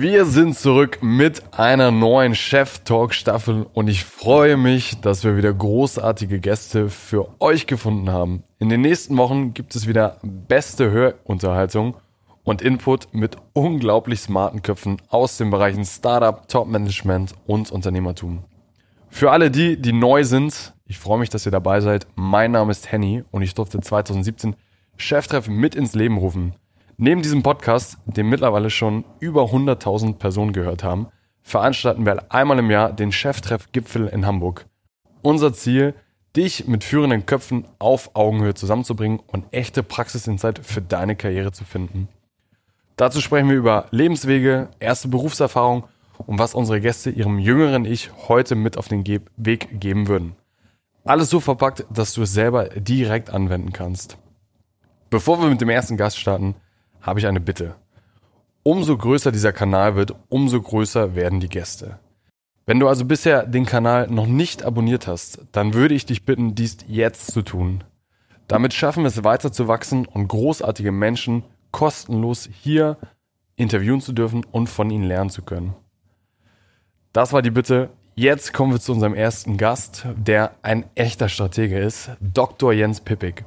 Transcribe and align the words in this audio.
Wir 0.00 0.26
sind 0.26 0.56
zurück 0.56 1.00
mit 1.02 1.42
einer 1.58 1.90
neuen 1.90 2.36
Chef-Talk-Staffel 2.36 3.66
und 3.72 3.88
ich 3.88 4.04
freue 4.04 4.56
mich, 4.56 5.00
dass 5.00 5.24
wir 5.24 5.36
wieder 5.36 5.52
großartige 5.52 6.38
Gäste 6.38 6.88
für 6.88 7.28
euch 7.40 7.66
gefunden 7.66 8.08
haben. 8.08 8.44
In 8.60 8.68
den 8.68 8.82
nächsten 8.82 9.16
Wochen 9.16 9.54
gibt 9.54 9.74
es 9.74 9.88
wieder 9.88 10.18
beste 10.22 10.92
Hörunterhaltung 10.92 11.96
und 12.44 12.62
Input 12.62 13.12
mit 13.12 13.38
unglaublich 13.54 14.20
smarten 14.20 14.62
Köpfen 14.62 15.02
aus 15.08 15.36
den 15.36 15.50
Bereichen 15.50 15.84
Startup, 15.84 16.46
Top-Management 16.46 17.34
und 17.48 17.72
Unternehmertum. 17.72 18.44
Für 19.08 19.32
alle 19.32 19.50
die, 19.50 19.82
die 19.82 19.92
neu 19.92 20.22
sind, 20.22 20.74
ich 20.86 21.00
freue 21.00 21.18
mich, 21.18 21.30
dass 21.30 21.44
ihr 21.44 21.50
dabei 21.50 21.80
seid. 21.80 22.06
Mein 22.14 22.52
Name 22.52 22.70
ist 22.70 22.92
Henny 22.92 23.24
und 23.32 23.42
ich 23.42 23.54
durfte 23.54 23.80
2017 23.80 24.54
Cheftreffen 24.96 25.56
mit 25.56 25.74
ins 25.74 25.96
Leben 25.96 26.18
rufen. 26.18 26.54
Neben 27.00 27.22
diesem 27.22 27.44
Podcast, 27.44 27.96
den 28.06 28.28
mittlerweile 28.28 28.70
schon 28.70 29.04
über 29.20 29.44
100.000 29.44 30.14
Personen 30.14 30.52
gehört 30.52 30.82
haben, 30.82 31.06
veranstalten 31.42 32.04
wir 32.04 32.32
einmal 32.32 32.58
im 32.58 32.72
Jahr 32.72 32.92
den 32.92 33.12
Cheftreff-Gipfel 33.12 34.08
in 34.08 34.26
Hamburg. 34.26 34.66
Unser 35.22 35.52
Ziel, 35.52 35.94
dich 36.34 36.66
mit 36.66 36.82
führenden 36.82 37.24
Köpfen 37.24 37.68
auf 37.78 38.16
Augenhöhe 38.16 38.54
zusammenzubringen 38.54 39.20
und 39.28 39.44
echte 39.52 39.84
Praxisinsight 39.84 40.58
für 40.66 40.82
deine 40.82 41.14
Karriere 41.14 41.52
zu 41.52 41.64
finden. 41.64 42.08
Dazu 42.96 43.20
sprechen 43.20 43.48
wir 43.48 43.56
über 43.56 43.86
Lebenswege, 43.92 44.68
erste 44.80 45.06
Berufserfahrung 45.06 45.84
und 46.26 46.40
was 46.40 46.52
unsere 46.52 46.80
Gäste 46.80 47.10
ihrem 47.10 47.38
jüngeren 47.38 47.84
Ich 47.84 48.10
heute 48.26 48.56
mit 48.56 48.76
auf 48.76 48.88
den 48.88 49.06
Weg 49.06 49.80
geben 49.80 50.08
würden. 50.08 50.34
Alles 51.04 51.30
so 51.30 51.38
verpackt, 51.38 51.86
dass 51.90 52.12
du 52.14 52.22
es 52.22 52.32
selber 52.32 52.70
direkt 52.70 53.30
anwenden 53.30 53.72
kannst. 53.72 54.18
Bevor 55.10 55.40
wir 55.40 55.48
mit 55.48 55.60
dem 55.60 55.70
ersten 55.70 55.96
Gast 55.96 56.18
starten, 56.18 56.56
habe 57.00 57.20
ich 57.20 57.26
eine 57.26 57.40
Bitte. 57.40 57.74
Umso 58.62 58.96
größer 58.96 59.32
dieser 59.32 59.52
Kanal 59.52 59.96
wird, 59.96 60.14
umso 60.28 60.60
größer 60.60 61.14
werden 61.14 61.40
die 61.40 61.48
Gäste. 61.48 61.98
Wenn 62.66 62.80
du 62.80 62.88
also 62.88 63.06
bisher 63.06 63.46
den 63.46 63.64
Kanal 63.64 64.08
noch 64.08 64.26
nicht 64.26 64.62
abonniert 64.62 65.06
hast, 65.06 65.40
dann 65.52 65.72
würde 65.72 65.94
ich 65.94 66.04
dich 66.04 66.26
bitten, 66.26 66.54
dies 66.54 66.78
jetzt 66.86 67.32
zu 67.32 67.40
tun. 67.40 67.82
Damit 68.46 68.74
schaffen 68.74 69.04
wir 69.04 69.08
es 69.08 69.24
weiter 69.24 69.52
zu 69.52 69.68
wachsen 69.68 70.06
und 70.06 70.28
großartige 70.28 70.92
Menschen 70.92 71.44
kostenlos 71.70 72.48
hier 72.52 72.98
interviewen 73.56 74.00
zu 74.00 74.12
dürfen 74.12 74.44
und 74.44 74.68
von 74.68 74.90
ihnen 74.90 75.04
lernen 75.04 75.30
zu 75.30 75.42
können. 75.42 75.74
Das 77.12 77.32
war 77.32 77.42
die 77.42 77.50
Bitte. 77.50 77.90
Jetzt 78.14 78.52
kommen 78.52 78.72
wir 78.72 78.80
zu 78.80 78.92
unserem 78.92 79.14
ersten 79.14 79.56
Gast, 79.56 80.06
der 80.16 80.52
ein 80.62 80.84
echter 80.94 81.28
Stratege 81.28 81.78
ist, 81.78 82.10
Dr. 82.20 82.72
Jens 82.72 83.00
Pippig. 83.00 83.44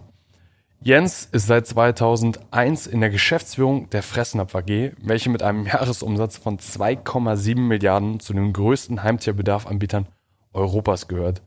Jens 0.83 1.29
ist 1.31 1.45
seit 1.45 1.67
2001 1.67 2.87
in 2.87 3.01
der 3.01 3.11
Geschäftsführung 3.11 3.91
der 3.91 4.01
Fressnapf 4.01 4.55
AG, 4.55 4.93
welche 4.97 5.29
mit 5.29 5.43
einem 5.43 5.65
Jahresumsatz 5.67 6.37
von 6.37 6.57
2,7 6.57 7.59
Milliarden 7.59 8.19
zu 8.19 8.33
den 8.33 8.51
größten 8.51 9.03
Heimtierbedarfanbietern 9.03 10.07
Europas 10.53 11.07
gehört. 11.07 11.43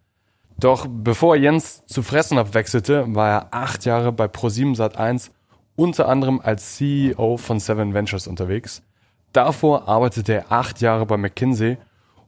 Doch 0.57 0.87
bevor 0.89 1.35
Jens 1.35 1.85
zu 1.87 2.05
Fressnapf 2.05 2.55
wechselte, 2.55 3.13
war 3.13 3.29
er 3.29 3.49
acht 3.51 3.85
Jahre 3.85 4.13
bei 4.13 4.27
Pro7 4.27 4.77
Sat1 4.77 5.31
unter 5.75 6.09
anderem 6.09 6.41
als 6.41 6.77
CEO 6.77 7.37
von 7.37 7.59
Seven 7.59 7.93
Ventures 7.93 8.29
unterwegs. 8.29 8.85
Davor 9.33 9.89
arbeitete 9.89 10.35
er 10.35 10.53
acht 10.53 10.81
Jahre 10.81 11.07
bei 11.07 11.17
McKinsey 11.17 11.79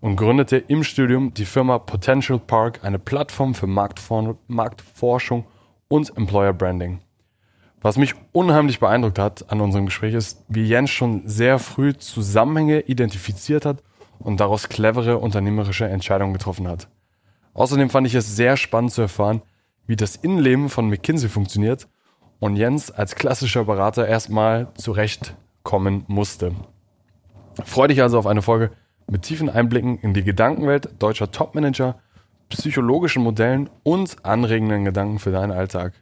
und 0.01 0.17
gründete 0.17 0.57
im 0.57 0.83
Studium 0.83 1.33
die 1.33 1.45
Firma 1.45 1.79
Potential 1.79 2.41
Park, 2.41 2.81
eine 2.83 2.99
Plattform 2.99 3.55
für 3.55 3.69
Marktforschung 3.69 5.45
und 5.89 6.17
Employer 6.17 6.53
Branding. 6.53 7.01
Was 7.81 7.97
mich 7.97 8.15
unheimlich 8.33 8.81
beeindruckt 8.81 9.19
hat 9.19 9.51
an 9.51 9.61
unserem 9.61 9.87
Gespräch 9.87 10.15
ist, 10.15 10.45
wie 10.49 10.67
Jens 10.67 10.91
schon 10.91 11.23
sehr 11.29 11.59
früh 11.59 11.95
Zusammenhänge 11.95 12.81
identifiziert 12.81 13.65
hat 13.65 13.83
und 14.19 14.41
daraus 14.41 14.69
clevere 14.69 15.19
unternehmerische 15.19 15.87
Entscheidungen 15.87 16.33
getroffen 16.33 16.67
hat. 16.69 16.89
Außerdem 17.55 17.91
fand 17.91 18.07
ich 18.07 18.15
es 18.15 18.37
sehr 18.37 18.57
spannend 18.57 18.93
zu 18.93 19.03
erfahren, 19.03 19.43
wie 19.87 19.97
das 19.97 20.17
Innenleben 20.17 20.69
von 20.69 20.89
McKinsey 20.89 21.29
funktioniert 21.29 21.87
und 22.39 22.57
Jens 22.57 22.91
als 22.91 23.15
klassischer 23.15 23.65
Berater 23.65 24.07
erstmal 24.07 24.69
zurechtkommen 24.75 26.05
musste. 26.09 26.53
Freue 27.65 27.89
dich 27.89 28.03
also 28.03 28.19
auf 28.19 28.27
eine 28.27 28.43
Folge 28.43 28.73
mit 29.09 29.23
tiefen 29.23 29.49
Einblicken 29.49 29.99
in 29.99 30.13
die 30.13 30.25
Gedankenwelt 30.25 30.91
deutscher 30.99 31.31
Topmanager 31.31 32.01
psychologischen 32.49 33.23
Modellen 33.23 33.71
und 33.83 34.25
anregenden 34.25 34.85
Gedanken 34.85 35.19
für 35.19 35.31
deinen 35.31 35.53
Alltag. 35.53 35.93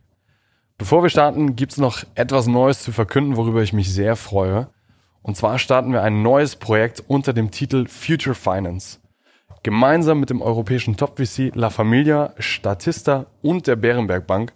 Bevor 0.77 1.03
wir 1.03 1.11
starten, 1.11 1.57
gibt 1.57 1.73
es 1.73 1.79
noch 1.79 2.03
etwas 2.15 2.47
Neues 2.47 2.83
zu 2.83 2.93
verkünden, 2.93 3.37
worüber 3.37 3.63
ich 3.63 3.73
mich 3.73 3.93
sehr 3.93 4.17
freue. 4.17 4.69
Und 5.23 5.37
zwar 5.37 5.59
starten 5.59 5.93
wir 5.93 6.03
ein 6.03 6.23
neues 6.23 6.57
Projekt 6.57 7.03
unter 7.07 7.33
dem 7.33 7.51
Titel 7.51 7.87
Future 7.87 8.35
Finance. 8.35 8.99
Gemeinsam 9.63 10.21
mit 10.21 10.29
dem 10.29 10.43
europäischen 10.43 10.97
Top-VC 10.97 11.55
La 11.55 11.71
Familia, 11.71 12.35
Statista 12.39 13.27
und 13.41 13.67
der 13.67 13.77
Bärenberg 13.77 14.27
Bank 14.27 14.53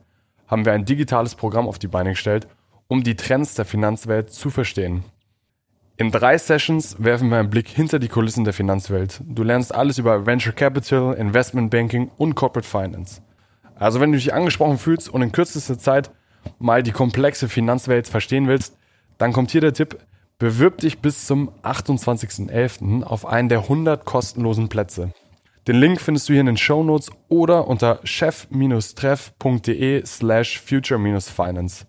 haben 0.47 0.65
wir 0.65 0.73
ein 0.73 0.85
digitales 0.85 1.35
Programm 1.35 1.69
auf 1.69 1.79
die 1.79 1.87
Beine 1.87 2.11
gestellt, 2.11 2.47
um 2.89 3.03
die 3.03 3.17
Trends 3.17 3.55
der 3.55 3.65
Finanzwelt 3.65 4.33
zu 4.33 4.51
verstehen. 4.51 5.05
In 6.01 6.13
drei 6.13 6.39
Sessions 6.39 6.95
werfen 7.01 7.29
wir 7.29 7.39
einen 7.39 7.51
Blick 7.51 7.67
hinter 7.67 7.99
die 7.99 8.07
Kulissen 8.07 8.45
der 8.45 8.53
Finanzwelt. 8.53 9.21
Du 9.27 9.43
lernst 9.43 9.75
alles 9.75 9.99
über 9.99 10.27
Venture 10.27 10.53
Capital, 10.53 11.15
Investment 11.15 11.73
Banking 11.73 12.13
und 12.17 12.37
Corporate 12.37 12.69
Finance. 12.69 13.21
Also 13.75 13.99
wenn 13.99 14.13
du 14.13 14.19
dich 14.19 14.33
angesprochen 14.33 14.79
fühlst 14.79 15.09
und 15.09 15.23
in 15.23 15.33
kürzester 15.33 15.77
Zeit 15.77 16.13
mal 16.61 16.85
die 16.85 16.93
komplexe 16.93 17.49
Finanzwelt 17.49 18.07
verstehen 18.07 18.47
willst, 18.47 18.79
dann 19.19 19.33
kommt 19.33 19.51
hier 19.51 19.61
der 19.61 19.73
Tipp, 19.73 19.99
bewirb 20.39 20.79
dich 20.79 21.01
bis 21.01 21.27
zum 21.27 21.51
28.11. 21.65 23.03
auf 23.03 23.27
einen 23.27 23.49
der 23.49 23.63
100 23.63 24.05
kostenlosen 24.05 24.69
Plätze. 24.69 25.13
Den 25.67 25.81
Link 25.81 26.01
findest 26.01 26.29
du 26.29 26.35
hier 26.35 26.43
in 26.43 26.47
den 26.47 26.57
Show 26.57 26.85
Notes 26.85 27.11
oder 27.29 27.67
unter 27.67 27.99
chef-treff.de 28.05 30.07
slash 30.07 30.61
future-finance. 30.61 31.88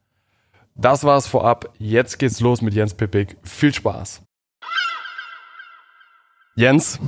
Das 0.82 1.04
war's 1.04 1.28
vorab. 1.28 1.74
Jetzt 1.78 2.20
geht's 2.20 2.40
los 2.40 2.62
mit 2.62 2.74
Jens 2.74 2.94
Pippig. 2.94 3.36
Viel 3.44 3.74
Spaß. 3.74 4.22
Jens, 6.56 7.00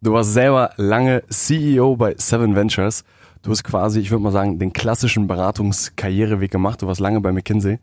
du 0.00 0.12
warst 0.12 0.32
selber 0.32 0.70
lange 0.76 1.22
CEO 1.28 1.94
bei 1.94 2.16
Seven 2.18 2.56
Ventures. 2.56 3.04
Du 3.42 3.52
hast 3.52 3.62
quasi, 3.62 4.00
ich 4.00 4.10
würde 4.10 4.24
mal 4.24 4.32
sagen, 4.32 4.58
den 4.58 4.72
klassischen 4.72 5.28
Beratungskarriereweg 5.28 6.50
gemacht. 6.50 6.82
Du 6.82 6.88
warst 6.88 6.98
lange 6.98 7.20
bei 7.20 7.30
McKinsey. 7.30 7.78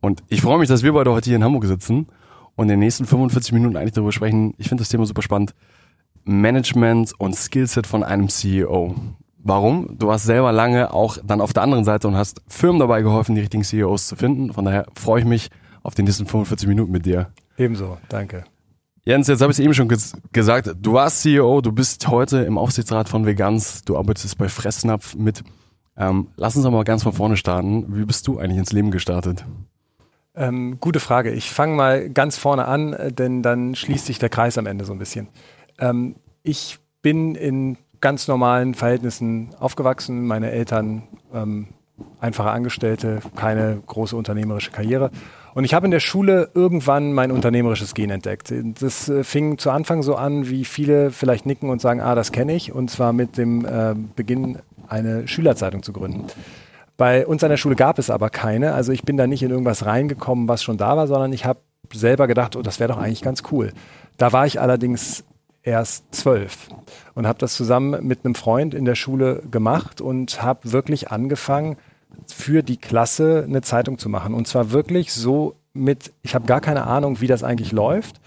Und 0.00 0.22
ich 0.28 0.40
freue 0.40 0.58
mich, 0.58 0.68
dass 0.68 0.84
wir 0.84 0.92
beide 0.92 1.10
heute 1.10 1.30
hier 1.30 1.36
in 1.36 1.44
Hamburg 1.44 1.64
sitzen 1.64 2.06
und 2.54 2.66
in 2.66 2.68
den 2.68 2.78
nächsten 2.78 3.06
45 3.06 3.54
Minuten 3.54 3.76
eigentlich 3.76 3.94
darüber 3.94 4.12
sprechen. 4.12 4.54
Ich 4.56 4.68
finde 4.68 4.82
das 4.82 4.88
Thema 4.88 5.04
super 5.04 5.22
spannend. 5.22 5.52
Management 6.22 7.12
und 7.18 7.34
Skillset 7.34 7.88
von 7.88 8.04
einem 8.04 8.28
CEO. 8.28 8.94
Warum? 9.48 9.96
Du 9.96 10.08
warst 10.08 10.24
selber 10.24 10.50
lange 10.50 10.92
auch 10.92 11.18
dann 11.24 11.40
auf 11.40 11.52
der 11.52 11.62
anderen 11.62 11.84
Seite 11.84 12.08
und 12.08 12.16
hast 12.16 12.42
Firmen 12.48 12.80
dabei 12.80 13.02
geholfen, 13.02 13.36
die 13.36 13.42
richtigen 13.42 13.62
CEOs 13.62 14.08
zu 14.08 14.16
finden. 14.16 14.52
Von 14.52 14.64
daher 14.64 14.86
freue 14.96 15.20
ich 15.20 15.26
mich 15.26 15.50
auf 15.84 15.94
die 15.94 16.02
nächsten 16.02 16.26
45 16.26 16.66
Minuten 16.66 16.90
mit 16.90 17.06
dir. 17.06 17.30
Ebenso, 17.56 17.96
danke. 18.08 18.42
Jens, 19.04 19.28
jetzt 19.28 19.40
habe 19.40 19.52
ich 19.52 19.58
es 19.60 19.64
eben 19.64 19.72
schon 19.72 19.86
ges 19.86 20.14
gesagt. 20.32 20.74
Du 20.82 20.94
warst 20.94 21.22
CEO, 21.22 21.60
du 21.60 21.70
bist 21.70 22.08
heute 22.08 22.38
im 22.38 22.58
Aufsichtsrat 22.58 23.08
von 23.08 23.24
Vegans, 23.24 23.82
du 23.84 23.96
arbeitest 23.96 24.36
bei 24.36 24.48
Fressnapf 24.48 25.14
mit. 25.14 25.44
Ähm, 25.96 26.26
lass 26.36 26.56
uns 26.56 26.64
doch 26.64 26.72
mal 26.72 26.82
ganz 26.82 27.04
von 27.04 27.12
vorne 27.12 27.36
starten. 27.36 27.96
Wie 27.96 28.04
bist 28.04 28.26
du 28.26 28.40
eigentlich 28.40 28.58
ins 28.58 28.72
Leben 28.72 28.90
gestartet? 28.90 29.44
Ähm, 30.34 30.78
gute 30.80 30.98
Frage. 30.98 31.30
Ich 31.30 31.52
fange 31.52 31.76
mal 31.76 32.10
ganz 32.10 32.36
vorne 32.36 32.66
an, 32.66 32.96
denn 33.16 33.44
dann 33.44 33.76
schließt 33.76 34.06
sich 34.06 34.18
der 34.18 34.28
Kreis 34.28 34.58
am 34.58 34.66
Ende 34.66 34.84
so 34.84 34.92
ein 34.92 34.98
bisschen. 34.98 35.28
Ähm, 35.78 36.16
ich 36.42 36.80
bin 37.00 37.36
in 37.36 37.78
ganz 38.00 38.28
normalen 38.28 38.74
Verhältnissen 38.74 39.50
aufgewachsen. 39.58 40.26
Meine 40.26 40.50
Eltern 40.50 41.04
ähm, 41.34 41.68
einfache 42.20 42.50
Angestellte, 42.50 43.20
keine 43.36 43.82
große 43.86 44.16
unternehmerische 44.16 44.70
Karriere. 44.70 45.10
Und 45.54 45.64
ich 45.64 45.72
habe 45.72 45.86
in 45.86 45.90
der 45.90 46.00
Schule 46.00 46.50
irgendwann 46.52 47.14
mein 47.14 47.30
unternehmerisches 47.30 47.94
Gen 47.94 48.10
entdeckt. 48.10 48.52
Das 48.80 49.08
äh, 49.08 49.24
fing 49.24 49.56
zu 49.56 49.70
Anfang 49.70 50.02
so 50.02 50.14
an, 50.14 50.50
wie 50.50 50.66
viele 50.66 51.10
vielleicht 51.10 51.46
nicken 51.46 51.70
und 51.70 51.80
sagen, 51.80 52.00
ah, 52.00 52.14
das 52.14 52.30
kenne 52.30 52.54
ich. 52.54 52.72
Und 52.72 52.90
zwar 52.90 53.14
mit 53.14 53.38
dem 53.38 53.64
äh, 53.64 53.94
Beginn, 54.16 54.58
eine 54.88 55.26
Schülerzeitung 55.26 55.82
zu 55.82 55.92
gründen. 55.92 56.26
Bei 56.96 57.26
uns 57.26 57.42
an 57.42 57.50
der 57.50 57.56
Schule 57.56 57.74
gab 57.74 57.98
es 57.98 58.10
aber 58.10 58.30
keine. 58.30 58.74
Also 58.74 58.92
ich 58.92 59.02
bin 59.02 59.16
da 59.16 59.26
nicht 59.26 59.42
in 59.42 59.50
irgendwas 59.50 59.84
reingekommen, 59.86 60.48
was 60.48 60.62
schon 60.62 60.76
da 60.76 60.96
war, 60.96 61.06
sondern 61.06 61.32
ich 61.32 61.44
habe 61.44 61.60
selber 61.92 62.26
gedacht, 62.26 62.56
oh, 62.56 62.62
das 62.62 62.78
wäre 62.78 62.92
doch 62.92 62.98
eigentlich 62.98 63.22
ganz 63.22 63.42
cool. 63.50 63.72
Da 64.18 64.32
war 64.32 64.46
ich 64.46 64.60
allerdings 64.60 65.24
erst 65.66 66.14
zwölf 66.14 66.68
und 67.14 67.26
habe 67.26 67.38
das 67.38 67.54
zusammen 67.54 68.06
mit 68.06 68.24
einem 68.24 68.34
Freund 68.34 68.72
in 68.72 68.84
der 68.84 68.94
Schule 68.94 69.42
gemacht 69.50 70.00
und 70.00 70.42
habe 70.42 70.72
wirklich 70.72 71.10
angefangen, 71.10 71.76
für 72.28 72.62
die 72.62 72.78
Klasse 72.78 73.44
eine 73.46 73.60
Zeitung 73.60 73.98
zu 73.98 74.08
machen. 74.08 74.32
Und 74.32 74.46
zwar 74.46 74.70
wirklich 74.70 75.12
so 75.12 75.56
mit, 75.74 76.12
ich 76.22 76.34
habe 76.34 76.46
gar 76.46 76.60
keine 76.60 76.86
Ahnung, 76.86 77.20
wie 77.20 77.26
das 77.26 77.44
eigentlich 77.44 77.72
läuft. 77.72 78.20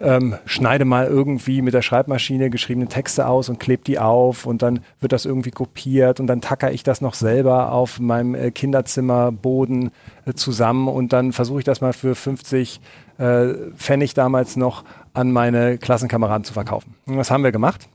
Ähm, 0.00 0.36
schneide 0.44 0.84
mal 0.84 1.06
irgendwie 1.06 1.60
mit 1.60 1.74
der 1.74 1.82
Schreibmaschine 1.82 2.50
geschriebene 2.50 2.86
Texte 2.86 3.26
aus 3.26 3.48
und 3.48 3.58
klebe 3.58 3.82
die 3.84 3.98
auf 3.98 4.46
und 4.46 4.62
dann 4.62 4.80
wird 5.00 5.12
das 5.12 5.24
irgendwie 5.24 5.50
kopiert 5.50 6.20
und 6.20 6.28
dann 6.28 6.40
tacker 6.40 6.70
ich 6.70 6.84
das 6.84 7.00
noch 7.00 7.14
selber 7.14 7.72
auf 7.72 7.98
meinem 7.98 8.36
äh, 8.36 8.52
Kinderzimmerboden 8.52 9.90
äh, 10.24 10.34
zusammen 10.34 10.86
und 10.86 11.12
dann 11.12 11.32
versuche 11.32 11.58
ich 11.58 11.64
das 11.64 11.80
mal 11.80 11.92
für 11.92 12.14
50 12.14 12.80
äh, 13.18 13.54
Pfennig 13.76 14.14
damals 14.14 14.56
noch 14.56 14.84
an 15.12 15.32
meine 15.32 15.78
Klassenkameraden 15.78 16.44
zu 16.44 16.52
verkaufen. 16.52 16.94
Und 17.06 17.16
das 17.16 17.30
haben 17.30 17.44
wir 17.44 17.52
gemacht. 17.52 17.88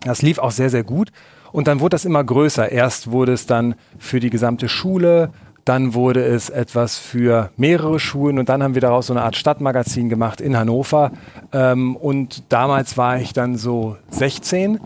Das 0.00 0.22
lief 0.22 0.38
auch 0.38 0.50
sehr, 0.50 0.70
sehr 0.70 0.84
gut. 0.84 1.10
Und 1.52 1.68
dann 1.68 1.80
wurde 1.80 1.94
das 1.94 2.04
immer 2.04 2.24
größer. 2.24 2.72
Erst 2.72 3.10
wurde 3.10 3.32
es 3.32 3.46
dann 3.46 3.74
für 3.98 4.20
die 4.20 4.30
gesamte 4.30 4.68
Schule, 4.68 5.30
dann 5.64 5.94
wurde 5.94 6.24
es 6.24 6.50
etwas 6.50 6.98
für 6.98 7.50
mehrere 7.56 7.98
Schulen 7.98 8.38
und 8.38 8.48
dann 8.48 8.62
haben 8.62 8.74
wir 8.74 8.82
daraus 8.82 9.06
so 9.06 9.14
eine 9.14 9.22
Art 9.22 9.36
Stadtmagazin 9.36 10.08
gemacht 10.08 10.40
in 10.40 10.58
Hannover. 10.58 11.12
Ähm, 11.52 11.96
und 11.96 12.52
damals 12.52 12.98
war 12.98 13.18
ich 13.18 13.32
dann 13.32 13.56
so 13.56 13.96
16 14.10 14.80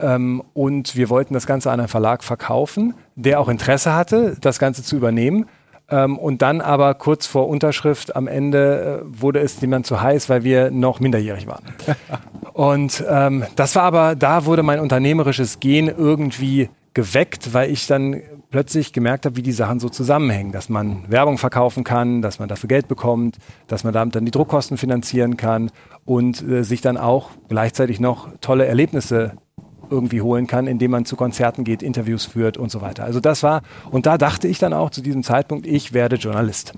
ähm, 0.00 0.42
und 0.52 0.96
wir 0.96 1.08
wollten 1.08 1.34
das 1.34 1.46
Ganze 1.46 1.70
an 1.70 1.80
einen 1.80 1.88
Verlag 1.88 2.22
verkaufen, 2.22 2.94
der 3.14 3.40
auch 3.40 3.48
Interesse 3.48 3.94
hatte, 3.94 4.36
das 4.40 4.58
Ganze 4.58 4.82
zu 4.82 4.96
übernehmen. 4.96 5.46
Ähm, 5.90 6.18
und 6.18 6.42
dann 6.42 6.60
aber 6.60 6.94
kurz 6.94 7.26
vor 7.26 7.48
Unterschrift 7.48 8.14
am 8.14 8.26
Ende 8.26 9.02
äh, 9.02 9.22
wurde 9.22 9.40
es 9.40 9.60
jemand 9.60 9.86
zu 9.86 10.02
heiß, 10.02 10.28
weil 10.28 10.44
wir 10.44 10.70
noch 10.70 11.00
minderjährig 11.00 11.46
waren. 11.46 11.64
und 12.52 13.04
ähm, 13.08 13.44
das 13.56 13.74
war 13.76 13.84
aber, 13.84 14.14
da 14.14 14.44
wurde 14.44 14.62
mein 14.62 14.80
unternehmerisches 14.80 15.60
Gen 15.60 15.88
irgendwie 15.88 16.68
geweckt, 16.92 17.54
weil 17.54 17.70
ich 17.70 17.86
dann 17.86 18.20
plötzlich 18.50 18.92
gemerkt 18.92 19.24
habe, 19.24 19.36
wie 19.36 19.42
die 19.42 19.52
Sachen 19.52 19.78
so 19.78 19.88
zusammenhängen, 19.88 20.52
dass 20.52 20.68
man 20.68 21.04
Werbung 21.08 21.38
verkaufen 21.38 21.84
kann, 21.84 22.22
dass 22.22 22.38
man 22.38 22.48
dafür 22.48 22.68
Geld 22.68 22.88
bekommt, 22.88 23.36
dass 23.66 23.84
man 23.84 23.92
damit 23.92 24.14
dann 24.14 24.24
die 24.24 24.30
Druckkosten 24.30 24.76
finanzieren 24.76 25.36
kann 25.36 25.70
und 26.04 26.42
äh, 26.42 26.64
sich 26.64 26.80
dann 26.80 26.96
auch 26.96 27.30
gleichzeitig 27.48 28.00
noch 28.00 28.28
tolle 28.40 28.66
Erlebnisse 28.66 29.32
irgendwie 29.90 30.20
holen 30.20 30.46
kann, 30.46 30.66
indem 30.66 30.90
man 30.92 31.04
zu 31.04 31.16
Konzerten 31.16 31.64
geht, 31.64 31.82
Interviews 31.82 32.24
führt 32.24 32.56
und 32.56 32.70
so 32.70 32.80
weiter. 32.80 33.04
Also 33.04 33.20
das 33.20 33.42
war, 33.42 33.62
und 33.90 34.06
da 34.06 34.18
dachte 34.18 34.48
ich 34.48 34.58
dann 34.58 34.72
auch 34.72 34.90
zu 34.90 35.00
diesem 35.00 35.22
Zeitpunkt, 35.22 35.66
ich 35.66 35.92
werde 35.92 36.16
Journalist. 36.16 36.74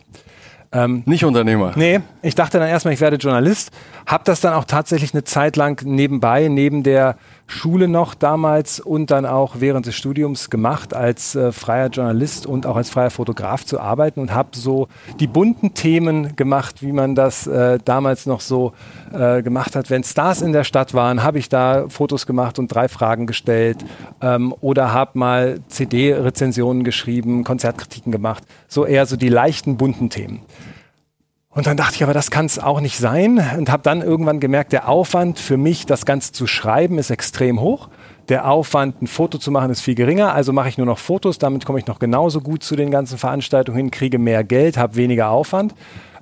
Ähm, 0.73 1.03
Nicht 1.05 1.25
Unternehmer. 1.25 1.73
Nee, 1.75 2.01
ich 2.23 2.37
dachte 2.37 2.59
dann 2.59 2.69
erstmal, 2.69 2.95
ich 2.95 3.01
werde 3.01 3.17
Journalist, 3.17 3.73
habe 4.07 4.23
das 4.25 4.41
dann 4.41 4.55
auch 4.55 4.65
tatsächlich 4.65 5.13
eine 5.13 5.25
Zeit 5.25 5.57
lang 5.57 5.85
nebenbei, 5.85 6.47
neben 6.47 6.85
der 6.85 7.17
Schule 7.51 7.89
noch 7.89 8.15
damals 8.15 8.79
und 8.79 9.11
dann 9.11 9.27
auch 9.27 9.57
während 9.59 9.85
des 9.85 9.97
Studiums 9.97 10.51
gemacht, 10.51 10.95
als 10.95 11.35
äh, 11.35 11.51
freier 11.51 11.89
Journalist 11.89 12.47
und 12.47 12.65
auch 12.65 12.77
als 12.77 12.91
freier 12.91 13.11
Fotograf 13.11 13.67
zu 13.67 13.81
arbeiten 13.81 14.21
und 14.21 14.33
habe 14.33 14.51
so 14.53 14.87
die 15.19 15.27
bunten 15.27 15.75
Themen 15.75 16.37
gemacht, 16.37 16.81
wie 16.81 16.93
man 16.93 17.17
das 17.17 17.49
äh, 17.49 17.81
damals 17.85 18.27
noch 18.27 18.41
so 18.41 18.73
äh, 19.13 19.43
gemacht 19.43 19.75
hat. 19.75 19.91
Wenn 19.91 20.05
Stars 20.05 20.43
in 20.43 20.53
der 20.53 20.63
Stadt 20.63 20.95
waren, 20.95 21.25
habe 21.25 21.41
ich 21.41 21.49
da 21.49 21.89
Fotos 21.89 22.25
gemacht 22.25 22.61
und 22.61 22.69
drei 22.69 22.87
Fragen 22.87 23.27
gestellt 23.27 23.79
ähm, 24.23 24.55
oder 24.61 24.93
habe 24.93 25.19
mal 25.19 25.59
CD-Rezensionen 25.67 26.85
geschrieben, 26.85 27.43
Konzertkritiken 27.43 28.13
gemacht. 28.13 28.45
So 28.69 28.87
eher 28.87 29.07
so 29.07 29.17
die 29.17 29.29
leichten 29.29 29.77
bunten 29.77 30.09
Themen. 30.09 30.43
Und 31.53 31.67
dann 31.67 31.77
dachte 31.77 31.97
ich, 31.97 32.03
aber 32.05 32.15
das 32.15 32.31
kann 32.31 32.47
es 32.47 32.61
auch 32.61 32.81
nicht 32.81 32.97
sein 32.99 33.45
und 33.59 33.71
habe 33.71 33.83
dann 33.83 34.03
irgendwann 34.03 34.39
gemerkt, 34.39 34.73
der 34.73 34.89
Aufwand 34.89 35.41
für 35.41 35.57
mich, 35.57 35.85
das 35.85 36.07
Ganze 36.07 36.31
zu 36.33 36.47
schreiben, 36.47 36.97
ist 36.97 37.11
extrem 37.11 37.61
hoch. 37.61 37.89
Der 38.29 38.49
Aufwand, 38.49 39.03
ein 39.03 39.09
Foto 39.09 39.37
zu 39.37 39.51
machen, 39.51 39.71
ist 39.71 39.81
viel 39.81 39.97
geringer. 39.97 40.33
Also 40.33 40.53
mache 40.53 40.69
ich 40.69 40.79
nur 40.79 40.87
noch 40.87 40.99
Fotos. 40.99 41.39
Damit 41.39 41.67
komme 41.67 41.81
ich 41.81 41.89
noch 41.89 41.99
genauso 41.99 42.41
gut 42.41 42.63
zu 42.63 42.77
den 42.77 42.93
ganzen 42.93 43.19
Veranstaltungen 43.19 43.77
hin, 43.77 43.91
kriege 43.91 44.21
mehr 44.21 44.45
Geld, 44.45 44.77
habe 44.77 44.95
weniger 44.95 45.31
Aufwand 45.31 45.75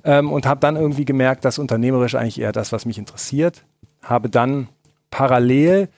ähm, 0.05 0.33
und 0.33 0.47
habe 0.47 0.61
dann 0.61 0.77
irgendwie 0.77 1.05
gemerkt, 1.05 1.45
dass 1.45 1.59
unternehmerisch 1.59 2.15
eigentlich 2.15 2.41
eher 2.41 2.53
das, 2.53 2.73
was 2.73 2.87
mich 2.87 2.97
interessiert. 2.97 3.65
Habe 4.03 4.31
dann 4.31 4.69
parallel 5.11 5.91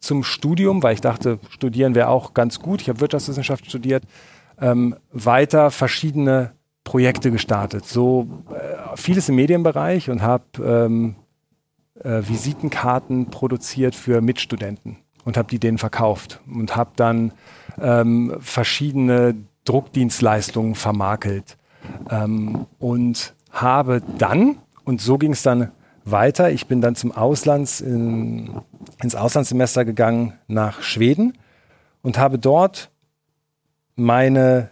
zum 0.00 0.24
Studium, 0.24 0.82
weil 0.82 0.94
ich 0.94 1.02
dachte, 1.02 1.38
studieren 1.50 1.94
wäre 1.94 2.08
auch 2.08 2.32
ganz 2.32 2.60
gut. 2.60 2.80
Ich 2.80 2.88
habe 2.88 3.00
Wirtschaftswissenschaft 3.00 3.66
studiert, 3.66 4.04
ähm, 4.58 4.96
weiter 5.12 5.70
verschiedene 5.70 6.52
Projekte 6.88 7.30
gestartet. 7.30 7.84
So 7.84 8.26
äh, 8.48 8.96
vieles 8.96 9.28
im 9.28 9.34
Medienbereich 9.34 10.08
und 10.08 10.22
habe 10.22 10.44
ähm, 10.64 11.16
äh, 12.02 12.22
Visitenkarten 12.26 13.26
produziert 13.26 13.94
für 13.94 14.22
Mitstudenten 14.22 14.96
und 15.26 15.36
habe 15.36 15.48
die 15.48 15.58
denen 15.58 15.76
verkauft 15.76 16.40
und 16.50 16.76
habe 16.76 16.92
dann 16.96 17.32
ähm, 17.78 18.38
verschiedene 18.40 19.34
Druckdienstleistungen 19.66 20.74
vermakelt 20.74 21.58
ähm, 22.08 22.64
und 22.78 23.34
habe 23.50 24.00
dann, 24.16 24.56
und 24.84 25.02
so 25.02 25.18
ging 25.18 25.32
es 25.32 25.42
dann 25.42 25.72
weiter, 26.06 26.50
ich 26.50 26.68
bin 26.68 26.80
dann 26.80 26.94
zum 26.94 27.12
Auslands, 27.12 27.82
in, 27.82 28.62
ins 29.02 29.14
Auslandssemester 29.14 29.84
gegangen 29.84 30.38
nach 30.46 30.80
Schweden 30.80 31.36
und 32.00 32.16
habe 32.16 32.38
dort 32.38 32.90
meine 33.94 34.70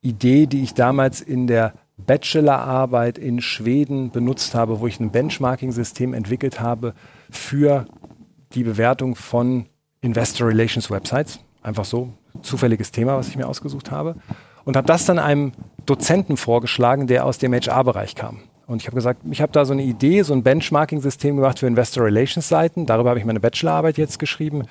Idee, 0.00 0.46
die 0.46 0.62
ich 0.62 0.74
damals 0.74 1.20
in 1.20 1.46
der 1.46 1.74
Bachelorarbeit 1.96 3.18
in 3.18 3.40
Schweden 3.40 4.10
benutzt 4.10 4.54
habe, 4.54 4.80
wo 4.80 4.86
ich 4.86 5.00
ein 5.00 5.10
Benchmarking-System 5.10 6.14
entwickelt 6.14 6.60
habe 6.60 6.94
für 7.30 7.86
die 8.54 8.62
Bewertung 8.62 9.16
von 9.16 9.66
Investor 10.00 10.46
Relations 10.46 10.90
Websites. 10.90 11.40
Einfach 11.62 11.84
so, 11.84 12.12
zufälliges 12.42 12.92
Thema, 12.92 13.16
was 13.16 13.28
ich 13.28 13.36
mir 13.36 13.48
ausgesucht 13.48 13.90
habe. 13.90 14.14
Und 14.64 14.76
habe 14.76 14.86
das 14.86 15.06
dann 15.06 15.18
einem 15.18 15.52
Dozenten 15.86 16.36
vorgeschlagen, 16.36 17.06
der 17.06 17.24
aus 17.24 17.38
dem 17.38 17.52
HR-Bereich 17.52 18.14
kam. 18.14 18.40
Und 18.66 18.82
ich 18.82 18.86
habe 18.86 18.94
gesagt, 18.94 19.22
ich 19.30 19.40
habe 19.40 19.50
da 19.50 19.64
so 19.64 19.72
eine 19.72 19.82
Idee, 19.82 20.22
so 20.22 20.34
ein 20.34 20.42
Benchmarking-System 20.42 21.36
gemacht 21.36 21.58
für 21.58 21.66
Investor 21.66 22.04
Relations 22.04 22.48
Seiten. 22.48 22.86
Darüber 22.86 23.10
habe 23.10 23.18
ich 23.18 23.24
meine 23.24 23.40
Bachelorarbeit 23.40 23.96
jetzt 23.96 24.18
geschrieben. 24.18 24.64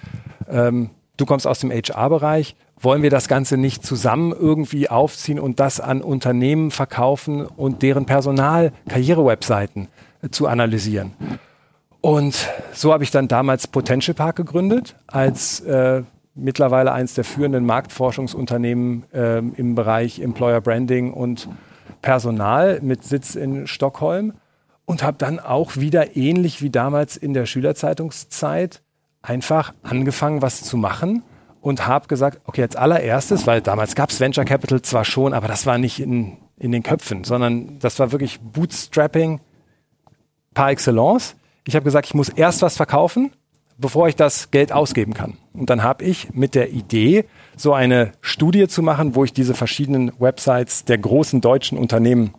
Ähm, 0.48 0.92
du 1.18 1.26
kommst 1.26 1.48
aus 1.48 1.60
dem 1.60 1.72
HR-Bereich 1.72 2.56
wollen 2.80 3.02
wir 3.02 3.10
das 3.10 3.28
Ganze 3.28 3.58
nicht 3.58 3.86
zusammen 3.86 4.32
irgendwie 4.32 4.90
aufziehen 4.90 5.40
und 5.40 5.60
das 5.60 5.80
an 5.80 6.02
Unternehmen 6.02 6.72
verkaufen 6.72 7.46
und 7.46 7.82
deren 7.82 8.06
Personal, 8.06 8.72
Karriere-Webseiten 8.88 9.88
äh, 10.22 10.30
zu 10.30 10.48
analysieren. 10.48 11.14
Und 12.02 12.50
so 12.74 12.94
habe 12.94 13.04
ich 13.04 13.12
dann 13.12 13.28
damals 13.28 13.68
Potential 13.68 14.14
Park 14.14 14.36
gegründet, 14.36 14.96
als 15.08 15.60
äh, 15.62 16.04
mittlerweile 16.36 16.92
eines 16.92 17.16
der 17.16 17.24
führenden 17.24 17.66
Marktforschungsunternehmen 17.66 19.04
äh, 19.12 19.40
im 19.40 19.76
Bereich 19.76 20.20
Employer 20.20 20.62
Branding 20.62 21.12
und 21.12 21.50
Personal 22.02 22.80
mit 22.82 23.04
Sitz 23.04 23.36
in 23.36 23.66
Stockholm 23.66 24.34
und 24.86 25.02
habe 25.02 25.18
dann 25.18 25.40
auch 25.40 25.76
wieder 25.78 26.16
ähnlich 26.16 26.62
wie 26.62 26.70
damals 26.70 27.18
in 27.18 27.34
der 27.34 27.48
Schülerzeitungszeit 27.48 28.82
einfach 29.24 29.74
angefangen, 29.82 30.44
was 30.44 30.64
zu 30.64 30.78
machen 30.78 31.24
und 31.68 31.86
habe 31.86 32.08
gesagt, 32.08 32.40
okay, 32.46 32.62
als 32.62 32.78
allererstes, 32.78 33.46
weil 33.46 33.60
damals 33.60 33.94
gab 33.94 34.10
es 34.10 34.22
Venture 34.22 34.46
Capital 34.46 34.82
zwar 34.84 35.04
schon, 35.04 35.34
aber 35.34 35.50
das 35.50 35.66
war 35.66 35.78
nicht 35.78 36.00
in, 36.00 36.38
in 36.58 36.72
den 36.72 36.82
Köpfen, 36.82 37.26
sondern 37.26 37.78
das 37.80 38.00
war 38.00 38.14
wirklich 38.14 38.40
Bootstrapping 38.40 39.42
par 40.54 40.70
excellence. 40.70 41.36
Ich 41.66 41.76
habe 41.76 41.84
gesagt, 41.84 42.08
ich 42.08 42.14
muss 42.14 42.30
erst 42.30 42.62
was 42.62 42.78
verkaufen, 42.78 43.34
bevor 43.78 44.08
ich 44.08 44.16
das 44.16 44.50
Geld 44.50 44.72
ausgeben 44.72 45.14
kann. 45.14 45.34
Und 45.54 45.70
dann 45.70 45.84
habe 45.84 46.06
ich 46.06 46.34
mit 46.34 46.56
der 46.56 46.72
Idee, 46.72 47.26
so 47.58 47.74
eine 47.74 48.14
Studie 48.22 48.70
zu 48.70 48.82
machen, 48.82 49.14
wo 49.16 49.26
ich 49.26 49.34
diese 49.34 49.54
verschiedenen 49.54 50.14
Websites 50.20 50.86
der 50.86 51.00
großen 51.00 51.42
deutschen 51.42 51.78
Unternehmen 51.78 52.34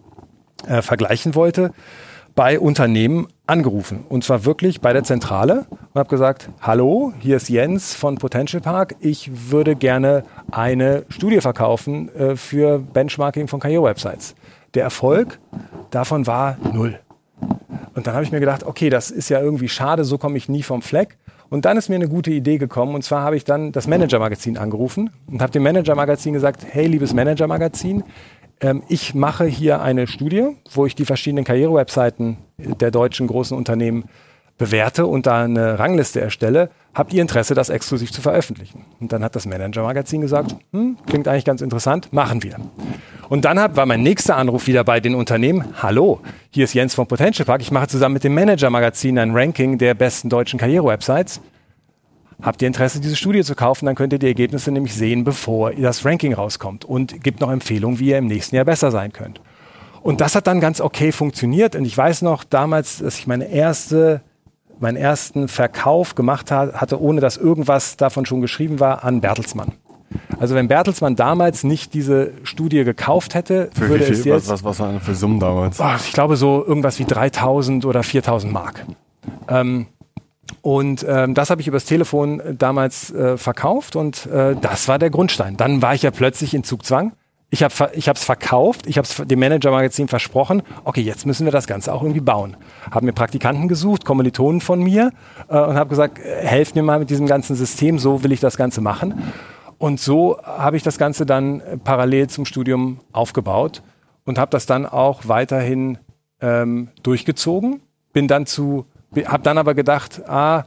äh, 0.67 0.81
vergleichen 0.81 1.35
wollte, 1.35 1.75
bei 2.35 2.59
Unternehmen 2.59 3.29
angerufen. 3.49 4.05
Und 4.09 4.25
zwar 4.25 4.45
wirklich 4.45 4.81
bei 4.81 4.93
der 4.93 5.05
Zentrale 5.05 5.67
und 5.71 5.99
habe 5.99 6.09
gesagt, 6.09 6.51
hallo, 6.61 7.13
hier 7.19 7.37
ist 7.37 7.49
Jens 7.49 7.95
von 7.95 8.17
Potential 8.17 8.61
Park. 8.61 8.95
Ich 9.01 9.51
würde 9.51 9.75
gerne 9.75 10.23
eine 10.51 11.05
Studie 11.09 11.41
verkaufen 11.41 12.15
äh, 12.15 12.37
für 12.37 12.79
Benchmarking 12.79 13.49
von 13.49 13.59
Karriere-Websites. 13.59 14.35
Der 14.75 14.83
Erfolg 14.85 15.39
davon 15.91 16.27
war 16.27 16.59
null. 16.73 17.01
Und 17.95 18.07
dann 18.07 18.15
habe 18.15 18.25
ich 18.25 18.33
mir 18.33 18.41
gedacht, 18.41 18.65
okay, 18.65 18.91
das 18.91 19.11
ist 19.11 19.31
ja 19.31 19.41
irgendwie 19.41 19.69
schade, 19.69 20.05
so 20.05 20.19
komme 20.19 20.37
ich 20.37 20.49
nie 20.49 20.63
vom 20.63 20.83
Fleck. 20.83 21.17
Und 21.49 21.65
dann 21.65 21.79
ist 21.79 21.89
mir 21.89 21.95
eine 21.95 22.09
gute 22.09 22.31
Idee 22.31 22.59
gekommen. 22.59 22.95
Und 22.95 23.03
zwar 23.03 23.23
habe 23.23 23.37
ich 23.37 23.45
dann 23.45 23.73
das 23.73 23.87
Manager-Magazin 23.87 24.59
angerufen 24.59 25.11
und 25.27 25.41
habe 25.41 25.53
dem 25.53 25.63
Manager-Magazin 25.63 26.35
gesagt, 26.35 26.67
hey, 26.69 26.87
liebes 26.87 27.15
Manager-Magazin, 27.15 28.05
ähm, 28.61 28.83
ich 28.89 29.15
mache 29.15 29.45
hier 29.45 29.81
eine 29.81 30.07
Studie, 30.07 30.57
wo 30.73 30.87
ich 30.87 30.95
die 30.95 31.05
verschiedenen 31.05 31.45
Karriere-Webseiten 31.45 32.39
der 32.59 32.91
deutschen 32.91 33.27
großen 33.27 33.57
Unternehmen 33.57 34.05
bewerte 34.59 35.07
und 35.07 35.27
da 35.27 35.45
eine 35.45 35.79
Rangliste 35.79 36.21
erstelle. 36.21 36.71
Habt 36.93 37.13
ihr 37.13 37.23
Interesse, 37.23 37.55
das 37.55 37.69
exklusiv 37.69 38.11
zu 38.11 38.21
veröffentlichen? 38.21 38.85
Und 38.99 39.13
dann 39.13 39.23
hat 39.23 39.37
das 39.37 39.47
Manager-Magazin 39.47 40.21
gesagt, 40.21 40.57
hm, 40.73 40.97
klingt 41.07 41.29
eigentlich 41.29 41.45
ganz 41.45 41.61
interessant, 41.61 42.13
machen 42.13 42.43
wir. 42.43 42.57
Und 43.29 43.45
dann 43.45 43.61
hat, 43.61 43.77
war 43.77 43.87
mein 43.87 44.03
nächster 44.03 44.37
Anruf 44.37 44.67
wieder 44.67 44.83
bei 44.83 44.99
den 44.99 45.15
Unternehmen. 45.15 45.65
Hallo, 45.81 46.21
hier 46.51 46.65
ist 46.65 46.75
Jens 46.75 46.95
vom 46.95 47.07
Potential 47.07 47.47
Park. 47.47 47.61
Ich 47.61 47.71
mache 47.71 47.87
zusammen 47.87 48.15
mit 48.15 48.25
dem 48.25 48.35
Manager-Magazin 48.35 49.19
ein 49.19 49.31
Ranking 49.31 49.79
der 49.79 49.95
besten 49.95 50.29
deutschen 50.29 50.59
Karriere-Websites. 50.59 51.41
Habt 52.41 52.63
ihr 52.63 52.69
Interesse, 52.69 53.01
diese 53.01 53.17
Studie 53.17 53.43
zu 53.43 53.55
kaufen, 53.57 53.87
dann 53.87 53.97
könnt 53.97 54.13
ihr 54.13 54.19
die 54.21 54.27
Ergebnisse 54.29 54.71
nämlich 54.71 54.95
sehen, 54.95 55.25
bevor 55.25 55.73
das 55.73 56.05
Ranking 56.05 56.35
rauskommt 56.35 56.85
und 56.85 57.23
gibt 57.23 57.41
noch 57.41 57.51
Empfehlungen, 57.51 57.99
wie 57.99 58.11
ihr 58.11 58.19
im 58.19 58.27
nächsten 58.27 58.55
Jahr 58.55 58.65
besser 58.65 58.91
sein 58.93 59.13
könnt. 59.13 59.41
Und 60.03 60.21
das 60.21 60.37
hat 60.37 60.47
dann 60.47 60.61
ganz 60.61 60.81
okay 60.81 61.11
funktioniert. 61.11 61.75
Und 61.75 61.85
ich 61.85 61.97
weiß 61.99 62.23
noch 62.23 62.45
damals, 62.45 62.99
dass 62.99 63.19
ich 63.19 63.27
meine 63.27 63.47
erste, 63.51 64.21
meinen 64.79 64.97
ersten 64.97 65.49
Verkauf 65.49 66.15
gemacht 66.15 66.53
hatte, 66.53 67.01
ohne 67.01 67.21
dass 67.21 67.37
irgendwas 67.37 67.97
davon 67.97 68.25
schon 68.25 68.41
geschrieben 68.41 68.79
war, 68.79 69.03
an 69.03 69.21
Bertelsmann. 69.21 69.73
Also 70.39 70.55
wenn 70.55 70.69
Bertelsmann 70.69 71.17
damals 71.17 71.65
nicht 71.65 71.93
diese 71.93 72.31
Studie 72.45 72.85
gekauft 72.85 73.35
hätte, 73.35 73.69
Für 73.75 73.89
würde 73.89 74.09
wie 74.09 74.13
es 74.13 74.23
viel? 74.23 74.33
jetzt, 74.33 74.49
Was, 74.49 74.63
was, 74.63 74.65
was 74.65 74.81
waren 74.81 75.01
für 75.01 75.15
Summen 75.17 75.41
damals? 75.41 75.81
oh, 75.81 75.91
ich 76.07 76.13
glaube 76.13 76.37
so 76.37 76.65
irgendwas 76.65 76.99
wie 77.01 77.05
3000 77.05 77.85
oder 77.85 78.05
4000 78.05 78.53
Mark. 78.53 78.87
Ähm, 79.49 79.87
und 80.63 81.05
ähm, 81.09 81.35
das 81.35 81.51
habe 81.51 81.61
ich 81.61 81.69
übers 81.69 81.85
Telefon 81.85 82.41
äh, 82.41 82.55
damals 82.55 83.13
äh, 83.13 83.37
verkauft 83.37 83.97
und 83.97 84.27
äh, 84.27 84.57
das 84.61 84.89
war 84.89 84.99
der 84.99 85.11
Grundstein. 85.11 85.57
Dann 85.57 85.83
war 85.83 85.95
ich 85.95 86.03
ja 86.03 86.11
plötzlich 86.11 86.55
in 86.55 86.65
Zugzwang. 86.65 87.13
Ich 87.51 87.63
habe 87.63 87.73
ich 87.95 88.07
es 88.07 88.25
verkauft, 88.25 88.87
ich 88.87 88.99
habe 88.99 89.09
dem 89.25 89.39
Manager-Magazin 89.39 90.07
versprochen, 90.07 90.63
okay, 90.85 91.01
jetzt 91.01 91.25
müssen 91.25 91.47
wir 91.47 91.53
das 91.53 91.67
Ganze 91.67 91.95
auch 91.95 92.03
irgendwie 92.03 92.21
bauen. 92.21 92.59
Habe 92.91 93.07
mir 93.07 93.13
Praktikanten 93.13 93.69
gesucht, 93.69 94.05
Kommilitonen 94.05 94.61
von 94.61 94.83
mir 94.83 95.13
äh, 95.49 95.59
und 95.59 95.77
habe 95.77 95.89
gesagt, 95.89 96.19
äh, 96.19 96.47
helft 96.47 96.75
mir 96.75 96.83
mal 96.83 96.99
mit 96.99 97.09
diesem 97.09 97.27
ganzen 97.27 97.57
System, 97.57 97.99
so 97.99 98.23
will 98.23 98.33
ich 98.33 98.41
das 98.41 98.59
Ganze 98.59 98.83
machen. 98.83 99.33
Und 99.79 100.01
so 100.01 100.37
habe 100.43 100.77
ich 100.77 100.83
das 100.83 100.99
Ganze 100.99 101.25
dann 101.25 101.61
äh, 101.61 101.79
parallel 101.79 102.29
zum 102.29 102.45
Studium 102.45 103.01
aufgebaut 103.13 103.83
und 104.27 104.39
habe 104.39 104.51
das 104.51 104.67
dann 104.67 104.85
auch 104.85 105.23
weiterhin 105.27 105.99
ähm, 106.43 106.89
durchgezogen. 107.03 107.81
Bin 108.13 108.29
dann 108.29 108.45
zu, 108.45 108.85
habe 109.15 109.43
dann 109.43 109.59
aber 109.59 109.75
gedacht, 109.75 110.23
ah, 110.29 110.65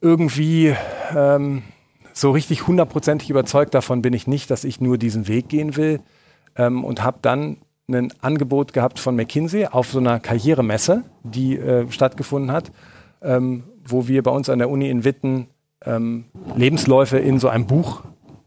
irgendwie 0.00 0.74
ähm, 1.14 1.62
so 2.12 2.30
richtig 2.30 2.66
hundertprozentig 2.66 3.30
überzeugt 3.30 3.74
davon 3.74 4.02
bin 4.02 4.12
ich 4.12 4.26
nicht, 4.26 4.50
dass 4.50 4.64
ich 4.64 4.80
nur 4.80 4.98
diesen 4.98 5.28
Weg 5.28 5.48
gehen 5.48 5.76
will. 5.76 6.00
Ähm, 6.56 6.84
und 6.84 7.02
habe 7.02 7.18
dann 7.20 7.58
ein 7.88 8.12
Angebot 8.20 8.72
gehabt 8.72 8.98
von 8.98 9.14
McKinsey 9.14 9.66
auf 9.66 9.90
so 9.90 9.98
einer 9.98 10.18
Karrieremesse, 10.18 11.04
die 11.22 11.56
äh, 11.56 11.90
stattgefunden 11.90 12.50
hat, 12.50 12.72
ähm, 13.22 13.64
wo 13.86 14.08
wir 14.08 14.22
bei 14.22 14.30
uns 14.30 14.48
an 14.48 14.58
der 14.58 14.70
Uni 14.70 14.90
in 14.90 15.04
Witten 15.04 15.48
ähm, 15.84 16.24
Lebensläufe 16.56 17.18
in 17.18 17.38
so 17.38 17.48
einem 17.48 17.66
Buch 17.66 18.02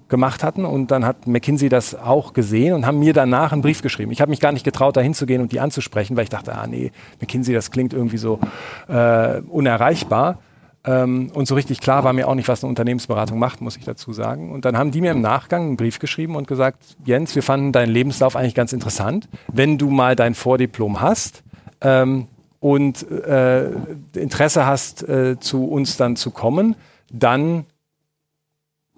gemacht 0.10 0.44
hatten 0.44 0.66
und 0.66 0.92
dann 0.92 1.06
hat 1.06 1.28
McKinsey 1.28 1.70
das 1.70 1.96
auch 1.96 2.34
gesehen 2.34 2.74
und 2.74 2.86
haben 2.86 3.00
mir 3.00 3.14
danach 3.14 3.52
einen 3.54 3.62
Brief 3.62 3.82
geschrieben. 3.82 4.12
Ich 4.12 4.22
habe 4.22 4.30
mich 4.30 4.40
gar 4.40 4.52
nicht 4.52 4.64
getraut, 4.64 4.98
da 4.98 5.02
hinzugehen 5.02 5.42
und 5.42 5.52
die 5.52 5.60
anzusprechen, 5.60 6.18
weil 6.18 6.24
ich 6.24 6.30
dachte, 6.30 6.56
ah 6.56 6.68
nee, 6.68 6.92
McKinsey, 7.22 7.54
das 7.54 7.72
klingt 7.72 7.94
irgendwie 7.94 8.18
so 8.18 8.40
äh, 8.88 9.42
unerreichbar. 9.42 10.40
Ähm, 10.86 11.32
und 11.34 11.48
so 11.48 11.56
richtig 11.56 11.82
klar 11.82 12.04
war 12.04 12.14
mir 12.14 12.28
auch 12.28 12.36
nicht, 12.36 12.48
was 12.48 12.64
eine 12.64 12.70
Unternehmensberatung 12.70 13.38
macht, 13.38 13.62
muss 13.62 13.78
ich 13.78 13.84
dazu 13.84 14.14
sagen. 14.14 14.52
Und 14.52 14.66
dann 14.66 14.78
haben 14.78 14.92
die 14.92 15.02
mir 15.02 15.12
im 15.12 15.22
Nachgang 15.22 15.64
einen 15.64 15.78
Brief 15.78 16.00
geschrieben 16.00 16.36
und 16.36 16.48
gesagt, 16.48 16.98
Jens, 17.06 17.36
wir 17.36 17.44
fanden 17.44 17.72
deinen 17.72 17.92
Lebenslauf 17.92 18.36
eigentlich 18.36 18.56
ganz 18.56 18.74
interessant. 18.74 19.28
Wenn 19.52 19.78
du 19.78 19.90
mal 19.90 20.16
dein 20.16 20.36
Vordiplom 20.36 21.02
hast 21.02 21.44
ähm, 21.82 22.28
und 22.60 23.10
äh, 23.12 23.72
Interesse 24.16 24.66
hast, 24.66 25.08
äh, 25.08 25.40
zu 25.40 25.66
uns 25.66 25.98
dann 25.98 26.16
zu 26.16 26.32
kommen, 26.32 26.76
dann 27.12 27.66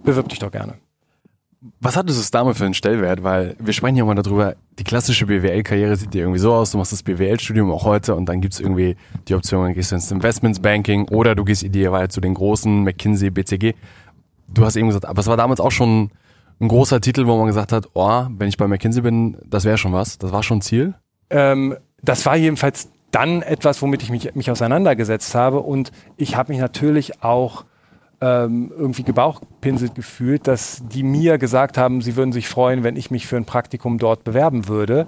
bewirb 0.03 0.29
dich 0.29 0.39
doch 0.39 0.51
gerne. 0.51 0.80
Was 1.79 1.95
hat 1.95 2.09
das 2.09 2.31
damals 2.31 2.57
für 2.57 2.65
einen 2.65 2.73
Stellwert? 2.73 3.21
Weil 3.21 3.55
wir 3.59 3.73
sprechen 3.73 3.95
ja 3.95 4.03
mal 4.03 4.15
darüber, 4.15 4.55
die 4.79 4.83
klassische 4.83 5.27
BWL-Karriere 5.27 5.95
sieht 5.95 6.15
ja 6.15 6.21
irgendwie 6.21 6.39
so 6.39 6.53
aus, 6.53 6.71
du 6.71 6.79
machst 6.79 6.91
das 6.91 7.03
BWL-Studium 7.03 7.71
auch 7.71 7.85
heute 7.85 8.15
und 8.15 8.25
dann 8.25 8.41
gibt's 8.41 8.59
irgendwie 8.59 8.95
die 9.27 9.35
Option, 9.35 9.65
dann 9.65 9.73
gehst 9.75 9.91
du 9.91 9.95
ins 9.95 10.09
Investments 10.11 10.59
Banking 10.59 11.07
oder 11.09 11.35
du 11.35 11.43
gehst 11.43 11.61
idealerweise 11.61 12.09
zu 12.09 12.21
den 12.21 12.33
großen 12.33 12.83
McKinsey, 12.83 13.29
BCG. 13.29 13.73
Du 14.47 14.65
hast 14.65 14.75
eben 14.75 14.87
gesagt, 14.87 15.05
aber 15.05 15.19
es 15.19 15.27
war 15.27 15.37
damals 15.37 15.59
auch 15.59 15.71
schon 15.71 16.09
ein 16.59 16.67
großer 16.67 16.99
Titel, 16.99 17.27
wo 17.27 17.37
man 17.37 17.47
gesagt 17.47 17.71
hat, 17.71 17.89
oh, 17.93 18.25
wenn 18.29 18.47
ich 18.47 18.57
bei 18.57 18.67
McKinsey 18.67 19.03
bin, 19.03 19.37
das 19.45 19.63
wäre 19.63 19.77
schon 19.77 19.93
was, 19.93 20.17
das 20.17 20.31
war 20.31 20.41
schon 20.41 20.61
Ziel. 20.61 20.95
Ähm, 21.29 21.75
das 22.01 22.25
war 22.25 22.35
jedenfalls 22.35 22.89
dann 23.11 23.43
etwas, 23.43 23.81
womit 23.83 24.01
ich 24.01 24.09
mich, 24.09 24.33
mich 24.33 24.49
auseinandergesetzt 24.49 25.35
habe 25.35 25.59
und 25.59 25.91
ich 26.17 26.35
habe 26.35 26.53
mich 26.53 26.61
natürlich 26.61 27.23
auch 27.23 27.65
ähm, 28.21 28.71
irgendwie 28.75 29.03
gebauchpinselt 29.03 29.95
gefühlt, 29.95 30.47
dass 30.47 30.83
die 30.87 31.03
mir 31.03 31.37
gesagt 31.37 31.77
haben, 31.77 32.01
sie 32.01 32.15
würden 32.15 32.31
sich 32.31 32.47
freuen, 32.47 32.83
wenn 32.83 32.95
ich 32.95 33.09
mich 33.09 33.25
für 33.27 33.37
ein 33.37 33.45
Praktikum 33.45 33.97
dort 33.97 34.23
bewerben 34.23 34.67
würde. 34.67 35.07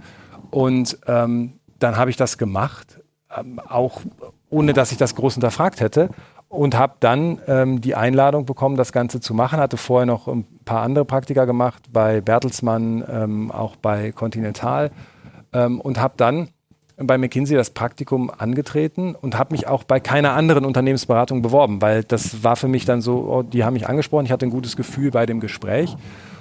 Und 0.49 0.97
ähm, 1.07 1.59
dann 1.79 1.97
habe 1.97 2.09
ich 2.09 2.17
das 2.17 2.37
gemacht, 2.37 2.99
ähm, 3.35 3.59
auch 3.59 4.01
ohne 4.49 4.73
dass 4.73 4.91
ich 4.91 4.97
das 4.97 5.15
groß 5.15 5.35
hinterfragt 5.35 5.79
hätte. 5.79 6.09
Und 6.49 6.77
habe 6.77 6.93
dann 6.99 7.41
ähm, 7.47 7.81
die 7.81 7.95
Einladung 7.95 8.45
bekommen, 8.45 8.77
das 8.77 8.91
Ganze 8.91 9.19
zu 9.19 9.33
machen. 9.33 9.59
Hatte 9.59 9.77
vorher 9.77 10.05
noch 10.05 10.27
ein 10.27 10.45
paar 10.65 10.83
andere 10.83 11.03
Praktika 11.03 11.45
gemacht, 11.45 11.91
bei 11.91 12.21
Bertelsmann, 12.21 13.03
ähm, 13.09 13.51
auch 13.51 13.75
bei 13.75 14.11
Continental. 14.11 14.91
Ähm, 15.51 15.81
und 15.81 15.99
habe 15.99 16.13
dann 16.17 16.49
bei 16.97 17.17
McKinsey 17.17 17.55
das 17.55 17.71
Praktikum 17.71 18.29
angetreten 18.29 19.15
und 19.15 19.37
habe 19.37 19.53
mich 19.53 19.67
auch 19.67 19.83
bei 19.83 19.99
keiner 19.99 20.33
anderen 20.33 20.65
Unternehmensberatung 20.65 21.41
beworben, 21.41 21.81
weil 21.81 22.03
das 22.03 22.43
war 22.43 22.55
für 22.55 22.67
mich 22.67 22.85
dann 22.85 23.01
so, 23.01 23.25
oh, 23.29 23.43
die 23.43 23.63
haben 23.63 23.73
mich 23.73 23.87
angesprochen, 23.87 24.25
ich 24.25 24.31
hatte 24.31 24.45
ein 24.45 24.51
gutes 24.51 24.75
Gefühl 24.75 25.11
bei 25.11 25.25
dem 25.25 25.39
Gespräch 25.39 25.95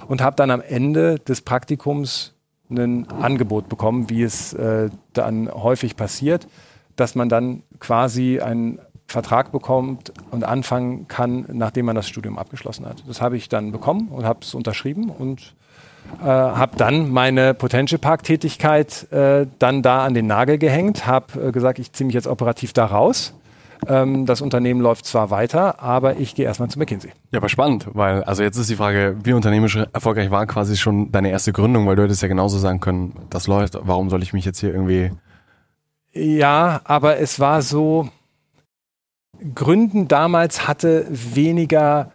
und 0.07 0.21
habe 0.21 0.35
dann 0.35 0.51
am 0.51 0.61
Ende 0.61 1.19
des 1.19 1.41
Praktikums 1.41 2.33
ein 2.69 3.09
Angebot 3.09 3.69
bekommen, 3.69 4.09
wie 4.09 4.23
es 4.23 4.53
äh, 4.53 4.89
dann 5.13 5.51
häufig 5.51 5.95
passiert, 5.95 6.47
dass 6.95 7.15
man 7.15 7.29
dann 7.29 7.63
quasi 7.79 8.39
einen 8.39 8.79
Vertrag 9.07 9.51
bekommt 9.51 10.13
und 10.31 10.43
anfangen 10.43 11.07
kann, 11.07 11.45
nachdem 11.51 11.85
man 11.85 11.95
das 11.95 12.07
Studium 12.07 12.37
abgeschlossen 12.39 12.85
hat. 12.85 13.03
Das 13.07 13.21
habe 13.21 13.37
ich 13.37 13.49
dann 13.49 13.71
bekommen 13.71 14.07
und 14.09 14.25
habe 14.25 14.39
es 14.41 14.53
unterschrieben 14.55 15.09
und 15.09 15.55
äh, 16.21 16.25
habe 16.25 16.77
dann 16.77 17.11
meine 17.11 17.53
Potential 17.53 17.99
Park 17.99 18.23
Tätigkeit 18.23 19.11
äh, 19.11 19.45
dann 19.59 19.81
da 19.81 20.05
an 20.05 20.13
den 20.13 20.27
Nagel 20.27 20.57
gehängt, 20.57 21.05
habe 21.05 21.49
äh, 21.49 21.51
gesagt, 21.51 21.79
ich 21.79 21.91
ziehe 21.93 22.05
mich 22.05 22.15
jetzt 22.15 22.27
operativ 22.27 22.73
da 22.73 22.85
raus. 22.85 23.33
Ähm, 23.87 24.25
das 24.25 24.41
Unternehmen 24.41 24.81
läuft 24.81 25.05
zwar 25.05 25.29
weiter, 25.29 25.81
aber 25.81 26.17
ich 26.17 26.35
gehe 26.35 26.45
erstmal 26.45 26.69
zu 26.69 26.79
McKinsey. 26.79 27.11
Ja, 27.31 27.39
aber 27.39 27.49
spannend, 27.49 27.87
weil, 27.93 28.23
also 28.23 28.43
jetzt 28.43 28.57
ist 28.57 28.69
die 28.69 28.75
Frage, 28.75 29.17
wie 29.23 29.33
unternehmerisch 29.33 29.77
erfolgreich 29.91 30.31
war 30.31 30.45
quasi 30.45 30.77
schon 30.77 31.11
deine 31.11 31.29
erste 31.29 31.51
Gründung, 31.51 31.85
weil 31.87 31.95
du 31.95 32.03
hättest 32.03 32.21
ja 32.21 32.27
genauso 32.27 32.57
sagen 32.57 32.79
können, 32.79 33.13
das 33.29 33.47
läuft, 33.47 33.77
warum 33.81 34.09
soll 34.09 34.23
ich 34.23 34.33
mich 34.33 34.45
jetzt 34.45 34.59
hier 34.59 34.73
irgendwie. 34.73 35.11
Ja, 36.13 36.81
aber 36.85 37.19
es 37.19 37.39
war 37.39 37.61
so, 37.61 38.07
Gründen 39.55 40.07
damals 40.07 40.67
hatte 40.67 41.05
weniger 41.09 42.11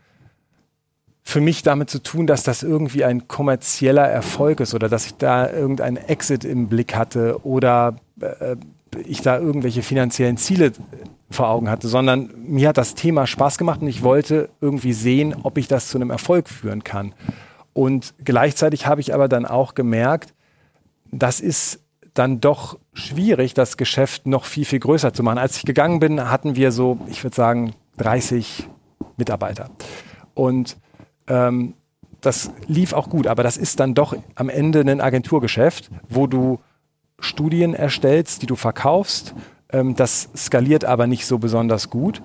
für 1.29 1.43
mich 1.43 1.63
damit 1.63 1.91
zu 1.91 2.03
tun, 2.03 2.27
dass 2.27 2.43
das 2.43 2.63
irgendwie 2.63 3.05
ein 3.05 3.29
kommerzieller 3.29 4.09
Erfolg 4.09 4.61
ist 4.61 4.73
oder 4.73 4.89
dass 4.89 5.05
ich 5.05 5.17
da 5.17 5.51
irgendeinen 5.51 5.99
Exit 5.99 6.43
im 6.43 6.69
Blick 6.69 6.97
hatte 6.97 7.45
oder 7.45 7.97
äh, 8.19 8.57
ich 9.05 9.21
da 9.21 9.39
irgendwelche 9.39 9.83
finanziellen 9.83 10.39
Ziele 10.39 10.73
vor 11.29 11.51
Augen 11.51 11.69
hatte, 11.69 11.87
sondern 11.87 12.31
mir 12.47 12.71
hat 12.71 12.79
das 12.79 12.95
Thema 12.95 13.27
Spaß 13.27 13.59
gemacht 13.59 13.83
und 13.83 13.89
ich 13.89 14.03
wollte 14.03 14.49
irgendwie 14.63 14.95
sehen, 14.95 15.37
ob 15.43 15.59
ich 15.59 15.69
das 15.69 15.89
zu 15.89 15.99
einem 15.99 16.09
Erfolg 16.09 16.49
führen 16.49 16.83
kann. 16.83 17.13
Und 17.75 18.15
gleichzeitig 18.25 18.87
habe 18.87 19.03
ich 19.03 19.13
aber 19.13 19.29
dann 19.29 19.45
auch 19.45 19.75
gemerkt, 19.75 20.33
das 21.13 21.41
ist 21.41 21.81
dann 22.15 22.41
doch 22.41 22.79
schwierig, 22.95 23.53
das 23.53 23.77
Geschäft 23.77 24.27
noch 24.27 24.47
viel, 24.47 24.65
viel 24.65 24.81
größer 24.81 25.13
zu 25.13 25.23
machen. 25.23 25.37
Als 25.37 25.59
ich 25.59 25.67
gegangen 25.67 26.01
bin, 26.01 26.31
hatten 26.31 26.57
wir 26.57 26.73
so, 26.73 26.99
ich 27.07 27.23
würde 27.23 27.37
sagen, 27.37 27.75
30 27.99 28.67
Mitarbeiter. 29.19 29.69
Und 30.33 30.79
ähm, 31.29 31.75
das 32.21 32.51
lief 32.67 32.93
auch 32.93 33.09
gut, 33.09 33.27
aber 33.27 33.43
das 33.43 33.57
ist 33.57 33.81
dann 33.81 33.95
doch 33.95 34.17
am 34.35 34.49
Ende 34.49 34.81
ein 34.81 35.01
Agenturgeschäft, 35.01 35.91
wo 36.09 36.27
du 36.27 36.59
Studien 37.21 37.75
erstellst, 37.75 38.43
die 38.43 38.47
du 38.47 38.57
verkaufst. 38.57 39.35
Ähm, 39.71 39.95
das 39.95 40.29
skaliert 40.37 40.85
aber 40.85 41.07
nicht 41.07 41.27
so 41.27 41.39
besonders 41.39 41.91
gut. 41.91 42.23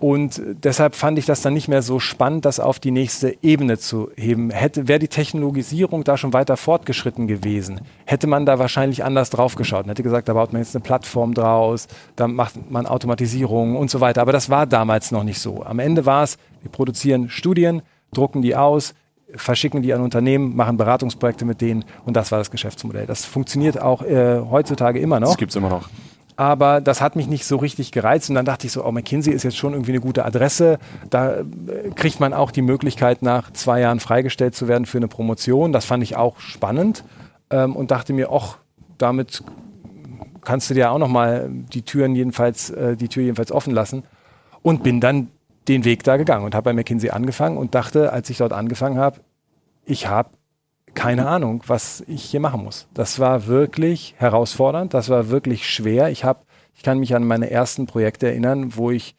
Und 0.00 0.42
deshalb 0.62 0.94
fand 0.94 1.18
ich 1.18 1.26
das 1.26 1.42
dann 1.42 1.54
nicht 1.54 1.68
mehr 1.68 1.82
so 1.82 2.00
spannend, 2.00 2.44
das 2.44 2.60
auf 2.60 2.78
die 2.78 2.90
nächste 2.90 3.36
Ebene 3.42 3.78
zu 3.78 4.10
heben. 4.16 4.50
Hätte, 4.50 4.88
wäre 4.88 4.98
die 4.98 5.08
Technologisierung 5.08 6.04
da 6.04 6.16
schon 6.16 6.32
weiter 6.32 6.56
fortgeschritten 6.56 7.26
gewesen, 7.26 7.80
hätte 8.04 8.26
man 8.26 8.46
da 8.46 8.58
wahrscheinlich 8.58 9.04
anders 9.04 9.30
drauf 9.30 9.54
geschaut 9.54 9.84
und 9.84 9.90
hätte 9.90 10.02
gesagt, 10.02 10.28
da 10.28 10.34
baut 10.34 10.52
man 10.52 10.62
jetzt 10.62 10.74
eine 10.74 10.82
Plattform 10.82 11.34
draus, 11.34 11.88
da 12.14 12.28
macht 12.28 12.70
man 12.70 12.86
Automatisierung 12.86 13.76
und 13.76 13.90
so 13.90 14.00
weiter. 14.00 14.22
Aber 14.22 14.32
das 14.32 14.50
war 14.50 14.66
damals 14.66 15.12
noch 15.12 15.24
nicht 15.24 15.40
so. 15.40 15.62
Am 15.62 15.78
Ende 15.78 16.06
war 16.06 16.22
es, 16.22 16.38
wir 16.62 16.70
produzieren 16.70 17.28
Studien, 17.30 17.82
drucken 18.16 18.42
die 18.42 18.56
aus, 18.56 18.94
verschicken 19.34 19.82
die 19.82 19.92
an 19.92 20.00
Unternehmen, 20.00 20.56
machen 20.56 20.76
Beratungsprojekte 20.76 21.44
mit 21.44 21.60
denen 21.60 21.84
und 22.04 22.16
das 22.16 22.30
war 22.32 22.38
das 22.38 22.50
Geschäftsmodell. 22.50 23.06
Das 23.06 23.24
funktioniert 23.24 23.80
auch 23.80 24.02
äh, 24.02 24.40
heutzutage 24.40 25.00
immer 25.00 25.20
noch. 25.20 25.28
Das 25.28 25.38
gibt's 25.38 25.56
immer 25.56 25.68
noch. 25.68 25.88
Aber 26.36 26.82
das 26.82 27.00
hat 27.00 27.16
mich 27.16 27.28
nicht 27.28 27.46
so 27.46 27.56
richtig 27.56 27.92
gereizt 27.92 28.28
und 28.28 28.36
dann 28.36 28.44
dachte 28.44 28.66
ich 28.66 28.72
so, 28.72 28.84
oh, 28.84 28.92
McKinsey 28.92 29.32
ist 29.32 29.42
jetzt 29.42 29.56
schon 29.56 29.72
irgendwie 29.72 29.92
eine 29.92 30.00
gute 30.00 30.24
Adresse. 30.24 30.78
Da 31.08 31.38
äh, 31.38 31.44
kriegt 31.94 32.20
man 32.20 32.34
auch 32.34 32.50
die 32.50 32.62
Möglichkeit, 32.62 33.22
nach 33.22 33.52
zwei 33.52 33.80
Jahren 33.80 34.00
freigestellt 34.00 34.54
zu 34.54 34.68
werden 34.68 34.84
für 34.84 34.98
eine 34.98 35.08
Promotion. 35.08 35.72
Das 35.72 35.86
fand 35.86 36.02
ich 36.02 36.16
auch 36.16 36.38
spannend 36.38 37.04
ähm, 37.50 37.74
und 37.74 37.90
dachte 37.90 38.12
mir, 38.12 38.30
ach, 38.30 38.58
damit 38.98 39.42
kannst 40.42 40.68
du 40.68 40.74
dir 40.74 40.92
auch 40.92 40.98
noch 40.98 41.08
mal 41.08 41.48
die 41.50 41.82
Türen 41.82 42.14
jedenfalls, 42.14 42.70
äh, 42.70 42.96
die 42.96 43.08
Tür 43.08 43.22
jedenfalls 43.22 43.50
offen 43.50 43.72
lassen 43.72 44.04
und 44.62 44.82
bin 44.82 45.00
dann 45.00 45.28
den 45.68 45.84
Weg 45.84 46.04
da 46.04 46.16
gegangen 46.16 46.44
und 46.44 46.54
habe 46.54 46.64
bei 46.64 46.72
McKinsey 46.72 47.10
angefangen 47.10 47.56
und 47.56 47.74
dachte, 47.74 48.12
als 48.12 48.30
ich 48.30 48.38
dort 48.38 48.52
angefangen 48.52 48.98
habe, 48.98 49.20
ich 49.84 50.08
habe 50.08 50.30
keine 50.94 51.28
Ahnung, 51.28 51.62
was 51.66 52.02
ich 52.08 52.24
hier 52.24 52.40
machen 52.40 52.64
muss. 52.64 52.88
Das 52.94 53.20
war 53.20 53.46
wirklich 53.46 54.14
herausfordernd, 54.16 54.94
das 54.94 55.10
war 55.10 55.28
wirklich 55.28 55.68
schwer. 55.68 56.10
Ich 56.10 56.24
habe, 56.24 56.40
ich 56.74 56.82
kann 56.82 56.98
mich 56.98 57.14
an 57.14 57.24
meine 57.24 57.50
ersten 57.50 57.86
Projekte 57.86 58.28
erinnern, 58.28 58.76
wo 58.76 58.90
ich 58.90 59.14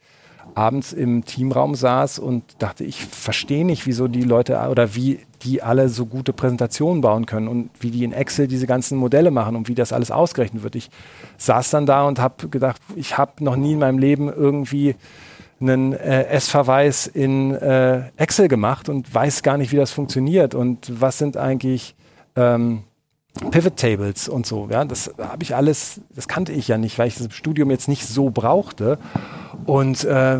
abends 0.55 0.91
im 0.91 1.23
Teamraum 1.23 1.75
saß 1.75 2.19
und 2.19 2.43
dachte, 2.59 2.83
ich 2.83 3.05
verstehe 3.05 3.65
nicht, 3.65 3.85
wieso 3.85 4.07
die 4.07 4.23
Leute 4.23 4.57
oder 4.69 4.95
wie 4.95 5.19
die 5.43 5.61
alle 5.61 5.87
so 5.89 6.07
gute 6.07 6.33
Präsentationen 6.33 7.01
bauen 7.01 7.27
können 7.27 7.47
und 7.47 7.69
wie 7.79 7.91
die 7.91 8.03
in 8.03 8.11
Excel 8.11 8.47
diese 8.47 8.65
ganzen 8.65 8.97
Modelle 8.97 9.29
machen 9.29 9.55
und 9.55 9.67
wie 9.67 9.75
das 9.75 9.93
alles 9.93 10.09
ausgerechnet 10.09 10.63
wird. 10.63 10.75
Ich 10.75 10.89
saß 11.37 11.69
dann 11.69 11.85
da 11.85 12.05
und 12.07 12.19
habe 12.19 12.47
gedacht, 12.47 12.81
ich 12.95 13.17
habe 13.17 13.43
noch 13.43 13.55
nie 13.55 13.73
in 13.73 13.79
meinem 13.79 13.99
Leben 13.99 14.29
irgendwie 14.29 14.95
einen 15.59 15.93
äh, 15.93 16.23
S-Verweis 16.25 17.07
in 17.07 17.53
äh, 17.53 18.09
Excel 18.17 18.47
gemacht 18.47 18.89
und 18.89 19.13
weiß 19.13 19.43
gar 19.43 19.57
nicht, 19.57 19.71
wie 19.71 19.77
das 19.77 19.91
funktioniert 19.91 20.55
und 20.55 21.01
was 21.01 21.17
sind 21.17 21.37
eigentlich 21.37 21.95
ähm, 22.35 22.83
Pivot 23.51 23.77
Tables 23.77 24.29
und 24.29 24.45
so. 24.45 24.67
Ja, 24.69 24.83
das 24.85 25.13
habe 25.19 25.43
ich 25.43 25.55
alles, 25.55 26.01
das 26.15 26.27
kannte 26.27 26.51
ich 26.51 26.67
ja 26.67 26.77
nicht, 26.77 26.97
weil 26.97 27.07
ich 27.07 27.17
das 27.17 27.33
Studium 27.33 27.71
jetzt 27.71 27.87
nicht 27.87 28.05
so 28.05 28.29
brauchte. 28.29 28.97
Und 29.65 30.03
äh, 30.03 30.39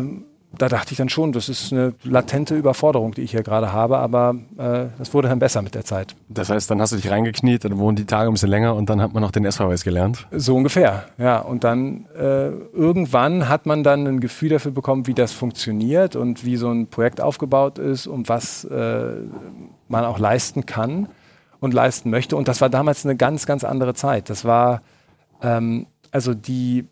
da 0.58 0.68
dachte 0.68 0.92
ich 0.92 0.98
dann 0.98 1.08
schon, 1.08 1.32
das 1.32 1.48
ist 1.48 1.72
eine 1.72 1.94
latente 2.02 2.54
Überforderung, 2.56 3.12
die 3.12 3.22
ich 3.22 3.30
hier 3.30 3.42
gerade 3.42 3.72
habe, 3.72 3.98
aber 3.98 4.34
äh, 4.58 4.86
das 4.98 5.14
wurde 5.14 5.28
dann 5.28 5.38
besser 5.38 5.62
mit 5.62 5.74
der 5.74 5.84
Zeit. 5.84 6.14
Das 6.28 6.50
heißt, 6.50 6.70
dann 6.70 6.80
hast 6.80 6.92
du 6.92 6.96
dich 6.96 7.10
reingekniet, 7.10 7.64
dann 7.64 7.78
wurden 7.78 7.96
die 7.96 8.04
Tage 8.04 8.30
ein 8.30 8.32
bisschen 8.32 8.50
länger 8.50 8.74
und 8.74 8.90
dann 8.90 9.00
hat 9.00 9.14
man 9.14 9.22
noch 9.22 9.30
den 9.30 9.44
S-Verweis 9.44 9.84
gelernt? 9.84 10.26
So 10.30 10.56
ungefähr, 10.56 11.04
ja. 11.16 11.38
Und 11.38 11.64
dann 11.64 12.06
äh, 12.16 12.48
irgendwann 12.48 13.48
hat 13.48 13.66
man 13.66 13.82
dann 13.82 14.06
ein 14.06 14.20
Gefühl 14.20 14.50
dafür 14.50 14.72
bekommen, 14.72 15.06
wie 15.06 15.14
das 15.14 15.32
funktioniert 15.32 16.16
und 16.16 16.44
wie 16.44 16.56
so 16.56 16.70
ein 16.70 16.88
Projekt 16.88 17.20
aufgebaut 17.20 17.78
ist 17.78 18.06
und 18.06 18.28
was 18.28 18.64
äh, 18.64 19.12
man 19.88 20.04
auch 20.04 20.18
leisten 20.18 20.66
kann 20.66 21.08
und 21.60 21.72
leisten 21.72 22.10
möchte. 22.10 22.36
Und 22.36 22.48
das 22.48 22.60
war 22.60 22.68
damals 22.68 23.04
eine 23.04 23.16
ganz, 23.16 23.46
ganz 23.46 23.64
andere 23.64 23.94
Zeit. 23.94 24.30
Das 24.30 24.44
war 24.44 24.82
ähm, 25.42 25.86
also 26.10 26.34
die 26.34 26.86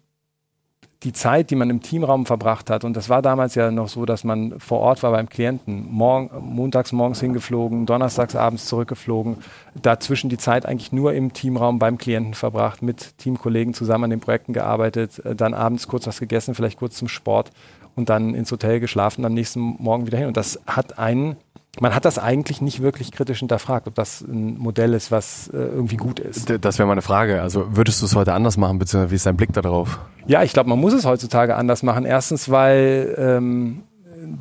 die 1.06 1.12
Zeit, 1.12 1.50
die 1.50 1.54
man 1.54 1.70
im 1.70 1.82
Teamraum 1.82 2.26
verbracht 2.26 2.68
hat, 2.68 2.82
und 2.82 2.96
das 2.96 3.08
war 3.08 3.22
damals 3.22 3.54
ja 3.54 3.70
noch 3.70 3.86
so, 3.86 4.06
dass 4.06 4.24
man 4.24 4.58
vor 4.58 4.80
Ort 4.80 5.04
war 5.04 5.12
beim 5.12 5.28
Klienten, 5.28 5.86
morgen, 5.88 6.30
montags 6.40 6.90
morgens 6.90 7.20
hingeflogen, 7.20 7.86
donnerstags 7.86 8.34
abends 8.34 8.66
zurückgeflogen, 8.66 9.36
dazwischen 9.80 10.30
die 10.30 10.36
Zeit 10.36 10.66
eigentlich 10.66 10.90
nur 10.90 11.14
im 11.14 11.32
Teamraum 11.32 11.78
beim 11.78 11.96
Klienten 11.96 12.34
verbracht, 12.34 12.82
mit 12.82 13.16
Teamkollegen 13.18 13.72
zusammen 13.72 14.04
an 14.04 14.10
den 14.10 14.18
Projekten 14.18 14.52
gearbeitet, 14.52 15.24
äh, 15.24 15.36
dann 15.36 15.54
abends 15.54 15.86
kurz 15.86 16.08
was 16.08 16.18
gegessen, 16.18 16.56
vielleicht 16.56 16.80
kurz 16.80 16.96
zum 16.96 17.06
Sport 17.06 17.52
und 17.94 18.08
dann 18.08 18.34
ins 18.34 18.50
Hotel 18.50 18.80
geschlafen, 18.80 19.24
am 19.24 19.32
nächsten 19.32 19.60
Morgen 19.60 20.08
wieder 20.08 20.18
hin. 20.18 20.26
Und 20.26 20.36
das 20.36 20.60
hat 20.66 20.98
einen 20.98 21.36
man 21.80 21.94
hat 21.94 22.04
das 22.04 22.18
eigentlich 22.18 22.60
nicht 22.60 22.82
wirklich 22.82 23.12
kritisch 23.12 23.40
hinterfragt, 23.40 23.86
ob 23.86 23.94
das 23.94 24.22
ein 24.22 24.58
Modell 24.58 24.94
ist, 24.94 25.10
was 25.10 25.48
äh, 25.48 25.56
irgendwie 25.56 25.96
gut 25.96 26.20
ist. 26.20 26.52
Das 26.60 26.78
wäre 26.78 26.88
meine 26.88 27.02
Frage. 27.02 27.42
Also 27.42 27.76
würdest 27.76 28.02
du 28.02 28.06
es 28.06 28.14
heute 28.14 28.32
anders 28.32 28.56
machen, 28.56 28.78
beziehungsweise 28.78 29.10
wie 29.10 29.16
ist 29.16 29.26
dein 29.26 29.36
Blick 29.36 29.52
darauf? 29.52 29.98
Ja, 30.26 30.42
ich 30.42 30.52
glaube, 30.52 30.68
man 30.68 30.80
muss 30.80 30.92
es 30.92 31.04
heutzutage 31.04 31.56
anders 31.56 31.82
machen. 31.82 32.04
Erstens, 32.04 32.50
weil 32.50 33.14
ähm, 33.18 33.82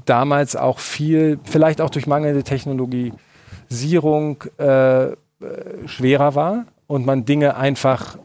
damals 0.05 0.55
auch 0.55 0.79
viel, 0.79 1.39
vielleicht 1.43 1.81
auch 1.81 1.89
durch 1.89 2.07
mangelnde 2.07 2.43
Technologisierung, 2.43 4.43
äh, 4.57 5.13
äh, 5.45 5.87
schwerer 5.87 6.35
war 6.35 6.65
und 6.87 7.05
man 7.05 7.25
Dinge 7.25 7.57
einfach 7.57 8.17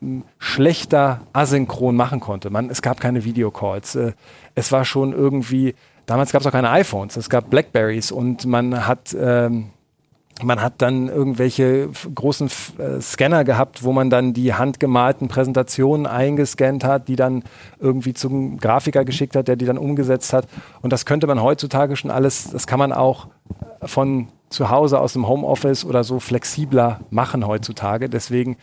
hm, 0.00 0.24
schlechter 0.38 1.20
asynchron 1.32 1.94
machen 1.94 2.18
konnte. 2.18 2.50
Man, 2.50 2.68
es 2.68 2.82
gab 2.82 3.00
keine 3.00 3.24
Videocalls. 3.24 3.94
Äh, 3.94 4.12
es 4.56 4.72
war 4.72 4.84
schon 4.84 5.12
irgendwie 5.12 5.76
Damals 6.06 6.32
gab 6.32 6.40
es 6.40 6.46
auch 6.46 6.52
keine 6.52 6.70
iPhones, 6.70 7.16
es 7.16 7.30
gab 7.30 7.50
Blackberries 7.50 8.10
und 8.12 8.44
man 8.46 8.86
hat 8.86 9.16
ähm, 9.18 9.70
man 10.42 10.60
hat 10.60 10.74
dann 10.78 11.08
irgendwelche 11.08 11.88
großen 12.14 12.50
äh, 12.78 13.00
Scanner 13.00 13.44
gehabt, 13.44 13.84
wo 13.84 13.92
man 13.92 14.10
dann 14.10 14.32
die 14.32 14.54
handgemalten 14.54 15.28
Präsentationen 15.28 16.06
eingescannt 16.06 16.84
hat, 16.84 17.08
die 17.08 17.16
dann 17.16 17.44
irgendwie 17.78 18.14
zum 18.14 18.58
Grafiker 18.58 19.04
geschickt 19.04 19.36
hat, 19.36 19.48
der 19.48 19.56
die 19.56 19.66
dann 19.66 19.78
umgesetzt 19.78 20.32
hat. 20.32 20.46
Und 20.80 20.92
das 20.92 21.06
könnte 21.06 21.26
man 21.26 21.42
heutzutage 21.42 21.96
schon 21.96 22.10
alles, 22.10 22.50
das 22.50 22.66
kann 22.66 22.78
man 22.78 22.92
auch 22.92 23.28
von 23.82 24.28
zu 24.48 24.70
Hause 24.70 25.00
aus 25.00 25.14
dem 25.14 25.28
Homeoffice 25.28 25.84
oder 25.84 26.04
so 26.04 26.20
flexibler 26.20 27.00
machen 27.10 27.46
heutzutage. 27.46 28.08
Deswegen 28.08 28.56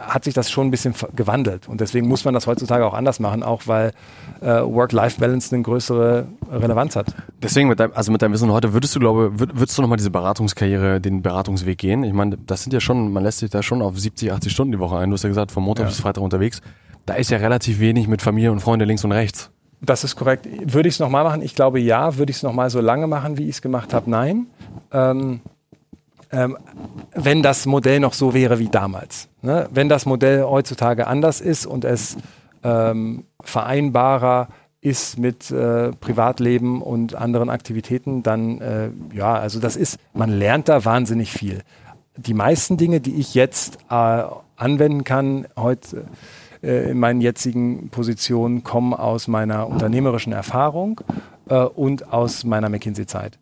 hat 0.00 0.24
sich 0.24 0.34
das 0.34 0.50
schon 0.50 0.68
ein 0.68 0.70
bisschen 0.70 0.94
gewandelt. 1.14 1.68
Und 1.68 1.80
deswegen 1.80 2.08
muss 2.08 2.24
man 2.24 2.34
das 2.34 2.46
heutzutage 2.46 2.84
auch 2.84 2.94
anders 2.94 3.20
machen, 3.20 3.42
auch 3.42 3.62
weil 3.66 3.92
äh, 4.40 4.46
Work-Life-Balance 4.46 5.54
eine 5.54 5.62
größere 5.62 6.26
Relevanz 6.50 6.96
hat. 6.96 7.14
Deswegen, 7.42 7.68
mit 7.68 7.80
deinem, 7.80 7.92
also 7.94 8.12
mit 8.12 8.22
deinem 8.22 8.32
Wissen 8.32 8.50
heute, 8.52 8.72
würdest 8.72 8.94
du, 8.94 9.00
glaube 9.00 9.38
würd, 9.38 9.58
würdest 9.58 9.76
du 9.76 9.82
nochmal 9.82 9.96
diese 9.96 10.10
Beratungskarriere, 10.10 11.00
den 11.00 11.22
Beratungsweg 11.22 11.78
gehen? 11.78 12.04
Ich 12.04 12.12
meine, 12.12 12.36
das 12.38 12.62
sind 12.62 12.72
ja 12.72 12.80
schon, 12.80 13.12
man 13.12 13.22
lässt 13.22 13.38
sich 13.38 13.50
da 13.50 13.62
schon 13.62 13.82
auf 13.82 13.98
70, 13.98 14.32
80 14.32 14.52
Stunden 14.52 14.72
die 14.72 14.78
Woche 14.78 14.96
ein. 14.96 15.10
Du 15.10 15.14
hast 15.14 15.22
ja 15.22 15.28
gesagt, 15.28 15.52
von 15.52 15.62
Montag 15.62 15.84
ja. 15.84 15.88
bis 15.88 16.00
Freitag 16.00 16.22
unterwegs. 16.22 16.60
Da 17.04 17.14
ist 17.14 17.30
ja 17.30 17.38
relativ 17.38 17.78
wenig 17.78 18.08
mit 18.08 18.22
Familie 18.22 18.52
und 18.52 18.60
Freunde 18.60 18.84
links 18.84 19.04
und 19.04 19.12
rechts. 19.12 19.50
Das 19.80 20.04
ist 20.04 20.16
korrekt. 20.16 20.48
Würde 20.72 20.88
ich 20.88 20.96
es 20.96 21.00
nochmal 21.00 21.22
machen? 21.22 21.42
Ich 21.42 21.54
glaube 21.54 21.78
ja. 21.78 22.16
Würde 22.16 22.30
ich 22.30 22.38
es 22.38 22.42
nochmal 22.42 22.70
so 22.70 22.80
lange 22.80 23.06
machen, 23.06 23.38
wie 23.38 23.44
ich 23.44 23.56
es 23.56 23.62
gemacht 23.62 23.92
habe? 23.92 24.10
Nein. 24.10 24.46
Ähm, 24.92 25.40
ähm, 26.32 26.56
wenn 27.14 27.42
das 27.42 27.66
Modell 27.66 28.00
noch 28.00 28.12
so 28.12 28.34
wäre 28.34 28.58
wie 28.58 28.68
damals. 28.68 29.28
Ne? 29.42 29.68
Wenn 29.72 29.88
das 29.88 30.06
Modell 30.06 30.42
heutzutage 30.44 31.06
anders 31.06 31.40
ist 31.40 31.66
und 31.66 31.84
es 31.84 32.16
ähm, 32.62 33.24
vereinbarer 33.40 34.48
ist 34.80 35.18
mit 35.18 35.50
äh, 35.50 35.90
Privatleben 35.92 36.82
und 36.82 37.14
anderen 37.14 37.50
Aktivitäten, 37.50 38.22
dann 38.22 38.60
äh, 38.60 38.90
ja, 39.12 39.34
also 39.34 39.58
das 39.60 39.76
ist, 39.76 39.98
man 40.14 40.30
lernt 40.30 40.68
da 40.68 40.84
wahnsinnig 40.84 41.32
viel. 41.32 41.62
Die 42.16 42.34
meisten 42.34 42.76
Dinge, 42.76 43.00
die 43.00 43.16
ich 43.16 43.34
jetzt 43.34 43.78
äh, 43.90 44.22
anwenden 44.56 45.04
kann, 45.04 45.46
heute 45.56 46.06
äh, 46.62 46.90
in 46.90 46.98
meinen 46.98 47.20
jetzigen 47.20 47.88
Positionen, 47.90 48.64
kommen 48.64 48.94
aus 48.94 49.28
meiner 49.28 49.68
unternehmerischen 49.68 50.32
Erfahrung 50.32 51.00
äh, 51.48 51.56
und 51.56 52.12
aus 52.12 52.44
meiner 52.44 52.68
McKinsey-Zeit. 52.68 53.38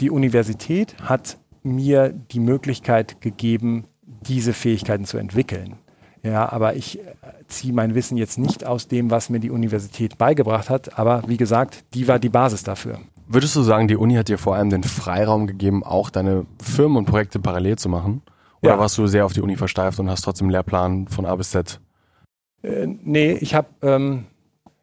Die 0.00 0.10
Universität 0.10 0.94
hat 1.02 1.38
mir 1.62 2.10
die 2.10 2.40
Möglichkeit 2.40 3.20
gegeben, 3.20 3.84
diese 4.02 4.52
Fähigkeiten 4.52 5.04
zu 5.04 5.18
entwickeln. 5.18 5.76
Ja, 6.22 6.52
aber 6.52 6.76
ich 6.76 6.98
äh, 6.98 7.02
ziehe 7.48 7.72
mein 7.72 7.94
Wissen 7.94 8.16
jetzt 8.16 8.38
nicht 8.38 8.66
aus 8.66 8.88
dem, 8.88 9.10
was 9.10 9.30
mir 9.30 9.40
die 9.40 9.50
Universität 9.50 10.18
beigebracht 10.18 10.68
hat. 10.68 10.98
Aber 10.98 11.22
wie 11.26 11.38
gesagt, 11.38 11.84
die 11.94 12.08
war 12.08 12.18
die 12.18 12.28
Basis 12.28 12.62
dafür. 12.62 13.00
Würdest 13.26 13.56
du 13.56 13.62
sagen, 13.62 13.88
die 13.88 13.96
Uni 13.96 14.14
hat 14.16 14.28
dir 14.28 14.38
vor 14.38 14.56
allem 14.56 14.70
den 14.70 14.82
Freiraum 14.82 15.46
gegeben, 15.46 15.82
auch 15.82 16.10
deine 16.10 16.46
Firmen 16.62 16.98
und 16.98 17.06
Projekte 17.06 17.38
parallel 17.38 17.76
zu 17.76 17.88
machen? 17.88 18.22
Oder 18.60 18.72
ja. 18.72 18.78
warst 18.78 18.98
du 18.98 19.06
sehr 19.06 19.24
auf 19.24 19.32
die 19.32 19.40
Uni 19.40 19.56
versteift 19.56 19.98
und 19.98 20.10
hast 20.10 20.22
trotzdem 20.22 20.46
einen 20.46 20.52
Lehrplan 20.52 21.08
von 21.08 21.24
A 21.24 21.34
bis 21.36 21.50
Z? 21.50 21.80
Äh, 22.62 22.86
nee, 22.86 23.32
ich 23.32 23.54
habe 23.54 23.68
ähm, 23.80 24.26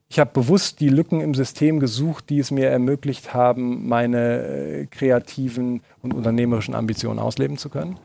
ich 0.10 0.20
habe 0.20 0.32
bewusst 0.34 0.80
die 0.80 0.90
Lücken 0.90 1.20
im 1.20 1.34
System 1.34 1.80
gesucht, 1.80 2.30
die 2.30 2.40
es 2.40 2.50
mir 2.50 2.70
ermöglicht 2.70 3.34
haben, 3.34 3.88
meine 3.88 4.40
äh, 4.40 4.86
kreativen 4.86 5.82
und 6.02 6.14
unternehmerischen 6.14 6.76
Ambitionen 6.76 7.20
ausleben 7.20 7.58
zu 7.58 7.70
können. 7.70 8.00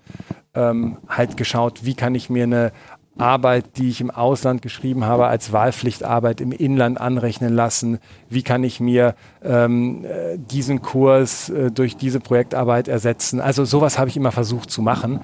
Ähm, 0.55 0.99
halt 1.09 1.37
geschaut, 1.37 1.85
wie 1.85 1.95
kann 1.95 2.15
ich 2.15 2.29
mir 2.29 2.43
eine 2.43 2.73
Arbeit, 3.19 3.77
die 3.77 3.89
ich 3.89 4.01
im 4.01 4.11
Ausland 4.11 4.63
geschrieben 4.63 5.05
habe, 5.05 5.27
als 5.27 5.53
Wahlpflichtarbeit 5.53 6.41
im 6.41 6.51
Inland 6.51 7.01
anrechnen 7.01 7.55
lassen? 7.55 7.99
Wie 8.29 8.43
kann 8.43 8.65
ich 8.65 8.81
mir 8.81 9.15
ähm, 9.45 10.05
äh, 10.05 10.39
diesen 10.39 10.83
Kurs 10.83 11.51
äh, 11.51 11.71
durch 11.71 11.97
diese 11.97 12.19
Projektarbeit 12.21 12.89
ersetzen? 12.89 13.41
Also 13.41 13.65
sowas 13.65 13.99
habe 13.99 14.11
ich 14.11 14.17
immer 14.17 14.33
versucht 14.33 14.71
zu 14.71 14.83
machen. 14.83 15.21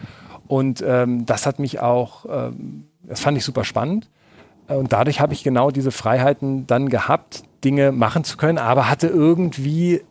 Und 0.46 0.82
ähm, 0.86 1.26
das 1.26 1.44
hat 1.44 1.58
mich 1.58 1.80
auch, 1.80 2.24
ähm, 2.30 2.84
das 3.02 3.20
fand 3.20 3.36
ich 3.36 3.44
super 3.44 3.64
spannend. 3.64 4.08
Und 4.68 4.92
dadurch 4.92 5.20
habe 5.20 5.32
ich 5.32 5.42
genau 5.42 5.70
diese 5.70 5.90
Freiheiten 5.90 6.66
dann 6.66 6.88
gehabt, 6.88 7.42
Dinge 7.64 7.90
machen 7.90 8.24
zu 8.24 8.36
können, 8.36 8.58
aber 8.58 8.88
hatte 8.88 9.08
irgendwie, 9.08 10.02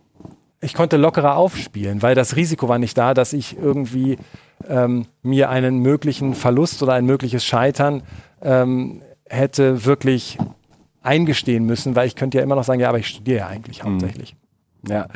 ich 0.61 0.73
konnte 0.73 0.97
lockerer 0.97 1.37
aufspielen, 1.37 2.01
weil 2.01 2.15
das 2.15 2.35
Risiko 2.35 2.67
war 2.67 2.79
nicht 2.79 2.97
da, 2.97 3.13
dass 3.13 3.33
ich 3.33 3.57
irgendwie 3.57 4.17
ähm, 4.67 5.05
mir 5.21 5.49
einen 5.49 5.79
möglichen 5.79 6.33
Verlust 6.33 6.81
oder 6.81 6.93
ein 6.93 7.05
mögliches 7.05 7.45
Scheitern 7.45 8.03
ähm, 8.41 9.01
hätte 9.29 9.85
wirklich 9.85 10.37
eingestehen 11.01 11.65
müssen, 11.65 11.95
weil 11.95 12.07
ich 12.07 12.15
könnte 12.15 12.37
ja 12.37 12.43
immer 12.43 12.55
noch 12.55 12.63
sagen, 12.63 12.81
ja, 12.81 12.89
aber 12.89 12.99
ich 12.99 13.07
studiere 13.07 13.39
ja 13.39 13.47
eigentlich 13.47 13.83
mhm. 13.83 13.91
hauptsächlich. 13.91 14.35
Ja, 14.87 15.07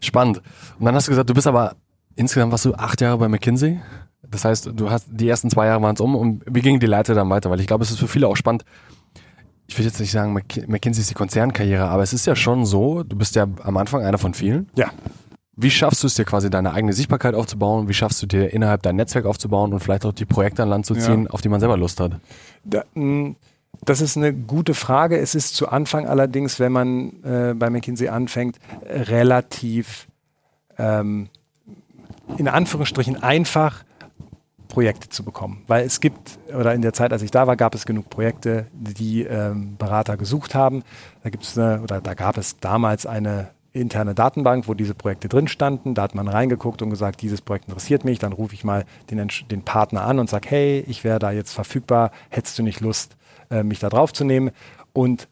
spannend. 0.00 0.42
Und 0.78 0.84
dann 0.84 0.94
hast 0.94 1.08
du 1.08 1.12
gesagt, 1.12 1.28
du 1.28 1.34
bist 1.34 1.46
aber 1.46 1.76
insgesamt 2.16 2.52
warst 2.52 2.66
du 2.66 2.74
acht 2.74 3.00
Jahre 3.00 3.18
bei 3.18 3.28
McKinsey. 3.28 3.80
Das 4.28 4.44
heißt, 4.44 4.70
du 4.74 4.90
hast 4.90 5.06
die 5.10 5.28
ersten 5.28 5.50
zwei 5.50 5.66
Jahre 5.66 5.82
waren 5.82 5.94
es 5.94 6.00
um 6.00 6.14
und 6.14 6.42
wie 6.46 6.60
ging 6.60 6.78
die 6.78 6.86
Leiter 6.86 7.14
dann 7.14 7.30
weiter? 7.30 7.50
Weil 7.50 7.60
ich 7.60 7.66
glaube, 7.66 7.84
es 7.84 7.90
ist 7.90 7.98
für 7.98 8.08
viele 8.08 8.28
auch 8.28 8.36
spannend. 8.36 8.64
Ich 9.66 9.78
will 9.78 9.84
jetzt 9.84 10.00
nicht 10.00 10.10
sagen, 10.10 10.32
McKinsey 10.32 11.00
ist 11.00 11.10
die 11.10 11.14
Konzernkarriere, 11.14 11.88
aber 11.88 12.02
es 12.02 12.12
ist 12.12 12.26
ja 12.26 12.34
schon 12.34 12.66
so, 12.66 13.04
du 13.04 13.16
bist 13.16 13.36
ja 13.36 13.46
am 13.62 13.76
Anfang 13.76 14.04
einer 14.04 14.18
von 14.18 14.34
vielen. 14.34 14.68
Ja. 14.74 14.90
Wie 15.56 15.70
schaffst 15.70 16.02
du 16.02 16.06
es 16.06 16.14
dir 16.14 16.24
quasi 16.24 16.50
deine 16.50 16.72
eigene 16.72 16.92
Sichtbarkeit 16.92 17.34
aufzubauen? 17.34 17.88
Wie 17.88 17.94
schaffst 17.94 18.22
du 18.22 18.26
dir 18.26 18.52
innerhalb 18.52 18.82
dein 18.82 18.96
Netzwerk 18.96 19.26
aufzubauen 19.26 19.72
und 19.72 19.80
vielleicht 19.80 20.04
auch 20.04 20.12
die 20.12 20.24
Projekte 20.24 20.62
an 20.62 20.70
Land 20.70 20.86
zu 20.86 20.94
ziehen, 20.94 21.24
ja. 21.24 21.30
auf 21.30 21.40
die 21.40 21.48
man 21.48 21.60
selber 21.60 21.76
Lust 21.76 22.00
hat? 22.00 22.12
Da, 22.64 22.84
hm, 22.94 23.36
das 23.84 24.00
ist 24.00 24.16
eine 24.16 24.32
gute 24.32 24.74
Frage. 24.74 25.18
Es 25.18 25.34
ist 25.34 25.54
zu 25.54 25.68
Anfang 25.68 26.06
allerdings, 26.06 26.58
wenn 26.60 26.72
man 26.72 27.22
äh, 27.22 27.54
bei 27.54 27.70
McKinsey 27.70 28.08
anfängt, 28.08 28.58
relativ 28.82 30.08
ähm, 30.78 31.28
in 32.36 32.48
Anführungsstrichen 32.48 33.22
einfach 33.22 33.84
Projekte 34.70 35.10
zu 35.10 35.22
bekommen. 35.22 35.62
Weil 35.66 35.84
es 35.84 36.00
gibt, 36.00 36.38
oder 36.58 36.74
in 36.74 36.80
der 36.80 36.94
Zeit, 36.94 37.12
als 37.12 37.20
ich 37.20 37.30
da 37.30 37.46
war, 37.46 37.56
gab 37.56 37.74
es 37.74 37.84
genug 37.84 38.08
Projekte, 38.08 38.66
die 38.72 39.24
ähm, 39.24 39.76
Berater 39.76 40.16
gesucht 40.16 40.54
haben. 40.54 40.82
Da 41.22 41.28
gibt 41.28 41.44
es 41.44 41.58
oder 41.58 42.00
da 42.00 42.14
gab 42.14 42.38
es 42.38 42.58
damals 42.58 43.04
eine 43.04 43.50
interne 43.72 44.14
Datenbank, 44.14 44.66
wo 44.66 44.74
diese 44.74 44.94
Projekte 44.94 45.28
drin 45.28 45.48
standen. 45.48 45.94
Da 45.94 46.02
hat 46.02 46.14
man 46.14 46.28
reingeguckt 46.28 46.82
und 46.82 46.90
gesagt, 46.90 47.20
dieses 47.22 47.40
Projekt 47.40 47.68
interessiert 47.68 48.04
mich. 48.04 48.18
Dann 48.18 48.32
rufe 48.32 48.54
ich 48.54 48.64
mal 48.64 48.84
den, 49.10 49.28
den 49.50 49.62
Partner 49.62 50.04
an 50.06 50.18
und 50.18 50.30
sage, 50.30 50.48
hey, 50.48 50.84
ich 50.88 51.04
wäre 51.04 51.18
da 51.18 51.30
jetzt 51.30 51.52
verfügbar. 51.52 52.10
Hättest 52.30 52.58
du 52.58 52.62
nicht 52.62 52.80
Lust, 52.80 53.16
äh, 53.50 53.62
mich 53.62 53.78
da 53.78 53.88
drauf 53.88 54.12
zu 54.12 54.24
nehmen? 54.24 54.50
Und 54.92 55.28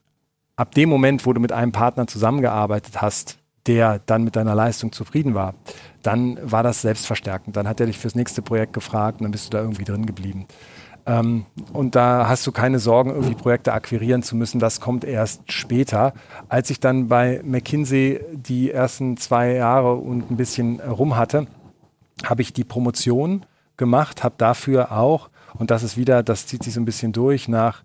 ab 0.57 0.75
dem 0.75 0.89
Moment, 0.89 1.27
wo 1.27 1.33
du 1.33 1.41
mit 1.41 1.53
einem 1.53 1.73
Partner 1.73 2.07
zusammengearbeitet 2.07 3.01
hast, 3.01 3.39
der 3.69 4.01
dann 4.07 4.25
mit 4.25 4.35
deiner 4.35 4.55
Leistung 4.55 4.91
zufrieden 4.93 5.35
war, 5.35 5.55
dann 6.03 6.39
war 6.43 6.63
das 6.63 6.83
selbstverstärkend. 6.83 7.57
Dann 7.57 7.69
hat 7.69 7.81
er 7.81 7.87
dich 7.87 7.99
fürs 7.99 8.15
nächste 8.15 8.43
Projekt 8.43 8.73
gefragt 8.73 9.21
und 9.21 9.25
dann 9.25 9.31
bist 9.31 9.47
du 9.47 9.51
da 9.51 9.61
irgendwie 9.63 9.85
drin 9.85 10.07
geblieben. 10.07 10.47
Ähm, 11.07 11.47
und 11.73 11.95
da 11.95 12.29
hast 12.29 12.47
du 12.47 12.53
keine 12.53 12.79
Sorgen, 12.79 13.11
irgendwie 13.11 13.35
Projekte 13.35 13.73
akquirieren 13.73 14.23
zu 14.23 14.37
müssen. 14.37 14.59
Das 14.59 14.81
kommt 14.81 15.05
erst 15.05 15.53
später. 15.53 16.15
Als 16.49 16.71
ich 16.71 16.81
dann 16.81 17.09
bei 17.09 17.41
McKinsey 17.45 18.21
die 18.33 18.71
ersten 18.71 19.17
zwei 19.17 19.53
Jahre 19.53 19.95
und 19.95 20.31
ein 20.31 20.37
bisschen 20.37 20.81
rum 20.81 21.17
hatte, 21.17 21.47
habe 22.25 22.43
ich 22.43 22.53
die 22.53 22.65
Promotion 22.65 23.47
gemacht, 23.77 24.25
habe 24.25 24.35
dafür 24.39 24.93
auch, 24.93 25.31
und 25.55 25.71
das 25.71 25.83
ist 25.83 25.97
wieder, 25.97 26.23
das 26.23 26.47
zieht 26.47 26.63
sich 26.63 26.75
so 26.75 26.81
ein 26.81 26.85
bisschen 26.85 27.13
durch, 27.13 27.49
nach 27.49 27.83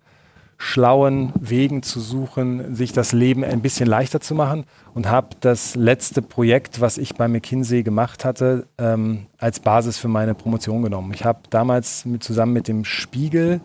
schlauen 0.64 1.34
Wegen 1.38 1.84
zu 1.84 2.00
suchen, 2.00 2.74
sich 2.74 2.94
das 2.94 3.12
Leben 3.12 3.44
ein 3.44 3.62
bisschen 3.62 3.86
leichter 3.86 4.22
zu 4.22 4.34
machen 4.34 4.64
und 4.94 5.10
habe 5.10 5.36
das 5.42 5.76
letzte 5.76 6.22
Projekt, 6.22 6.80
was 6.80 6.98
ich 6.98 7.16
bei 7.16 7.28
McKinsey 7.28 7.84
gemacht 7.84 8.24
hatte, 8.24 8.66
ähm, 8.78 9.26
als 9.38 9.60
Basis 9.60 9.98
für 9.98 10.08
meine 10.08 10.36
Promotion 10.36 10.82
genommen. 10.82 11.12
Ich 11.14 11.26
habe 11.26 11.40
damals 11.50 12.06
mit, 12.06 12.24
zusammen 12.24 12.54
mit 12.54 12.70
dem 12.70 12.86
Spiegel 12.86 13.60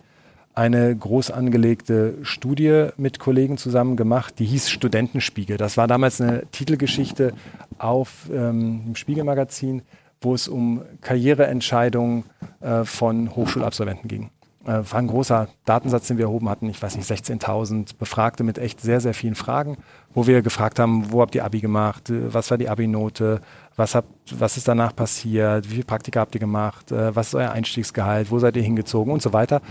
eine 0.54 0.94
groß 0.94 1.30
angelegte 1.30 2.14
Studie 2.22 2.88
mit 2.96 3.20
Kollegen 3.20 3.58
zusammen 3.58 3.94
gemacht, 3.94 4.34
die 4.40 4.46
hieß 4.46 4.68
Studentenspiegel. 4.68 5.56
Das 5.56 5.76
war 5.76 5.86
damals 5.86 6.20
eine 6.20 6.46
Titelgeschichte 6.50 7.32
auf 7.78 8.28
ähm, 8.32 8.82
dem 8.86 8.96
Spiegelmagazin, 8.96 9.82
wo 10.20 10.34
es 10.34 10.48
um 10.48 10.82
Karriereentscheidungen 11.00 12.24
äh, 12.60 12.82
von 12.82 13.36
Hochschulabsolventen 13.36 14.08
ging 14.08 14.30
äh, 14.68 14.92
war 14.92 14.98
ein 14.98 15.06
großer 15.06 15.48
Datensatz, 15.64 16.08
den 16.08 16.18
wir 16.18 16.26
erhoben 16.26 16.48
hatten. 16.48 16.68
Ich 16.68 16.82
weiß 16.82 16.96
nicht, 16.96 17.10
16.000 17.10 17.96
Befragte 17.98 18.44
mit 18.44 18.58
echt 18.58 18.80
sehr, 18.80 19.00
sehr 19.00 19.14
vielen 19.14 19.34
Fragen, 19.34 19.78
wo 20.12 20.26
wir 20.26 20.42
gefragt 20.42 20.78
haben, 20.78 21.10
wo 21.10 21.22
habt 21.22 21.34
ihr 21.34 21.44
Abi 21.44 21.60
gemacht? 21.60 22.10
Äh, 22.10 22.32
was 22.32 22.50
war 22.50 22.58
die 22.58 22.68
Abi-Note? 22.68 23.40
Was, 23.76 23.96
was 24.30 24.56
ist 24.56 24.68
danach 24.68 24.94
passiert? 24.94 25.66
Wie 25.66 25.74
viele 25.74 25.84
Praktika 25.84 26.20
habt 26.20 26.34
ihr 26.34 26.40
gemacht? 26.40 26.92
Äh, 26.92 27.16
was 27.16 27.28
ist 27.28 27.34
euer 27.34 27.50
Einstiegsgehalt? 27.50 28.30
Wo 28.30 28.38
seid 28.38 28.56
ihr 28.56 28.62
hingezogen? 28.62 29.12
Und 29.12 29.22
so 29.22 29.32
weiter. 29.32 29.62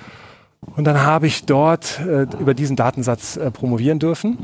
Und 0.76 0.86
dann 0.86 1.04
habe 1.04 1.28
ich 1.28 1.46
dort 1.46 2.00
äh, 2.00 2.24
über 2.40 2.54
diesen 2.54 2.76
Datensatz 2.76 3.38
äh, 3.38 3.52
promovieren 3.52 4.00
dürfen 4.00 4.38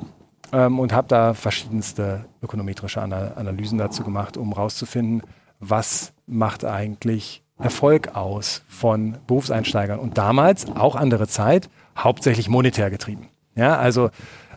ähm, 0.51 0.79
und 0.79 0.93
habe 0.93 1.07
da 1.07 1.33
verschiedenste 1.33 2.25
ökonometrische 2.41 3.01
Analysen 3.01 3.79
dazu 3.79 4.03
gemacht, 4.03 4.37
um 4.37 4.53
herauszufinden, 4.53 5.23
was 5.59 6.13
macht 6.27 6.63
eigentlich 6.63 7.42
Erfolg 7.59 8.15
aus 8.15 8.63
von 8.67 9.17
Berufseinsteigern 9.27 9.99
und 9.99 10.17
damals, 10.17 10.65
auch 10.75 10.95
andere 10.95 11.27
Zeit, 11.27 11.69
hauptsächlich 11.97 12.49
monetär 12.49 12.89
getrieben. 12.89 13.29
Ja, 13.55 13.77
also 13.77 14.09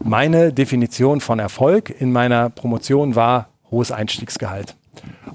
meine 0.02 0.52
Definition 0.52 1.20
von 1.20 1.38
Erfolg 1.38 1.90
in 1.90 2.12
meiner 2.12 2.48
Promotion 2.48 3.14
war 3.14 3.48
hohes 3.70 3.92
Einstiegsgehalt. 3.92 4.74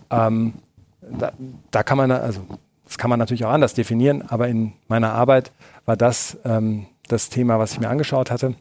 Ähm, 0.09 0.53
da, 1.01 1.31
da, 1.69 1.83
kann 1.83 1.97
man, 1.97 2.11
also 2.11 2.41
das 2.85 2.97
kann 2.97 3.09
man 3.09 3.19
natürlich 3.19 3.45
auch 3.45 3.51
anders 3.51 3.73
definieren, 3.73 4.23
aber 4.27 4.47
in 4.47 4.73
meiner 4.87 5.13
Arbeit 5.13 5.51
war 5.85 5.95
das 5.95 6.37
ähm, 6.43 6.87
das 7.07 7.29
Thema, 7.29 7.59
was 7.59 7.73
ich 7.73 7.79
mir 7.79 7.89
angeschaut 7.89 8.31
hatte. 8.31 8.55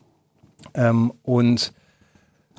Ähm, 0.74 1.12
und 1.22 1.72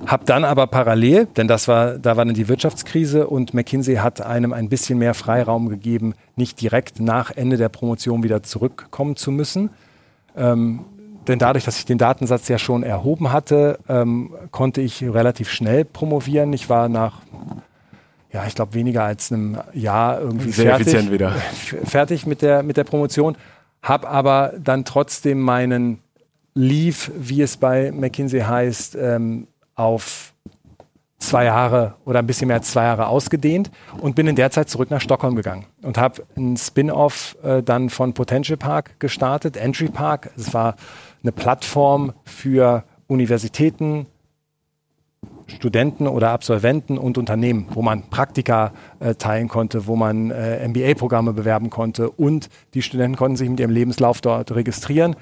hab 0.05 0.25
dann 0.25 0.43
aber 0.43 0.67
parallel, 0.67 1.27
denn 1.37 1.47
das 1.47 1.67
war, 1.67 1.97
da 1.97 2.17
war 2.17 2.25
dann 2.25 2.33
die 2.33 2.47
Wirtschaftskrise 2.47 3.27
und 3.27 3.53
McKinsey 3.53 3.95
hat 3.95 4.21
einem 4.21 4.53
ein 4.53 4.69
bisschen 4.69 4.99
mehr 4.99 5.13
Freiraum 5.13 5.69
gegeben, 5.69 6.15
nicht 6.35 6.59
direkt 6.59 6.99
nach 6.99 7.31
Ende 7.31 7.57
der 7.57 7.69
Promotion 7.69 8.23
wieder 8.23 8.43
zurückkommen 8.43 9.15
zu 9.15 9.31
müssen. 9.31 9.69
Ähm, 10.35 10.85
denn 11.27 11.39
dadurch, 11.39 11.65
dass 11.65 11.77
ich 11.77 11.85
den 11.85 11.97
Datensatz 11.97 12.47
ja 12.47 12.57
schon 12.57 12.83
erhoben 12.83 13.31
hatte, 13.31 13.79
ähm, 13.87 14.33
konnte 14.49 14.81
ich 14.81 15.03
relativ 15.03 15.49
schnell 15.49 15.85
promovieren. 15.85 16.51
Ich 16.53 16.69
war 16.69 16.89
nach, 16.89 17.21
ja, 18.31 18.45
ich 18.47 18.55
glaube, 18.55 18.73
weniger 18.73 19.03
als 19.03 19.31
einem 19.31 19.59
Jahr 19.73 20.19
irgendwie 20.19 20.51
Sehr 20.51 20.71
fertig, 20.71 20.87
effizient 20.87 21.11
wieder. 21.11 21.31
fertig 21.83 22.25
mit 22.25 22.41
der, 22.41 22.63
mit 22.63 22.77
der 22.77 22.85
Promotion, 22.85 23.37
habe 23.83 24.09
aber 24.09 24.53
dann 24.59 24.83
trotzdem 24.83 25.39
meinen 25.39 25.99
Leave, 26.53 27.11
wie 27.17 27.41
es 27.41 27.57
bei 27.57 27.91
McKinsey 27.91 28.41
heißt, 28.41 28.97
ähm, 28.99 29.47
auf 29.81 30.33
zwei 31.17 31.45
Jahre 31.45 31.95
oder 32.05 32.19
ein 32.19 32.27
bisschen 32.27 32.47
mehr 32.47 32.57
als 32.57 32.71
zwei 32.71 32.83
Jahre 32.83 33.07
ausgedehnt 33.07 33.71
und 33.99 34.15
bin 34.15 34.27
in 34.27 34.35
der 34.35 34.51
Zeit 34.51 34.69
zurück 34.69 34.89
nach 34.89 35.01
Stockholm 35.01 35.35
gegangen 35.35 35.65
und 35.81 35.97
habe 35.97 36.23
ein 36.35 36.57
Spin-off 36.57 37.37
äh, 37.43 37.61
dann 37.63 37.89
von 37.89 38.13
Potential 38.13 38.57
Park 38.57 38.99
gestartet, 38.99 39.55
Entry 39.55 39.89
Park. 39.89 40.31
Es 40.35 40.53
war 40.53 40.75
eine 41.21 41.31
Plattform 41.31 42.13
für 42.25 42.83
Universitäten, 43.07 44.07
Studenten 45.47 46.07
oder 46.07 46.31
Absolventen 46.31 46.97
und 46.97 47.17
Unternehmen, 47.17 47.67
wo 47.71 47.81
man 47.81 48.09
Praktika 48.09 48.71
äh, 48.99 49.15
teilen 49.15 49.47
konnte, 49.47 49.85
wo 49.85 49.95
man 49.95 50.31
äh, 50.31 50.67
MBA-Programme 50.67 51.33
bewerben 51.33 51.69
konnte 51.69 52.09
und 52.09 52.49
die 52.73 52.81
Studenten 52.81 53.17
konnten 53.17 53.35
sich 53.35 53.49
mit 53.49 53.59
ihrem 53.59 53.71
Lebenslauf 53.71 54.21
dort 54.21 54.53
registrieren. 54.53 55.15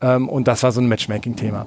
Ähm, 0.00 0.28
und 0.28 0.48
das 0.48 0.62
war 0.62 0.72
so 0.72 0.80
ein 0.80 0.88
Matchmaking-Thema. 0.88 1.66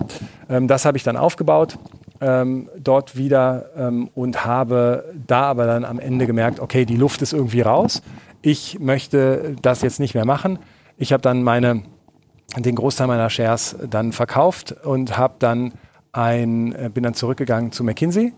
Ähm, 0.49 0.67
das 0.67 0.85
habe 0.85 0.97
ich 0.97 1.03
dann 1.03 1.15
aufgebaut 1.15 1.77
ähm, 2.21 2.69
dort 2.77 3.15
wieder 3.15 3.69
ähm, 3.77 4.09
und 4.15 4.45
habe 4.45 5.13
da 5.27 5.43
aber 5.43 5.65
dann 5.65 5.85
am 5.85 5.99
Ende 5.99 6.27
gemerkt, 6.27 6.59
okay, 6.59 6.85
die 6.85 6.97
Luft 6.97 7.21
ist 7.21 7.33
irgendwie 7.33 7.61
raus. 7.61 8.01
Ich 8.41 8.79
möchte 8.79 9.55
das 9.61 9.81
jetzt 9.81 9.99
nicht 9.99 10.13
mehr 10.13 10.25
machen. 10.25 10.59
Ich 10.97 11.13
habe 11.13 11.21
dann 11.21 11.43
meine, 11.43 11.83
den 12.55 12.75
Großteil 12.75 13.07
meiner 13.07 13.29
Shares 13.29 13.75
dann 13.89 14.13
verkauft 14.13 14.71
und 14.83 15.17
habe 15.17 15.35
dann 15.39 15.73
ein, 16.11 16.73
äh, 16.73 16.89
bin 16.93 17.03
dann 17.03 17.13
zurückgegangen 17.13 17.71
zu 17.71 17.83
McKinsey 17.83 18.33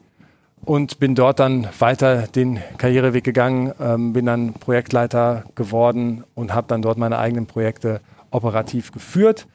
und 0.65 0.99
bin 0.99 1.15
dort 1.15 1.39
dann 1.39 1.67
weiter 1.79 2.27
den 2.27 2.59
Karriereweg 2.77 3.23
gegangen, 3.23 3.73
ähm, 3.79 4.13
bin 4.13 4.25
dann 4.25 4.53
Projektleiter 4.53 5.45
geworden 5.55 6.23
und 6.35 6.53
habe 6.53 6.67
dann 6.67 6.81
dort 6.81 6.97
meine 6.97 7.17
eigenen 7.17 7.45
Projekte 7.45 8.01
operativ 8.31 8.91
geführt, 8.91 9.47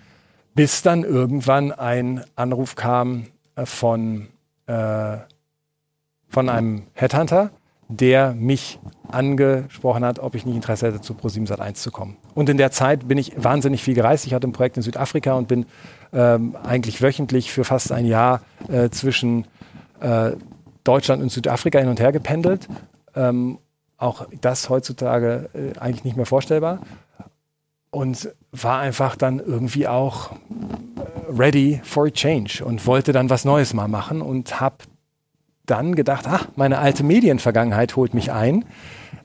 bis 0.54 0.82
dann 0.82 1.04
irgendwann 1.04 1.72
ein 1.72 2.24
Anruf 2.36 2.74
kam 2.76 3.26
von, 3.64 4.28
äh, 4.66 5.16
von 6.28 6.48
einem 6.48 6.82
Headhunter, 6.94 7.50
der 7.88 8.32
mich 8.34 8.78
angesprochen 9.08 10.04
hat, 10.04 10.18
ob 10.18 10.34
ich 10.34 10.46
nicht 10.46 10.56
Interesse 10.56 10.86
hätte, 10.88 11.00
zu 11.00 11.12
Pro7 11.14 11.46
Sat1 11.46 11.74
zu 11.74 11.90
kommen. 11.90 12.16
Und 12.34 12.48
in 12.48 12.56
der 12.56 12.70
Zeit 12.70 13.06
bin 13.06 13.18
ich 13.18 13.32
wahnsinnig 13.36 13.82
viel 13.82 13.94
gereist. 13.94 14.26
Ich 14.26 14.34
hatte 14.34 14.48
ein 14.48 14.52
Projekt 14.52 14.76
in 14.76 14.82
Südafrika 14.82 15.34
und 15.34 15.48
bin 15.48 15.66
ähm, 16.12 16.56
eigentlich 16.62 17.02
wöchentlich 17.02 17.52
für 17.52 17.64
fast 17.64 17.92
ein 17.92 18.06
Jahr 18.06 18.40
äh, 18.68 18.88
zwischen 18.90 19.46
äh, 20.00 20.32
Deutschland 20.82 21.22
und 21.22 21.30
Südafrika 21.30 21.78
hin 21.78 21.88
und 21.88 22.00
her 22.00 22.12
gependelt. 22.12 22.68
Ähm, 23.14 23.58
auch 23.96 24.26
das 24.40 24.68
heutzutage 24.68 25.50
äh, 25.54 25.78
eigentlich 25.78 26.04
nicht 26.04 26.16
mehr 26.16 26.26
vorstellbar. 26.26 26.80
Und 27.94 28.34
war 28.50 28.80
einfach 28.80 29.14
dann 29.14 29.38
irgendwie 29.38 29.86
auch 29.86 30.32
ready 31.28 31.80
for 31.84 32.06
a 32.06 32.10
change 32.10 32.64
und 32.64 32.86
wollte 32.86 33.12
dann 33.12 33.30
was 33.30 33.44
Neues 33.44 33.72
mal 33.72 33.88
machen 33.88 34.20
und 34.20 34.60
habe 34.60 34.78
dann 35.66 35.94
gedacht, 35.94 36.24
ach, 36.28 36.48
meine 36.56 36.78
alte 36.78 37.04
Medienvergangenheit 37.04 37.96
holt 37.96 38.12
mich 38.12 38.32
ein. 38.32 38.64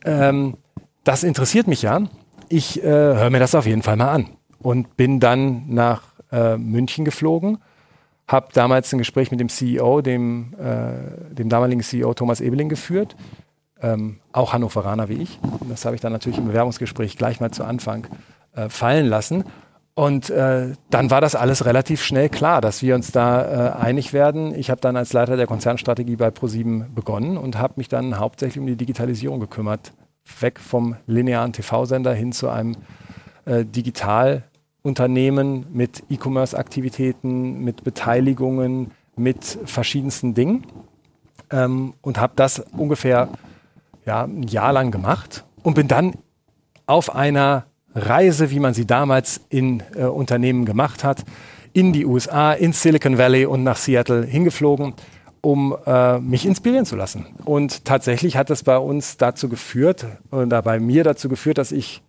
Ähm, 0.05 0.55
das 1.03 1.23
interessiert 1.23 1.67
mich 1.67 1.81
ja. 1.81 2.03
Ich 2.47 2.83
äh, 2.83 2.87
höre 2.87 3.29
mir 3.29 3.39
das 3.39 3.55
auf 3.55 3.65
jeden 3.65 3.81
Fall 3.81 3.95
mal 3.97 4.09
an 4.09 4.29
und 4.59 4.95
bin 4.95 5.19
dann 5.19 5.63
nach 5.67 6.03
äh, 6.31 6.57
München 6.57 7.05
geflogen, 7.05 7.57
habe 8.27 8.49
damals 8.53 8.93
ein 8.93 8.99
Gespräch 8.99 9.31
mit 9.31 9.39
dem 9.39 9.49
CEO, 9.49 10.01
dem, 10.01 10.53
äh, 10.59 11.33
dem 11.33 11.49
damaligen 11.49 11.81
CEO 11.81 12.13
Thomas 12.13 12.39
Ebeling 12.39 12.69
geführt, 12.69 13.15
ähm, 13.81 14.19
auch 14.31 14.53
Hannoveraner 14.53 15.09
wie 15.09 15.21
ich. 15.23 15.39
Das 15.69 15.85
habe 15.85 15.95
ich 15.95 16.01
dann 16.01 16.11
natürlich 16.11 16.37
im 16.37 16.47
Bewerbungsgespräch 16.47 17.17
gleich 17.17 17.39
mal 17.39 17.51
zu 17.51 17.63
Anfang 17.63 18.07
äh, 18.53 18.69
fallen 18.69 19.07
lassen 19.07 19.43
und 19.99 20.29
äh, 20.29 20.75
dann 20.89 21.11
war 21.11 21.19
das 21.19 21.35
alles 21.35 21.65
relativ 21.65 22.01
schnell 22.01 22.29
klar, 22.29 22.61
dass 22.61 22.81
wir 22.81 22.95
uns 22.95 23.11
da 23.11 23.41
äh, 23.41 23.71
einig 23.81 24.13
werden. 24.13 24.55
Ich 24.55 24.69
habe 24.69 24.79
dann 24.79 24.95
als 24.95 25.11
Leiter 25.11 25.35
der 25.35 25.45
Konzernstrategie 25.45 26.15
bei 26.15 26.31
ProSieben 26.31 26.95
begonnen 26.95 27.35
und 27.35 27.57
habe 27.57 27.73
mich 27.75 27.89
dann 27.89 28.17
hauptsächlich 28.17 28.61
um 28.61 28.65
die 28.65 28.77
Digitalisierung 28.77 29.41
gekümmert. 29.41 29.91
Weg 30.39 30.61
vom 30.61 30.95
linearen 31.05 31.51
TV-Sender 31.51 32.13
hin 32.13 32.31
zu 32.31 32.47
einem 32.47 32.77
äh, 33.43 33.65
Digitalunternehmen 33.65 35.65
mit 35.73 36.05
E-Commerce-Aktivitäten, 36.09 37.65
mit 37.65 37.83
Beteiligungen, 37.83 38.91
mit 39.17 39.59
verschiedensten 39.65 40.33
Dingen. 40.33 40.65
Ähm, 41.51 41.93
und 41.99 42.21
habe 42.21 42.31
das 42.37 42.63
ungefähr 42.71 43.27
ja, 44.05 44.23
ein 44.23 44.43
Jahr 44.43 44.71
lang 44.71 44.91
gemacht 44.91 45.43
und 45.61 45.73
bin 45.73 45.89
dann 45.89 46.13
auf 46.85 47.13
einer 47.13 47.65
Reise, 47.95 48.51
wie 48.51 48.59
man 48.59 48.73
sie 48.73 48.85
damals 48.85 49.41
in 49.49 49.83
äh, 49.95 50.03
Unternehmen 50.03 50.65
gemacht 50.65 51.03
hat, 51.03 51.23
in 51.73 51.93
die 51.93 52.05
USA, 52.05 52.53
in 52.53 52.73
Silicon 52.73 53.17
Valley 53.17 53.45
und 53.45 53.63
nach 53.63 53.77
Seattle 53.77 54.25
hingeflogen, 54.25 54.93
um 55.41 55.75
äh, 55.85 56.19
mich 56.19 56.45
inspirieren 56.45 56.85
zu 56.85 56.95
lassen. 56.95 57.25
Und 57.45 57.85
tatsächlich 57.85 58.37
hat 58.37 58.49
es 58.49 58.63
bei 58.63 58.77
uns 58.77 59.17
dazu 59.17 59.49
geführt, 59.49 60.05
oder 60.31 60.61
bei 60.61 60.79
mir 60.79 61.03
dazu 61.03 61.29
geführt, 61.29 61.57
dass 61.57 61.71
ich 61.71 62.01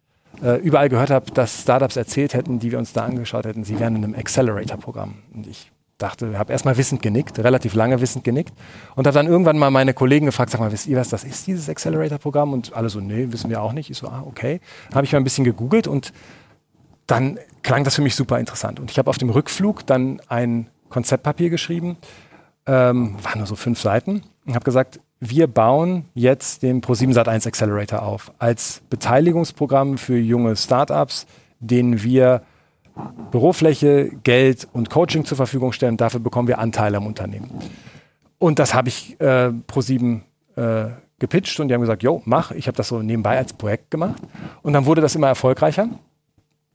äh, 0.43 0.57
überall 0.61 0.89
gehört 0.89 1.11
habe, 1.11 1.31
dass 1.33 1.63
Startups 1.63 1.97
erzählt 1.97 2.35
hätten, 2.35 2.59
die 2.59 2.73
wir 2.73 2.79
uns 2.79 2.93
da 2.93 3.05
angeschaut 3.05 3.45
hätten, 3.45 3.65
sie 3.65 3.79
wären 3.79 3.97
in 3.97 4.05
einem 4.05 4.15
Accelerator-Programm. 4.15 5.15
Und 5.35 5.47
ich 5.47 5.71
dachte, 6.03 6.39
habe 6.39 6.53
erstmal 6.53 6.77
wissend 6.77 7.03
genickt, 7.03 7.39
relativ 7.39 7.75
lange 7.75 8.01
wissend 8.01 8.25
genickt 8.25 8.53
und 8.97 9.07
habe 9.07 9.15
dann 9.15 9.27
irgendwann 9.27 9.59
mal 9.59 9.71
meine 9.71 9.95
Kollegen 9.95 10.27
gefragt, 10.27 10.51
sag 10.51 10.61
mal, 10.61 10.73
wisst 10.73 10.87
ihr, 10.87 10.97
was 10.97 11.09
das 11.09 11.25
ist, 11.25 11.47
dieses 11.47 11.69
Accelerator-Programm? 11.69 12.53
Und 12.53 12.75
alle 12.75 12.89
so, 12.89 13.01
nee, 13.01 13.29
wissen 13.31 13.51
wir 13.51 13.63
auch 13.63 13.73
nicht. 13.73 13.91
Ich 13.91 13.99
so, 13.99 14.09
ah, 14.09 14.25
okay. 14.27 14.61
Habe 14.95 15.05
ich 15.05 15.13
mal 15.13 15.19
ein 15.19 15.25
bisschen 15.25 15.45
gegoogelt 15.45 15.87
und 15.87 16.13
dann 17.07 17.39
klang 17.63 17.85
das 17.85 17.97
für 17.97 18.03
mich 18.03 18.15
super 18.15 18.39
interessant. 18.39 18.81
Und 18.81 18.91
ich 18.91 18.99
habe 18.99 19.11
auf 19.11 19.19
dem 19.19 19.31
Rückflug 19.31 19.87
dann 19.87 20.21
ein 20.29 20.69
Konzeptpapier 20.89 21.51
geschrieben, 21.51 21.97
ähm, 22.67 23.17
waren 23.23 23.39
nur 23.39 23.47
so 23.47 23.57
fünf 23.57 23.81
Seiten, 23.81 24.23
und 24.47 24.55
habe 24.55 24.65
gesagt, 24.65 25.01
wir 25.21 25.47
bauen 25.47 26.07
jetzt 26.15 26.63
den 26.63 26.81
Pro7 26.81 27.15
Sat1 27.15 27.47
Accelerator 27.47 28.03
auf 28.03 28.33
als 28.39 28.81
Beteiligungsprogramm 28.89 29.99
für 29.99 30.17
junge 30.17 30.57
Startups, 30.57 31.27
denen 31.61 32.03
wir 32.03 32.43
Bürofläche, 33.31 34.11
Geld 34.23 34.69
und 34.73 34.91
Coaching 34.91 35.25
zur 35.25 35.37
Verfügung 35.37 35.73
stellen. 35.73 35.97
Dafür 35.97 36.21
bekommen 36.21 36.49
wir 36.49 36.59
Anteile 36.59 36.97
am 36.97 37.07
Unternehmen. 37.07 37.51
Und 38.39 38.59
das 38.59 38.75
habe 38.75 38.89
ich 38.89 39.21
äh, 39.21 39.53
Pro7 39.69 40.21
äh, 40.57 40.87
gepitcht 41.19 41.61
und 41.61 41.69
die 41.69 41.75
haben 41.75 41.83
gesagt, 41.83 42.03
jo, 42.03 42.23
mach. 42.25 42.51
Ich 42.53 42.67
habe 42.67 42.77
das 42.77 42.89
so 42.89 43.03
nebenbei 43.03 43.37
als 43.39 43.53
Projekt 43.53 43.91
gemacht. 43.91 44.21
Und 44.63 44.73
dann 44.73 44.87
wurde 44.87 45.01
das 45.01 45.15
immer 45.15 45.29
erfolgreicher, 45.29 45.89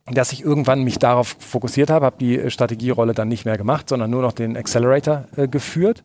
dass 0.06 0.32
ich 0.32 0.44
irgendwann 0.44 0.84
mich 0.84 1.00
darauf 1.00 1.36
fokussiert 1.40 1.90
habe, 1.90 2.06
habe 2.06 2.18
die 2.20 2.50
Strategierolle 2.52 3.14
dann 3.14 3.28
nicht 3.28 3.46
mehr 3.46 3.58
gemacht, 3.58 3.90
sondern 3.90 4.12
nur 4.12 4.22
noch 4.22 4.34
den 4.34 4.56
Accelerator 4.56 5.26
äh, 5.36 5.48
geführt 5.48 6.04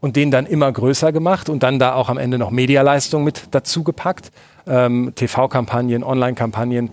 und 0.00 0.16
den 0.16 0.30
dann 0.30 0.46
immer 0.46 0.72
größer 0.72 1.12
gemacht 1.12 1.48
und 1.48 1.62
dann 1.62 1.78
da 1.78 1.94
auch 1.94 2.08
am 2.08 2.18
Ende 2.18 2.38
noch 2.38 2.50
Medialeistung 2.50 3.22
mit 3.22 3.48
dazu 3.50 3.84
gepackt, 3.84 4.32
ähm, 4.66 5.12
TV-Kampagnen, 5.14 6.02
Online-Kampagnen 6.02 6.90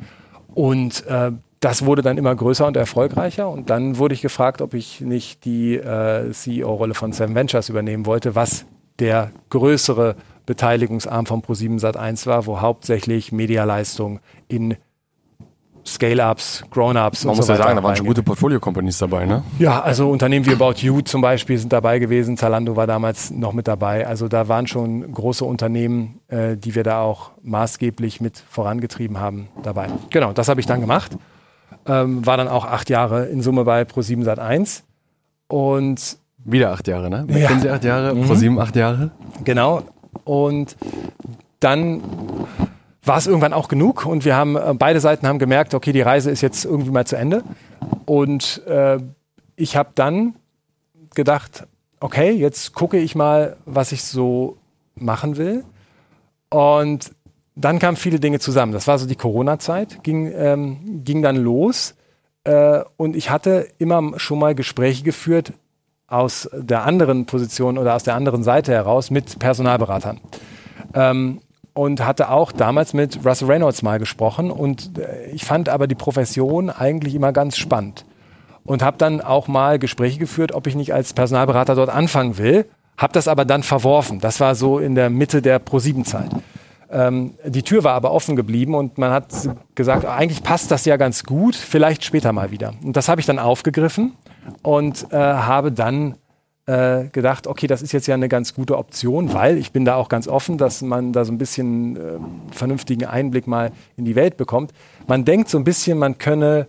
und 0.54 1.06
äh, 1.08 1.32
das 1.60 1.86
wurde 1.86 2.02
dann 2.02 2.18
immer 2.18 2.34
größer 2.36 2.66
und 2.66 2.78
erfolgreicher 2.78 3.50
und 3.50 3.70
dann 3.70 3.98
wurde 3.98 4.14
ich 4.14 4.22
gefragt, 4.22 4.62
ob 4.62 4.74
ich 4.74 5.02
nicht 5.02 5.46
die 5.46 5.76
äh, 5.76 6.32
CEO-Rolle 6.32 6.94
von 6.94 7.12
Seven 7.12 7.36
Ventures 7.36 7.70
übernehmen 7.70 8.06
wollte, 8.06 8.36
was 8.36 8.66
der 9.00 9.32
größere 9.50 10.16
Beteiligungsarm 10.46 11.26
von 11.26 11.42
Pro7 11.42 11.80
Sat1 11.80 12.26
war, 12.26 12.46
wo 12.46 12.62
hauptsächlich 12.62 13.32
Medialeistung 13.32 14.20
in 14.48 14.78
Scale-Ups, 15.86 16.64
Grown-Ups 16.70 17.26
Man 17.26 17.36
muss 17.36 17.48
so 17.48 17.54
ja 17.54 17.58
sagen, 17.58 17.76
da 17.76 17.84
waren 17.84 17.96
schon 17.96 18.06
gute 18.06 18.24
Portfolio-Companies 18.24 18.98
dabei, 18.98 19.26
ne? 19.26 19.44
Ja, 19.58 19.82
also 19.82 20.10
Unternehmen 20.10 20.46
wie 20.46 20.54
About 20.54 20.76
You 20.78 21.02
zum 21.02 21.22
Beispiel 21.22 21.58
sind 21.58 21.74
dabei 21.74 22.00
gewesen. 22.00 22.38
Zalando 22.38 22.76
war 22.76 22.88
damals 22.88 23.32
noch 23.32 23.54
mit 23.54 23.68
dabei. 23.68 24.06
Also 24.06 24.28
da 24.28 24.48
waren 24.48 24.68
schon 24.68 25.12
große 25.12 25.46
Unternehmen, 25.46 26.20
äh, 26.28 26.58
die 26.58 26.76
wir 26.76 26.84
da 26.84 27.02
auch 27.02 27.32
maßgeblich 27.42 28.22
mit 28.22 28.44
vorangetrieben 28.50 29.20
haben, 29.20 29.50
dabei. 29.64 29.88
Genau, 30.10 30.34
das 30.34 30.48
habe 30.48 30.60
ich 30.60 30.68
dann 30.68 30.82
gemacht. 30.82 31.18
Ähm, 31.90 32.26
war 32.26 32.38
dann 32.38 32.48
auch 32.48 32.66
acht 32.66 32.90
Jahre 32.90 33.26
in 33.26 33.42
Summe 33.42 33.66
bei 33.66 33.82
Pro7 33.82 34.24
Sat1. 34.24 34.84
Und 35.48 36.18
wieder 36.46 36.72
acht 36.72 36.88
Jahre, 36.88 37.10
ne? 37.10 37.26
Ja. 37.30 37.60
Sie 37.60 37.70
acht 37.70 37.84
Jahre, 37.84 38.14
mhm. 38.14 38.24
Pro7 38.24 38.60
acht 38.60 38.76
Jahre. 38.76 39.12
Genau. 39.44 39.82
Und 40.24 40.78
dann 41.60 42.02
war 43.04 43.18
es 43.18 43.28
irgendwann 43.28 43.54
auch 43.54 43.68
genug 43.68 44.06
und 44.06 44.24
wir 44.24 44.36
haben 44.36 44.56
äh, 44.56 44.74
beide 44.78 45.00
Seiten 45.00 45.28
haben 45.28 45.40
gemerkt, 45.40 45.74
okay, 45.74 45.92
die 45.92 46.02
Reise 46.02 46.30
ist 46.30 46.42
jetzt 46.42 46.64
irgendwie 46.66 46.92
mal 46.92 47.06
zu 47.06 47.16
Ende. 47.16 47.44
Und 48.06 48.66
äh, 48.68 49.00
ich 49.56 49.76
habe 49.76 49.90
dann 49.96 50.36
gedacht, 51.16 51.68
okay, 52.00 52.32
jetzt 52.32 52.74
gucke 52.74 52.98
ich 52.98 53.16
mal, 53.16 53.58
was 53.66 53.92
ich 53.92 54.04
so 54.04 54.58
machen 54.96 55.38
will. 55.38 55.64
Und 56.50 57.12
dann 57.60 57.80
kamen 57.80 57.98
viele 57.98 58.20
Dinge 58.20 58.40
zusammen. 58.40 58.72
Das 58.72 58.88
war 58.88 58.98
so 58.98 59.06
die 59.06 59.16
Corona-Zeit, 59.16 60.04
ging, 60.04 60.32
ähm, 60.36 61.04
ging 61.04 61.22
dann 61.22 61.36
los. 61.36 61.96
Äh, 62.44 62.82
und 62.98 63.16
ich 63.16 63.30
hatte 63.30 63.68
immer 63.78 64.18
schon 64.18 64.40
mal 64.40 64.56
Gespräche 64.56 65.04
geführt 65.04 65.54
aus 66.08 66.50
der 66.54 66.86
anderen 66.86 67.26
Position 67.26 67.78
oder 67.78 67.96
aus 67.96 68.04
der 68.04 68.16
anderen 68.16 68.44
Seite 68.44 68.72
heraus 68.72 69.12
mit 69.12 69.40
Personalberatern. 69.40 70.20
Ähm, 70.94 71.42
und 71.74 72.04
hatte 72.04 72.30
auch 72.30 72.52
damals 72.52 72.94
mit 72.94 73.26
Russell 73.26 73.48
Reynolds 73.48 73.84
mal 73.84 74.00
gesprochen. 74.00 74.52
Und 74.52 74.98
äh, 74.98 75.30
ich 75.32 75.46
fand 75.46 75.70
aber 75.70 75.88
die 75.88 75.96
Profession 75.96 76.70
eigentlich 76.70 77.16
immer 77.16 77.32
ganz 77.32 77.58
spannend. 77.58 78.06
Und 78.66 78.84
habe 78.84 78.98
dann 78.98 79.22
auch 79.22 79.48
mal 79.48 79.80
Gespräche 79.80 80.20
geführt, 80.20 80.54
ob 80.54 80.68
ich 80.68 80.76
nicht 80.76 80.94
als 80.94 81.14
Personalberater 81.14 81.76
dort 81.76 81.90
anfangen 81.90 82.38
will. 82.38 82.66
Habe 82.98 83.14
das 83.14 83.28
aber 83.28 83.46
dann 83.46 83.64
verworfen. 83.64 84.20
Das 84.20 84.40
war 84.40 84.56
so 84.56 84.80
in 84.80 84.96
der 84.96 85.10
Mitte 85.10 85.42
der 85.42 85.60
Pro-7-Zeit. 85.60 86.32
Ähm, 86.92 87.36
die 87.46 87.64
Tür 87.64 87.84
war 87.84 87.94
aber 87.94 88.12
offen 88.12 88.36
geblieben 88.36 88.74
und 88.74 88.98
man 88.98 89.12
hat 89.12 89.28
gesagt, 89.76 90.06
eigentlich 90.06 90.42
passt 90.44 90.72
das 90.72 90.86
ja 90.86 90.98
ganz 90.98 91.24
gut, 91.24 91.56
vielleicht 91.56 92.04
später 92.04 92.34
mal 92.34 92.52
wieder. 92.52 92.74
Und 92.84 92.98
das 92.98 93.10
habe 93.10 93.22
ich 93.22 93.28
dann 93.28 93.38
aufgegriffen 93.38 94.14
und 94.64 95.08
äh, 95.12 95.18
habe 95.18 95.72
dann 95.72 96.16
äh, 96.66 97.08
gedacht, 97.12 97.46
okay, 97.46 97.68
das 97.68 97.84
ist 97.84 97.92
jetzt 97.92 98.08
ja 98.08 98.16
eine 98.16 98.28
ganz 98.28 98.56
gute 98.56 98.78
Option, 98.78 99.34
weil 99.34 99.58
ich 99.58 99.72
bin 99.72 99.86
da 99.86 99.96
auch 99.96 100.10
ganz 100.10 100.28
offen, 100.28 100.58
dass 100.58 100.82
man 100.82 101.14
da 101.14 101.26
so 101.26 101.32
ein 101.32 101.38
bisschen 101.38 101.96
äh, 101.96 102.00
vernünftigen 102.52 103.06
Einblick 103.06 103.46
mal 103.46 103.72
in 103.96 104.06
die 104.06 104.16
Welt 104.16 104.38
bekommt. 104.38 104.72
Man 105.08 105.26
denkt 105.26 105.50
so 105.50 105.60
ein 105.60 105.64
bisschen, 105.64 106.00
man 106.00 106.18
könne 106.18 106.68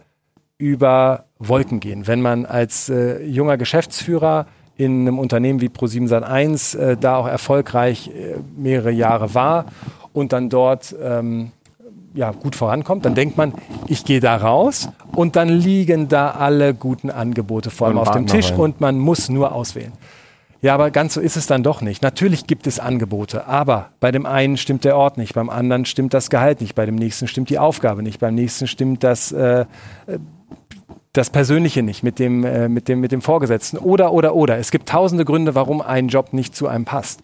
über 0.59 1.24
Wolken 1.38 1.80
gehen, 1.80 2.06
wenn 2.06 2.20
man 2.20 2.44
als 2.44 2.90
äh, 2.90 3.22
junger 3.24 3.56
Geschäftsführer 3.56 4.46
in 4.76 5.02
einem 5.02 5.18
Unternehmen 5.18 5.61
wie 5.62 5.68
Pro7 5.68 6.09
Sat1 6.09 6.78
äh, 6.78 6.96
da 6.98 7.16
auch 7.16 7.26
erfolgreich 7.26 8.11
mehrere 8.56 8.90
Jahre 8.90 9.35
war 9.35 9.66
und 10.12 10.32
dann 10.32 10.48
dort 10.48 10.94
ähm, 11.02 11.52
ja, 12.14 12.32
gut 12.32 12.56
vorankommt, 12.56 13.04
dann 13.04 13.14
denkt 13.14 13.36
man, 13.36 13.54
ich 13.86 14.04
gehe 14.04 14.20
da 14.20 14.36
raus 14.36 14.88
und 15.14 15.36
dann 15.36 15.48
liegen 15.48 16.08
da 16.08 16.32
alle 16.32 16.74
guten 16.74 17.10
Angebote 17.10 17.70
vor 17.70 17.88
allem 17.88 17.98
auf 17.98 18.10
dem 18.10 18.26
Tisch 18.26 18.52
und 18.52 18.80
man 18.80 18.98
muss 18.98 19.28
nur 19.28 19.52
auswählen. 19.52 19.92
Ja, 20.62 20.74
aber 20.74 20.90
ganz 20.90 21.14
so 21.14 21.22
ist 21.22 21.38
es 21.38 21.46
dann 21.46 21.62
doch 21.62 21.80
nicht. 21.80 22.02
Natürlich 22.02 22.46
gibt 22.46 22.66
es 22.66 22.78
Angebote, 22.78 23.46
aber 23.46 23.90
bei 23.98 24.12
dem 24.12 24.26
einen 24.26 24.58
stimmt 24.58 24.84
der 24.84 24.96
Ort 24.96 25.16
nicht, 25.16 25.34
beim 25.34 25.48
anderen 25.48 25.86
stimmt 25.86 26.12
das 26.12 26.28
Gehalt 26.28 26.60
nicht, 26.60 26.74
bei 26.74 26.84
dem 26.84 26.96
nächsten 26.96 27.28
stimmt 27.28 27.48
die 27.48 27.58
Aufgabe 27.58 28.02
nicht, 28.02 28.20
beim 28.20 28.34
nächsten 28.34 28.66
stimmt 28.66 29.02
das, 29.02 29.32
äh, 29.32 29.64
das 31.14 31.30
Persönliche 31.30 31.82
nicht 31.82 32.02
mit 32.02 32.18
dem, 32.18 32.44
äh, 32.44 32.68
mit, 32.68 32.88
dem, 32.88 33.00
mit 33.00 33.10
dem 33.10 33.22
Vorgesetzten 33.22 33.78
oder, 33.78 34.12
oder, 34.12 34.34
oder. 34.34 34.58
Es 34.58 34.70
gibt 34.70 34.88
tausende 34.88 35.24
Gründe, 35.24 35.54
warum 35.54 35.80
ein 35.80 36.08
Job 36.08 36.34
nicht 36.34 36.54
zu 36.54 36.68
einem 36.68 36.84
passt. 36.84 37.20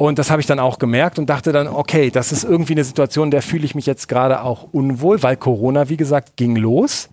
Und 0.00 0.18
das 0.18 0.30
habe 0.30 0.40
ich 0.40 0.46
dann 0.46 0.58
auch 0.58 0.78
gemerkt 0.78 1.18
und 1.18 1.28
dachte 1.28 1.52
dann, 1.52 1.68
okay, 1.68 2.10
das 2.10 2.32
ist 2.32 2.42
irgendwie 2.42 2.72
eine 2.72 2.84
Situation, 2.84 3.30
der 3.30 3.42
fühle 3.42 3.66
ich 3.66 3.74
mich 3.74 3.84
jetzt 3.84 4.08
gerade 4.08 4.42
auch 4.42 4.66
unwohl, 4.72 5.22
weil 5.22 5.36
Corona, 5.36 5.90
wie 5.90 5.98
gesagt, 5.98 6.38
ging 6.38 6.56
los. 6.56 7.10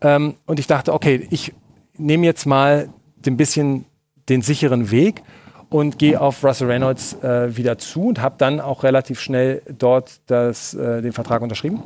Ähm, 0.00 0.36
und 0.46 0.58
ich 0.58 0.66
dachte, 0.66 0.94
okay, 0.94 1.28
ich 1.28 1.52
nehme 1.98 2.24
jetzt 2.24 2.46
mal 2.46 2.88
ein 3.26 3.36
bisschen 3.36 3.84
den 4.30 4.40
sicheren 4.40 4.90
Weg 4.90 5.22
und 5.68 5.98
gehe 5.98 6.18
auf 6.18 6.42
Russell 6.42 6.68
Reynolds 6.68 7.22
äh, 7.22 7.54
wieder 7.58 7.76
zu 7.76 8.06
und 8.06 8.22
habe 8.22 8.36
dann 8.38 8.58
auch 8.58 8.84
relativ 8.84 9.20
schnell 9.20 9.60
dort 9.76 10.22
das, 10.24 10.72
äh, 10.72 11.02
den 11.02 11.12
Vertrag 11.12 11.42
unterschrieben 11.42 11.82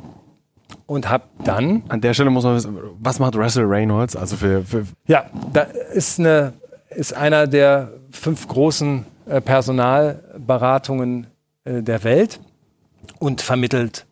und 0.85 1.09
habe 1.09 1.25
dann 1.43 1.83
an 1.89 1.99
der 1.99 2.13
Stelle 2.13 2.29
muss 2.29 2.45
man 2.45 2.55
wissen, 2.55 2.77
was 3.01 3.19
macht 3.19 3.35
Russell 3.35 3.65
Reynolds? 3.65 4.15
Also 4.15 4.37
für, 4.37 4.63
für 4.63 4.85
ja, 5.05 5.25
da 5.51 5.63
ist 5.93 6.17
eine 6.17 6.53
ist 6.91 7.13
einer 7.13 7.45
der 7.45 7.89
fünf 8.09 8.47
großen 8.47 9.05
äh, 9.27 9.41
Personalberatungen 10.45 11.27
äh, 11.65 11.81
der 11.81 12.03
Welt 12.03 12.39
und 13.19 13.41
vermittelt 13.41 14.05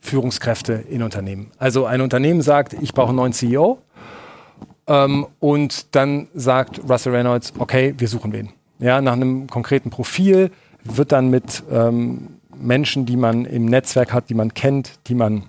Führungskräfte 0.00 0.72
in 0.72 1.02
Unternehmen. 1.02 1.50
Also 1.58 1.84
ein 1.84 2.00
Unternehmen 2.00 2.42
sagt, 2.42 2.74
ich 2.80 2.94
brauche 2.94 3.08
einen 3.08 3.16
neuen 3.16 3.32
CEO 3.32 3.78
ähm, 4.86 5.26
und 5.38 5.94
dann 5.94 6.28
sagt 6.34 6.80
Russell 6.88 7.14
Reynolds, 7.14 7.52
okay, 7.58 7.94
wir 7.98 8.08
suchen 8.08 8.32
wen. 8.32 8.50
Ja, 8.78 9.00
nach 9.02 9.12
einem 9.12 9.46
konkreten 9.46 9.90
Profil 9.90 10.50
wird 10.84 11.12
dann 11.12 11.28
mit 11.28 11.62
ähm, 11.70 12.36
Menschen, 12.56 13.04
die 13.04 13.16
man 13.16 13.44
im 13.44 13.66
Netzwerk 13.66 14.12
hat, 14.12 14.30
die 14.30 14.34
man 14.34 14.54
kennt, 14.54 14.98
die 15.06 15.14
man 15.14 15.44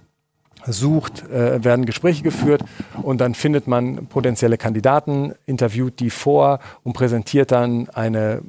sucht, 0.65 1.27
äh, 1.29 1.63
werden 1.63 1.85
Gespräche 1.85 2.23
geführt 2.23 2.61
und 3.01 3.21
dann 3.21 3.33
findet 3.33 3.67
man 3.67 4.07
potenzielle 4.07 4.57
Kandidaten, 4.57 5.33
interviewt 5.45 5.99
die 5.99 6.09
vor 6.09 6.59
und 6.83 6.93
präsentiert 6.93 7.51
dann 7.51 7.89
eine 7.89 8.43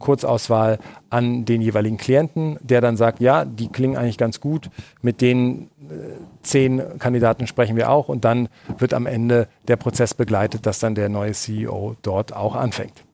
Kurzauswahl 0.00 0.80
an 1.08 1.44
den 1.44 1.60
jeweiligen 1.60 1.96
Klienten, 1.96 2.58
der 2.60 2.80
dann 2.80 2.96
sagt, 2.96 3.20
ja, 3.20 3.44
die 3.44 3.68
klingen 3.68 3.96
eigentlich 3.96 4.18
ganz 4.18 4.40
gut, 4.40 4.70
mit 5.00 5.20
den 5.20 5.62
äh, 5.62 5.94
zehn 6.42 6.82
Kandidaten 6.98 7.46
sprechen 7.46 7.76
wir 7.76 7.90
auch 7.90 8.08
und 8.08 8.24
dann 8.24 8.48
wird 8.78 8.92
am 8.94 9.06
Ende 9.06 9.46
der 9.68 9.76
Prozess 9.76 10.14
begleitet, 10.14 10.66
dass 10.66 10.80
dann 10.80 10.96
der 10.96 11.08
neue 11.08 11.32
CEO 11.32 11.94
dort 12.02 12.34
auch 12.34 12.56
anfängt. 12.56 13.04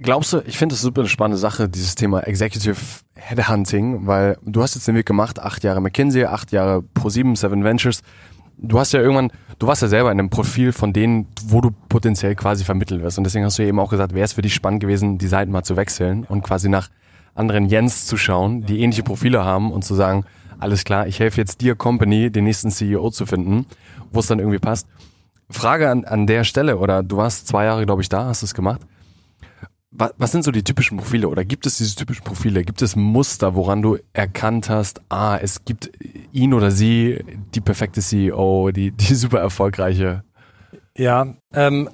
Glaubst 0.00 0.32
du, 0.32 0.42
ich 0.46 0.58
finde 0.58 0.74
das 0.74 0.82
super 0.82 1.00
eine 1.00 1.08
spannende 1.08 1.38
Sache, 1.38 1.68
dieses 1.68 1.96
Thema 1.96 2.20
Executive 2.20 2.76
Headhunting, 3.14 4.06
weil 4.06 4.38
du 4.44 4.62
hast 4.62 4.74
jetzt 4.74 4.86
den 4.86 4.94
Weg 4.94 5.06
gemacht, 5.06 5.40
acht 5.40 5.64
Jahre 5.64 5.80
McKinsey, 5.80 6.24
acht 6.24 6.52
Jahre 6.52 6.84
Pro7, 6.94 7.36
Seven 7.36 7.64
Ventures. 7.64 8.02
Du 8.64 8.78
hast 8.78 8.92
ja 8.92 9.00
irgendwann, 9.00 9.32
du 9.58 9.66
warst 9.66 9.82
ja 9.82 9.88
selber 9.88 10.12
in 10.12 10.18
einem 10.20 10.30
Profil 10.30 10.72
von 10.72 10.92
denen, 10.92 11.26
wo 11.46 11.60
du 11.60 11.70
potenziell 11.88 12.36
quasi 12.36 12.64
vermittelt 12.64 13.02
wirst. 13.02 13.18
Und 13.18 13.24
deswegen 13.24 13.44
hast 13.44 13.58
du 13.58 13.64
eben 13.64 13.80
auch 13.80 13.90
gesagt, 13.90 14.14
wäre 14.14 14.24
es 14.24 14.34
für 14.34 14.42
dich 14.42 14.54
spannend 14.54 14.80
gewesen, 14.80 15.18
die 15.18 15.26
Seiten 15.26 15.50
mal 15.50 15.64
zu 15.64 15.76
wechseln 15.76 16.24
und 16.28 16.42
quasi 16.42 16.68
nach 16.68 16.88
anderen 17.34 17.66
Jens 17.66 18.06
zu 18.06 18.16
schauen, 18.16 18.64
die 18.64 18.80
ähnliche 18.80 19.02
Profile 19.02 19.44
haben 19.44 19.72
und 19.72 19.84
zu 19.84 19.94
sagen, 19.94 20.24
alles 20.60 20.84
klar, 20.84 21.08
ich 21.08 21.18
helfe 21.18 21.40
jetzt 21.40 21.60
dir 21.60 21.74
Company, 21.74 22.30
den 22.30 22.44
nächsten 22.44 22.70
CEO 22.70 23.10
zu 23.10 23.26
finden, 23.26 23.66
wo 24.12 24.20
es 24.20 24.28
dann 24.28 24.38
irgendwie 24.38 24.60
passt. 24.60 24.86
Frage 25.50 25.90
an, 25.90 26.04
an 26.04 26.28
der 26.28 26.44
Stelle, 26.44 26.78
oder 26.78 27.02
du 27.02 27.16
warst 27.16 27.48
zwei 27.48 27.64
Jahre, 27.64 27.84
glaube 27.84 28.00
ich, 28.00 28.08
da, 28.08 28.26
hast 28.26 28.42
es 28.42 28.54
gemacht. 28.54 28.80
Was, 29.94 30.14
was 30.16 30.32
sind 30.32 30.42
so 30.42 30.50
die 30.50 30.64
typischen 30.64 30.96
Profile 30.96 31.28
oder 31.28 31.44
gibt 31.44 31.66
es 31.66 31.76
diese 31.76 31.94
typischen 31.94 32.24
Profile? 32.24 32.64
Gibt 32.64 32.80
es 32.80 32.96
Muster, 32.96 33.54
woran 33.54 33.82
du 33.82 33.98
erkannt 34.14 34.70
hast, 34.70 35.02
ah, 35.10 35.36
es 35.36 35.66
gibt 35.66 35.92
ihn 36.32 36.54
oder 36.54 36.70
sie, 36.70 37.22
die 37.54 37.60
perfekte 37.60 38.00
CEO, 38.00 38.70
die, 38.70 38.90
die 38.90 39.14
super 39.14 39.40
erfolgreiche? 39.40 40.24
Ja, 40.96 41.34
ähm, 41.52 41.90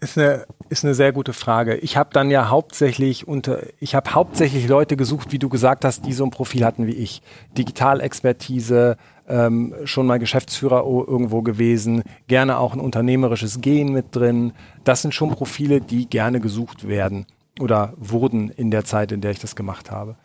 ist 0.00 0.18
eine, 0.18 0.46
ist 0.68 0.84
eine 0.84 0.94
sehr 0.94 1.12
gute 1.12 1.32
Frage. 1.32 1.76
Ich 1.76 1.96
habe 1.96 2.10
dann 2.12 2.30
ja 2.30 2.50
hauptsächlich 2.50 3.26
unter, 3.26 3.62
ich 3.80 3.94
habe 3.94 4.14
hauptsächlich 4.14 4.68
Leute 4.68 4.96
gesucht, 4.96 5.32
wie 5.32 5.38
du 5.38 5.48
gesagt 5.48 5.84
hast, 5.84 6.06
die 6.06 6.12
so 6.12 6.24
ein 6.24 6.30
Profil 6.30 6.64
hatten 6.64 6.86
wie 6.86 6.92
ich. 6.92 7.22
Digitalexpertise, 7.56 8.96
ähm, 9.28 9.74
schon 9.84 10.06
mal 10.06 10.18
Geschäftsführer 10.18 10.84
irgendwo 10.84 11.42
gewesen, 11.42 12.02
gerne 12.26 12.58
auch 12.58 12.74
ein 12.74 12.80
unternehmerisches 12.80 13.60
Gen 13.60 13.92
mit 13.92 14.14
drin. 14.14 14.52
Das 14.84 15.02
sind 15.02 15.14
schon 15.14 15.30
Profile, 15.30 15.80
die 15.80 16.06
gerne 16.08 16.40
gesucht 16.40 16.88
werden 16.88 17.26
oder 17.60 17.94
wurden 17.96 18.50
in 18.50 18.70
der 18.70 18.84
Zeit, 18.84 19.12
in 19.12 19.20
der 19.20 19.30
ich 19.30 19.38
das 19.38 19.56
gemacht 19.56 19.90
habe. 19.90 20.16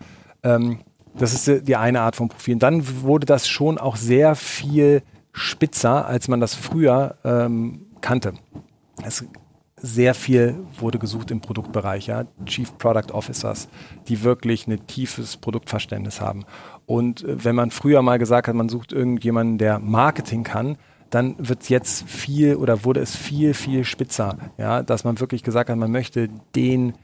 Ähm, 0.44 0.80
das 1.16 1.34
ist 1.34 1.68
die 1.68 1.76
eine 1.76 2.02
Art 2.02 2.16
von 2.16 2.30
Profilen. 2.30 2.60
Dann 2.60 3.02
wurde 3.02 3.26
das 3.26 3.48
schon 3.48 3.78
auch 3.78 3.96
sehr 3.96 4.36
viel 4.36 5.02
spitzer, 5.32 6.06
als 6.06 6.28
man 6.28 6.40
das 6.40 6.56
früher 6.56 7.16
ähm, 7.24 7.88
kannte. 8.02 8.34
Es 9.04 9.26
sehr 9.82 10.14
viel 10.14 10.56
wurde 10.78 11.00
gesucht 11.00 11.32
im 11.32 11.42
Produktbereich, 11.42 12.08
ja, 12.08 12.26
Chief 12.46 12.78
Product 12.78 13.14
Officers, 13.14 13.70
die 14.08 14.24
wirklich 14.24 14.68
ein 14.68 14.86
tiefes 14.88 15.38
Produktverständnis 15.38 16.22
haben. 16.22 16.46
Und 16.90 17.24
äh, 17.24 17.46
wenn 17.46 17.54
man 17.54 17.70
früher 17.70 18.02
mal 18.02 18.18
gesagt 18.18 18.48
hat, 18.48 18.56
man 18.56 18.68
sucht 18.68 18.92
irgendjemanden, 18.94 19.60
der 19.60 19.78
Marketing 19.78 20.44
kann, 20.44 20.76
dann 21.12 21.36
wird 21.38 21.62
es 21.62 21.70
jetzt 21.70 22.10
viel 22.10 22.56
oder 22.56 22.84
wurde 22.84 23.00
es 23.00 23.16
viel, 23.16 23.54
viel 23.54 23.84
spitzer, 23.84 24.38
ja, 24.58 24.82
dass 24.82 25.04
man 25.04 25.20
wirklich 25.20 25.44
gesagt 25.44 25.70
hat, 25.70 25.78
man 25.78 25.92
möchte 25.92 26.30
den 26.56 26.96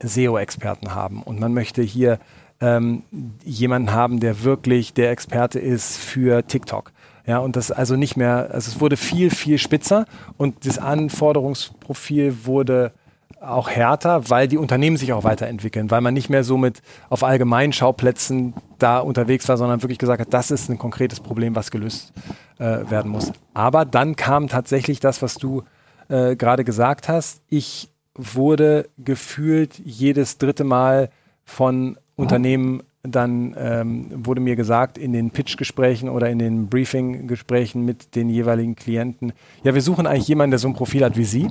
SEO-Experten 0.00 0.94
haben 0.94 1.20
und 1.24 1.40
man 1.40 1.52
möchte 1.52 1.82
hier 1.82 2.20
ähm, 2.60 3.02
jemanden 3.44 3.92
haben, 3.92 4.20
der 4.20 4.44
wirklich 4.44 4.94
der 4.94 5.10
Experte 5.10 5.58
ist 5.58 5.96
für 5.96 6.46
TikTok. 6.46 6.92
Ja, 7.26 7.38
und 7.38 7.56
das 7.56 7.72
also 7.72 7.96
nicht 7.96 8.16
mehr, 8.16 8.50
also 8.52 8.70
es 8.70 8.80
wurde 8.80 8.96
viel, 8.96 9.30
viel 9.30 9.58
spitzer 9.58 10.06
und 10.36 10.64
das 10.64 10.78
Anforderungsprofil 10.78 12.44
wurde 12.44 12.92
auch 13.40 13.68
härter, 13.68 14.28
weil 14.30 14.48
die 14.48 14.58
Unternehmen 14.58 14.96
sich 14.96 15.12
auch 15.12 15.24
weiterentwickeln, 15.24 15.90
weil 15.90 16.00
man 16.00 16.14
nicht 16.14 16.30
mehr 16.30 16.44
so 16.44 16.56
mit 16.56 16.82
auf 17.08 17.24
allgemeinen 17.24 17.72
Schauplätzen 17.72 18.54
da 18.78 18.98
unterwegs 18.98 19.48
war, 19.48 19.56
sondern 19.56 19.82
wirklich 19.82 19.98
gesagt 19.98 20.20
hat, 20.20 20.32
das 20.32 20.50
ist 20.50 20.68
ein 20.68 20.78
konkretes 20.78 21.20
Problem, 21.20 21.54
was 21.54 21.70
gelöst 21.70 22.12
äh, 22.58 22.64
werden 22.90 23.10
muss. 23.10 23.32
Aber 23.54 23.84
dann 23.84 24.16
kam 24.16 24.48
tatsächlich 24.48 25.00
das, 25.00 25.22
was 25.22 25.34
du 25.34 25.62
äh, 26.08 26.36
gerade 26.36 26.64
gesagt 26.64 27.08
hast. 27.08 27.42
Ich 27.48 27.90
wurde 28.14 28.88
gefühlt 28.98 29.78
jedes 29.78 30.38
dritte 30.38 30.64
Mal 30.64 31.10
von 31.44 31.98
Unternehmen 32.14 32.82
dann 33.02 33.56
ähm, 33.58 34.06
wurde 34.12 34.40
mir 34.40 34.54
gesagt 34.54 34.96
in 34.96 35.12
den 35.12 35.30
Pitch-Gesprächen 35.30 36.08
oder 36.08 36.30
in 36.30 36.38
den 36.38 36.68
Briefing-Gesprächen 36.68 37.84
mit 37.84 38.14
den 38.14 38.28
jeweiligen 38.28 38.76
Klienten, 38.76 39.32
ja, 39.64 39.74
wir 39.74 39.82
suchen 39.82 40.06
eigentlich 40.06 40.28
jemanden, 40.28 40.52
der 40.52 40.58
so 40.58 40.68
ein 40.68 40.74
Profil 40.74 41.04
hat 41.04 41.16
wie 41.16 41.24
Sie. 41.24 41.48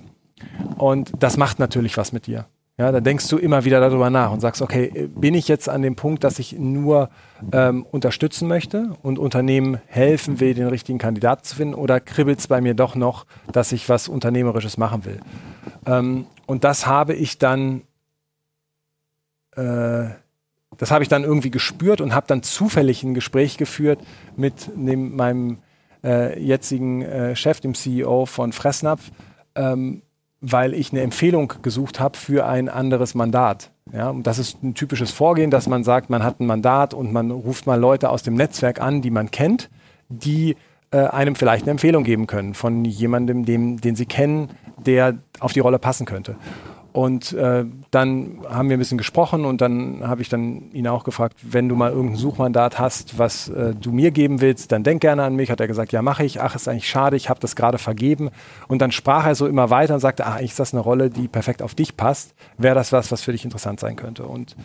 Und 0.77 1.11
das 1.19 1.37
macht 1.37 1.59
natürlich 1.59 1.97
was 1.97 2.11
mit 2.11 2.27
dir. 2.27 2.45
Ja, 2.77 2.91
da 2.91 2.99
denkst 2.99 3.27
du 3.27 3.37
immer 3.37 3.63
wieder 3.63 3.79
darüber 3.79 4.09
nach 4.09 4.31
und 4.31 4.39
sagst, 4.39 4.61
okay, 4.61 5.07
bin 5.13 5.35
ich 5.35 5.47
jetzt 5.47 5.69
an 5.69 5.83
dem 5.83 5.95
Punkt, 5.95 6.23
dass 6.23 6.39
ich 6.39 6.53
nur 6.57 7.09
ähm, 7.51 7.85
unterstützen 7.91 8.47
möchte 8.47 8.95
und 9.03 9.19
Unternehmen 9.19 9.79
helfen 9.85 10.39
will, 10.39 10.55
den 10.55 10.65
richtigen 10.65 10.97
Kandidaten 10.97 11.43
zu 11.43 11.55
finden, 11.55 11.75
oder 11.75 11.99
kribbelt 11.99 12.39
es 12.39 12.47
bei 12.47 12.59
mir 12.59 12.73
doch 12.73 12.95
noch, 12.95 13.27
dass 13.51 13.71
ich 13.71 13.87
was 13.87 14.07
Unternehmerisches 14.07 14.79
machen 14.79 15.05
will? 15.05 15.19
Ähm, 15.85 16.25
und 16.47 16.63
das 16.63 16.87
habe 16.87 17.13
ich 17.13 17.37
dann, 17.37 17.81
äh, 19.55 20.05
das 20.77 20.89
habe 20.89 21.03
ich 21.03 21.07
dann 21.09 21.23
irgendwie 21.23 21.51
gespürt 21.51 22.01
und 22.01 22.15
habe 22.15 22.25
dann 22.25 22.41
zufällig 22.41 23.03
ein 23.03 23.13
Gespräch 23.13 23.57
geführt 23.57 23.99
mit 24.35 24.71
dem, 24.75 25.15
meinem 25.15 25.59
äh, 26.03 26.41
jetzigen 26.41 27.03
äh, 27.03 27.35
Chef, 27.35 27.59
dem 27.59 27.75
CEO 27.75 28.25
von 28.25 28.53
Fressnapf. 28.53 29.11
Ähm, 29.53 30.01
weil 30.41 30.73
ich 30.73 30.91
eine 30.91 31.01
Empfehlung 31.01 31.53
gesucht 31.61 31.99
habe 31.99 32.17
für 32.17 32.45
ein 32.47 32.67
anderes 32.67 33.13
Mandat. 33.13 33.71
Ja, 33.93 34.09
und 34.09 34.25
das 34.25 34.39
ist 34.39 34.61
ein 34.63 34.73
typisches 34.73 35.11
Vorgehen, 35.11 35.51
dass 35.51 35.67
man 35.67 35.83
sagt, 35.83 36.09
man 36.09 36.23
hat 36.23 36.39
ein 36.39 36.47
Mandat 36.47 36.93
und 36.93 37.13
man 37.13 37.29
ruft 37.29 37.67
mal 37.67 37.79
Leute 37.79 38.09
aus 38.09 38.23
dem 38.23 38.33
Netzwerk 38.33 38.81
an, 38.81 39.01
die 39.01 39.11
man 39.11 39.31
kennt, 39.31 39.69
die 40.09 40.55
äh, 40.91 40.97
einem 40.97 41.35
vielleicht 41.35 41.63
eine 41.63 41.71
Empfehlung 41.71 42.03
geben 42.03 42.27
können 42.27 42.53
von 42.53 42.83
jemandem, 42.85 43.45
dem, 43.45 43.79
den 43.79 43.95
sie 43.95 44.05
kennen, 44.05 44.49
der 44.77 45.17
auf 45.39 45.53
die 45.53 45.59
Rolle 45.59 45.79
passen 45.79 46.05
könnte. 46.05 46.35
Und 46.93 47.31
äh, 47.33 47.63
dann 47.91 48.41
haben 48.49 48.69
wir 48.69 48.75
ein 48.75 48.79
bisschen 48.79 48.97
gesprochen 48.97 49.45
und 49.45 49.61
dann 49.61 50.05
habe 50.05 50.21
ich 50.21 50.27
dann 50.27 50.71
ihn 50.73 50.87
auch 50.87 51.05
gefragt, 51.05 51.37
wenn 51.41 51.69
du 51.69 51.75
mal 51.75 51.91
irgendein 51.91 52.17
Suchmandat 52.17 52.79
hast, 52.79 53.17
was 53.17 53.47
äh, 53.47 53.73
du 53.73 53.93
mir 53.93 54.11
geben 54.11 54.41
willst, 54.41 54.73
dann 54.73 54.83
denk 54.83 55.01
gerne 55.01 55.23
an 55.23 55.35
mich. 55.35 55.49
Hat 55.49 55.61
er 55.61 55.67
gesagt, 55.67 55.93
ja 55.93 56.01
mache 56.01 56.25
ich. 56.25 56.41
Ach, 56.41 56.53
ist 56.53 56.67
eigentlich 56.67 56.89
schade, 56.89 57.15
ich 57.15 57.29
habe 57.29 57.39
das 57.39 57.55
gerade 57.55 57.77
vergeben. 57.77 58.29
Und 58.67 58.81
dann 58.81 58.91
sprach 58.91 59.25
er 59.25 59.35
so 59.35 59.47
immer 59.47 59.69
weiter 59.69 59.93
und 59.93 60.01
sagte, 60.01 60.25
ach, 60.25 60.35
eigentlich 60.35 60.51
ist 60.51 60.59
das 60.59 60.73
eine 60.73 60.81
Rolle, 60.81 61.09
die 61.09 61.29
perfekt 61.29 61.61
auf 61.61 61.75
dich 61.75 61.95
passt. 61.95 62.33
Wäre 62.57 62.75
das 62.75 62.91
was, 62.91 63.09
was 63.11 63.21
für 63.21 63.31
dich 63.31 63.45
interessant 63.45 63.79
sein 63.79 63.95
könnte? 63.95 64.23
Und 64.23 64.57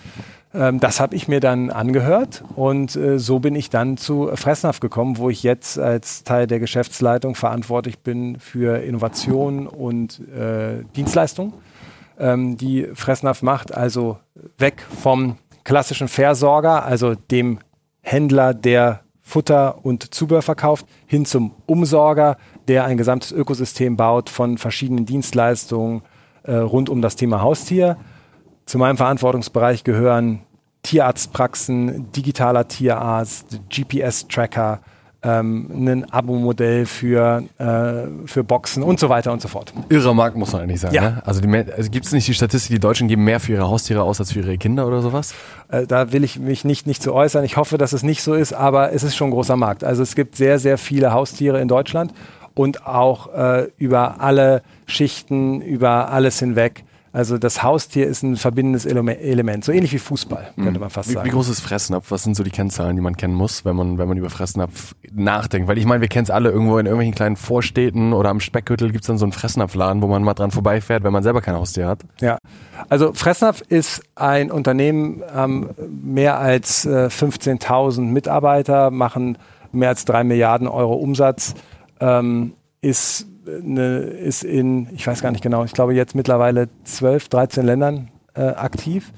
ähm, 0.52 0.80
das 0.80 0.98
habe 0.98 1.14
ich 1.14 1.28
mir 1.28 1.38
dann 1.38 1.70
angehört 1.70 2.42
und 2.56 2.96
äh, 2.96 3.18
so 3.18 3.38
bin 3.38 3.54
ich 3.54 3.70
dann 3.70 3.96
zu 3.96 4.30
Fressnapf 4.34 4.80
gekommen, 4.80 5.18
wo 5.18 5.30
ich 5.30 5.42
jetzt 5.42 5.78
als 5.78 6.24
Teil 6.24 6.46
der 6.46 6.58
Geschäftsleitung 6.58 7.34
verantwortlich 7.34 8.00
bin 8.00 8.40
für 8.40 8.82
Innovation 8.82 9.66
und 9.66 10.20
äh, 10.34 10.82
Dienstleistungen 10.96 11.52
ähm, 12.18 12.56
die 12.56 12.88
Fressnapf 12.94 13.42
macht, 13.42 13.74
also 13.74 14.18
weg 14.58 14.84
vom 15.02 15.38
klassischen 15.64 16.08
Versorger, 16.08 16.84
also 16.84 17.14
dem 17.14 17.58
Händler, 18.00 18.54
der 18.54 19.00
Futter 19.20 19.84
und 19.84 20.14
Zubehör 20.14 20.42
verkauft, 20.42 20.86
hin 21.06 21.26
zum 21.26 21.52
Umsorger, 21.66 22.36
der 22.68 22.84
ein 22.84 22.96
gesamtes 22.96 23.32
Ökosystem 23.32 23.96
baut 23.96 24.30
von 24.30 24.56
verschiedenen 24.56 25.04
Dienstleistungen 25.04 26.02
äh, 26.44 26.54
rund 26.54 26.88
um 26.88 27.02
das 27.02 27.16
Thema 27.16 27.42
Haustier. 27.42 27.96
Zu 28.66 28.78
meinem 28.78 28.96
Verantwortungsbereich 28.96 29.82
gehören 29.82 30.42
Tierarztpraxen, 30.82 32.12
digitaler 32.12 32.68
Tierarzt, 32.68 33.60
GPS-Tracker, 33.68 34.80
ähm, 35.26 35.66
ein 35.70 36.10
Abo-Modell 36.10 36.86
für, 36.86 37.42
äh, 37.58 38.26
für 38.26 38.44
Boxen 38.44 38.82
und 38.82 39.00
so 39.00 39.08
weiter 39.08 39.32
und 39.32 39.42
so 39.42 39.48
fort. 39.48 39.72
Irrer 39.88 40.14
Markt, 40.14 40.36
muss 40.36 40.52
man 40.52 40.62
eigentlich 40.62 40.80
sagen. 40.80 40.94
Ja. 40.94 41.02
Ne? 41.02 41.22
Also, 41.24 41.42
also 41.76 41.90
gibt 41.90 42.06
es 42.06 42.12
nicht 42.12 42.28
die 42.28 42.34
Statistik, 42.34 42.70
die 42.70 42.78
Deutschen 42.78 43.08
geben 43.08 43.24
mehr 43.24 43.40
für 43.40 43.52
ihre 43.52 43.68
Haustiere 43.68 44.02
aus 44.02 44.20
als 44.20 44.32
für 44.32 44.40
ihre 44.40 44.56
Kinder 44.56 44.86
oder 44.86 45.02
sowas? 45.02 45.34
Äh, 45.68 45.86
da 45.86 46.12
will 46.12 46.22
ich 46.22 46.38
mich 46.38 46.64
nicht, 46.64 46.86
nicht 46.86 47.02
zu 47.02 47.12
äußern. 47.12 47.44
Ich 47.44 47.56
hoffe, 47.56 47.76
dass 47.76 47.92
es 47.92 48.04
nicht 48.04 48.22
so 48.22 48.34
ist, 48.34 48.52
aber 48.52 48.92
es 48.92 49.02
ist 49.02 49.16
schon 49.16 49.28
ein 49.28 49.32
großer 49.32 49.56
Markt. 49.56 49.82
Also 49.82 50.02
es 50.02 50.14
gibt 50.14 50.36
sehr, 50.36 50.58
sehr 50.60 50.78
viele 50.78 51.12
Haustiere 51.12 51.60
in 51.60 51.66
Deutschland 51.66 52.12
und 52.54 52.86
auch 52.86 53.34
äh, 53.34 53.68
über 53.78 54.20
alle 54.20 54.62
Schichten, 54.86 55.60
über 55.60 56.10
alles 56.10 56.38
hinweg. 56.38 56.84
Also 57.16 57.38
das 57.38 57.62
Haustier 57.62 58.06
ist 58.06 58.22
ein 58.22 58.36
verbindendes 58.36 58.84
Element, 58.84 59.64
so 59.64 59.72
ähnlich 59.72 59.90
wie 59.94 59.98
Fußball, 59.98 60.52
könnte 60.54 60.72
mhm. 60.72 60.80
man 60.80 60.90
fast 60.90 61.08
wie, 61.08 61.14
sagen. 61.14 61.26
Wie 61.26 61.30
groß 61.30 61.48
ist 61.48 61.60
Fressnapf? 61.60 62.10
Was 62.10 62.24
sind 62.24 62.36
so 62.36 62.42
die 62.42 62.50
Kennzahlen, 62.50 62.94
die 62.94 63.00
man 63.00 63.16
kennen 63.16 63.32
muss, 63.32 63.64
wenn 63.64 63.74
man, 63.74 63.96
wenn 63.96 64.06
man 64.06 64.18
über 64.18 64.28
Fressnapf 64.28 64.94
nachdenkt? 65.14 65.66
Weil 65.66 65.78
ich 65.78 65.86
meine, 65.86 66.02
wir 66.02 66.08
kennen 66.08 66.24
es 66.24 66.30
alle 66.30 66.50
irgendwo 66.50 66.76
in 66.76 66.84
irgendwelchen 66.84 67.14
kleinen 67.14 67.36
Vorstädten 67.36 68.12
oder 68.12 68.28
am 68.28 68.38
Speckgürtel 68.38 68.92
gibt 68.92 69.04
es 69.04 69.06
dann 69.06 69.16
so 69.16 69.24
einen 69.24 69.32
Fressnapfladen, 69.32 70.02
wo 70.02 70.08
man 70.08 70.22
mal 70.24 70.34
dran 70.34 70.50
vorbeifährt, 70.50 71.04
wenn 71.04 71.12
man 71.14 71.22
selber 71.22 71.40
kein 71.40 71.54
Haustier 71.54 71.88
hat. 71.88 72.00
Ja, 72.20 72.36
also 72.90 73.14
Fressnapf 73.14 73.62
ist 73.62 74.02
ein 74.14 74.50
Unternehmen, 74.50 75.22
ähm, 75.34 75.70
mehr 75.88 76.38
als 76.38 76.84
äh, 76.84 77.08
15.000 77.10 78.02
Mitarbeiter, 78.02 78.90
machen 78.90 79.38
mehr 79.72 79.88
als 79.88 80.04
drei 80.04 80.22
Milliarden 80.22 80.68
Euro 80.68 80.92
Umsatz, 80.92 81.54
ähm, 81.98 82.52
ist 82.82 83.26
eine, 83.46 83.98
ist 83.98 84.44
in, 84.44 84.88
ich 84.94 85.06
weiß 85.06 85.22
gar 85.22 85.30
nicht 85.30 85.42
genau, 85.42 85.64
ich 85.64 85.72
glaube 85.72 85.94
jetzt 85.94 86.14
mittlerweile 86.14 86.68
12, 86.84 87.28
13 87.28 87.64
Ländern 87.64 88.10
äh, 88.34 88.42
aktiv 88.42 89.12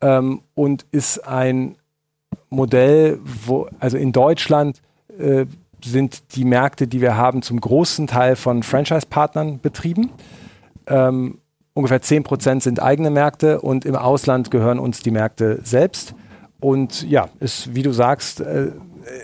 ähm, 0.00 0.42
und 0.54 0.86
ist 0.90 1.26
ein 1.26 1.76
Modell, 2.50 3.18
wo, 3.22 3.68
also 3.80 3.96
in 3.96 4.12
Deutschland 4.12 4.82
äh, 5.18 5.46
sind 5.84 6.36
die 6.36 6.44
Märkte, 6.44 6.86
die 6.86 7.00
wir 7.00 7.16
haben, 7.16 7.42
zum 7.42 7.60
großen 7.60 8.06
Teil 8.06 8.36
von 8.36 8.62
Franchise-Partnern 8.62 9.60
betrieben. 9.60 10.10
Ähm, 10.86 11.38
ungefähr 11.74 12.02
10 12.02 12.22
Prozent 12.22 12.62
sind 12.62 12.80
eigene 12.80 13.10
Märkte 13.10 13.60
und 13.60 13.84
im 13.84 13.96
Ausland 13.96 14.50
gehören 14.50 14.78
uns 14.78 15.00
die 15.00 15.10
Märkte 15.10 15.60
selbst. 15.64 16.14
Und 16.60 17.08
ja, 17.08 17.28
ist, 17.40 17.74
wie 17.74 17.82
du 17.82 17.92
sagst, 17.92 18.40
äh, 18.40 18.72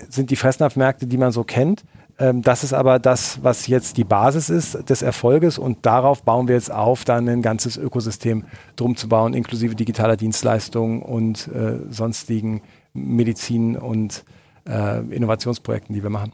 sind 0.08 0.30
die 0.30 0.36
Fressnapf-Märkte, 0.36 1.06
die 1.06 1.18
man 1.18 1.30
so 1.30 1.44
kennt. 1.44 1.84
Ähm, 2.18 2.42
das 2.42 2.64
ist 2.64 2.72
aber 2.72 2.98
das, 2.98 3.42
was 3.42 3.66
jetzt 3.68 3.96
die 3.96 4.04
Basis 4.04 4.50
ist 4.50 4.90
des 4.90 5.02
Erfolges 5.02 5.58
und 5.58 5.86
darauf 5.86 6.22
bauen 6.22 6.48
wir 6.48 6.56
jetzt 6.56 6.72
auf, 6.72 7.04
dann 7.04 7.28
ein 7.28 7.42
ganzes 7.42 7.76
Ökosystem 7.76 8.44
drum 8.76 8.96
zu 8.96 9.08
bauen, 9.08 9.34
inklusive 9.34 9.74
digitaler 9.74 10.16
Dienstleistungen 10.16 11.02
und 11.02 11.48
äh, 11.48 11.78
sonstigen 11.90 12.62
Medizin- 12.92 13.76
und 13.76 14.24
äh, 14.68 15.00
Innovationsprojekten, 15.14 15.94
die 15.94 16.02
wir 16.02 16.10
machen. 16.10 16.32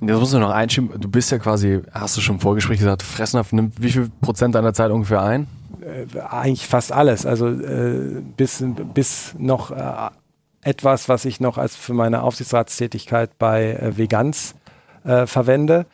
Und 0.00 0.08
jetzt 0.08 0.18
musst 0.18 0.32
du 0.32 0.38
noch 0.38 0.50
einschieben, 0.50 0.90
du 0.98 1.08
bist 1.08 1.30
ja 1.30 1.38
quasi, 1.38 1.80
hast 1.92 2.16
du 2.16 2.20
schon 2.20 2.36
im 2.36 2.40
Vorgespräch 2.40 2.78
gesagt, 2.78 3.02
Fressnapf 3.02 3.52
nimmt 3.52 3.82
wie 3.82 3.90
viel 3.90 4.10
Prozent 4.20 4.54
deiner 4.54 4.72
Zeit 4.72 4.90
ungefähr 4.90 5.22
ein? 5.22 5.46
Äh, 5.80 6.20
eigentlich 6.20 6.66
fast 6.66 6.92
alles. 6.92 7.26
Also 7.26 7.48
äh, 7.48 8.22
bis, 8.36 8.64
bis 8.94 9.34
noch 9.38 9.72
äh, 9.72 10.10
etwas, 10.62 11.08
was 11.08 11.24
ich 11.24 11.40
noch 11.40 11.58
als 11.58 11.76
für 11.76 11.94
meine 11.94 12.22
Aufsichtsratstätigkeit 12.22 13.38
bei 13.38 13.72
äh, 13.72 13.96
Vegans 13.96 14.54
äh, 15.08 15.26
verwende. 15.26 15.86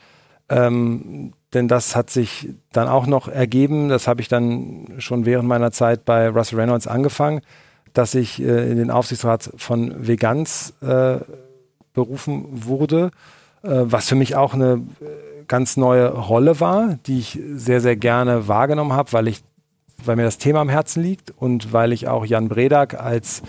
Ähm, 0.49 1.33
denn 1.55 1.69
das 1.69 1.97
hat 1.97 2.11
sich 2.11 2.51
dann 2.73 2.89
auch 2.89 3.07
noch 3.07 3.29
ergeben, 3.29 3.89
das 3.89 4.09
habe 4.09 4.21
ich 4.21 4.29
dann 4.29 4.95
schon 4.99 5.25
während 5.25 5.49
meiner 5.49 5.71
Zeit 5.71 6.05
bei 6.05 6.29
Russell 6.29 6.59
Reynolds 6.59 6.87
angefangen, 6.87 7.41
dass 7.93 8.15
ich 8.15 8.43
äh, 8.43 8.71
in 8.71 8.77
den 8.77 8.91
Aufsichtsrat 8.91 9.51
von 9.57 10.07
Vegans 10.07 10.75
äh, 10.83 11.19
berufen 11.95 12.45
wurde, 12.51 13.13
äh, 13.63 13.71
was 13.71 14.09
für 14.09 14.17
mich 14.17 14.35
auch 14.35 14.53
eine 14.53 14.83
äh, 15.01 15.45
ganz 15.47 15.77
neue 15.77 16.09
Rolle 16.09 16.59
war, 16.59 16.99
die 17.07 17.21
ich 17.21 17.39
sehr, 17.55 17.81
sehr 17.81 17.97
gerne 17.97 18.49
wahrgenommen 18.49 18.93
habe, 18.93 19.13
weil 19.13 19.33
weil 20.05 20.17
mir 20.17 20.25
das 20.25 20.37
Thema 20.37 20.61
am 20.61 20.69
Herzen 20.69 21.03
liegt 21.03 21.33
und 21.35 21.73
weil 21.73 21.93
ich 21.93 22.09
auch 22.09 22.27
Jan 22.27 22.49
Bredak 22.49 23.01
als 23.01 23.43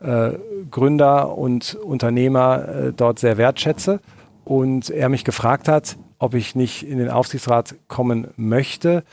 äh, 0.00 0.32
Gründer 0.70 1.38
und 1.38 1.76
Unternehmer 1.76 2.92
dort 2.94 3.20
sehr 3.20 3.38
wertschätze 3.38 4.00
und 4.44 4.90
er 4.90 5.08
mich 5.08 5.24
gefragt 5.24 5.68
hat, 5.68 5.96
ob 6.18 6.34
ich 6.34 6.54
nicht 6.54 6.86
in 6.86 6.98
den 6.98 7.10
Aufsichtsrat 7.10 7.74
kommen 7.88 8.28
möchte, 8.36 9.04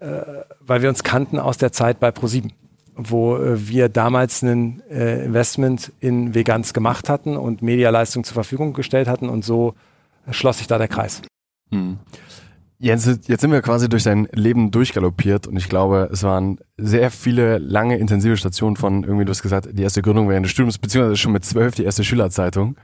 äh, 0.00 0.20
weil 0.60 0.82
wir 0.82 0.88
uns 0.88 1.02
kannten 1.02 1.38
aus 1.38 1.58
der 1.58 1.72
Zeit 1.72 2.00
bei 2.00 2.10
ProSieben, 2.10 2.52
wo 2.94 3.36
äh, 3.36 3.68
wir 3.68 3.88
damals 3.88 4.42
ein 4.42 4.82
äh, 4.90 5.24
Investment 5.24 5.92
in 6.00 6.34
Veganz 6.34 6.72
gemacht 6.72 7.08
hatten 7.08 7.36
und 7.36 7.62
Medialeistung 7.62 8.24
zur 8.24 8.34
Verfügung 8.34 8.72
gestellt 8.72 9.08
hatten 9.08 9.28
und 9.28 9.44
so 9.44 9.74
schloss 10.30 10.58
sich 10.58 10.66
da 10.66 10.78
der 10.78 10.88
Kreis. 10.88 11.22
Hm. 11.70 11.98
Jens, 12.78 13.06
jetzt 13.06 13.40
sind 13.40 13.52
wir 13.52 13.62
quasi 13.62 13.88
durch 13.88 14.02
dein 14.02 14.28
Leben 14.32 14.70
durchgaloppiert 14.70 15.46
und 15.46 15.56
ich 15.56 15.70
glaube, 15.70 16.10
es 16.12 16.22
waren 16.22 16.58
sehr 16.76 17.10
viele 17.10 17.56
lange 17.56 17.96
intensive 17.96 18.36
Stationen 18.36 18.76
von 18.76 19.02
irgendwie, 19.02 19.24
du 19.24 19.30
hast 19.30 19.42
gesagt, 19.42 19.68
die 19.72 19.82
erste 19.82 20.02
Gründung 20.02 20.28
während 20.28 20.44
des 20.44 20.52
Studiums, 20.52 20.76
beziehungsweise 20.76 21.16
schon 21.16 21.32
mit 21.32 21.44
zwölf 21.44 21.74
die 21.74 21.84
erste 21.84 22.04
Schülerzeitung. 22.04 22.76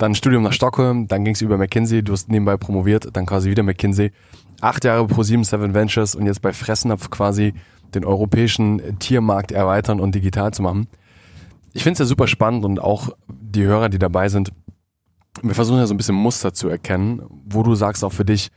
Dann 0.00 0.14
Studium 0.14 0.42
nach 0.42 0.52
Stockholm, 0.52 1.06
dann 1.08 1.24
ging 1.24 1.34
es 1.34 1.42
über 1.42 1.58
McKinsey, 1.58 2.02
du 2.02 2.12
hast 2.12 2.28
nebenbei 2.28 2.56
promoviert, 2.56 3.08
dann 3.12 3.26
quasi 3.26 3.50
wieder 3.50 3.62
McKinsey. 3.62 4.12
Acht 4.60 4.84
Jahre 4.84 5.06
pro 5.06 5.22
sieben 5.22 5.44
Seven 5.44 5.74
Ventures 5.74 6.14
und 6.14 6.26
jetzt 6.26 6.42
bei 6.42 6.52
Fressnapf 6.52 7.10
quasi 7.10 7.54
den 7.94 8.04
europäischen 8.04 8.98
Tiermarkt 8.98 9.52
erweitern 9.52 10.00
und 10.00 10.14
digital 10.14 10.52
zu 10.52 10.62
machen. 10.62 10.88
Ich 11.72 11.82
finde 11.82 11.94
es 11.94 11.98
ja 12.00 12.04
super 12.06 12.26
spannend 12.26 12.64
und 12.64 12.80
auch 12.80 13.10
die 13.28 13.64
Hörer, 13.64 13.88
die 13.88 13.98
dabei 13.98 14.28
sind, 14.28 14.52
wir 15.42 15.54
versuchen 15.54 15.78
ja 15.78 15.86
so 15.86 15.94
ein 15.94 15.98
bisschen 15.98 16.16
Muster 16.16 16.52
zu 16.52 16.68
erkennen, 16.68 17.22
wo 17.46 17.62
du 17.62 17.74
sagst 17.74 18.02
auch 18.02 18.12
für 18.12 18.24
dich, 18.24 18.50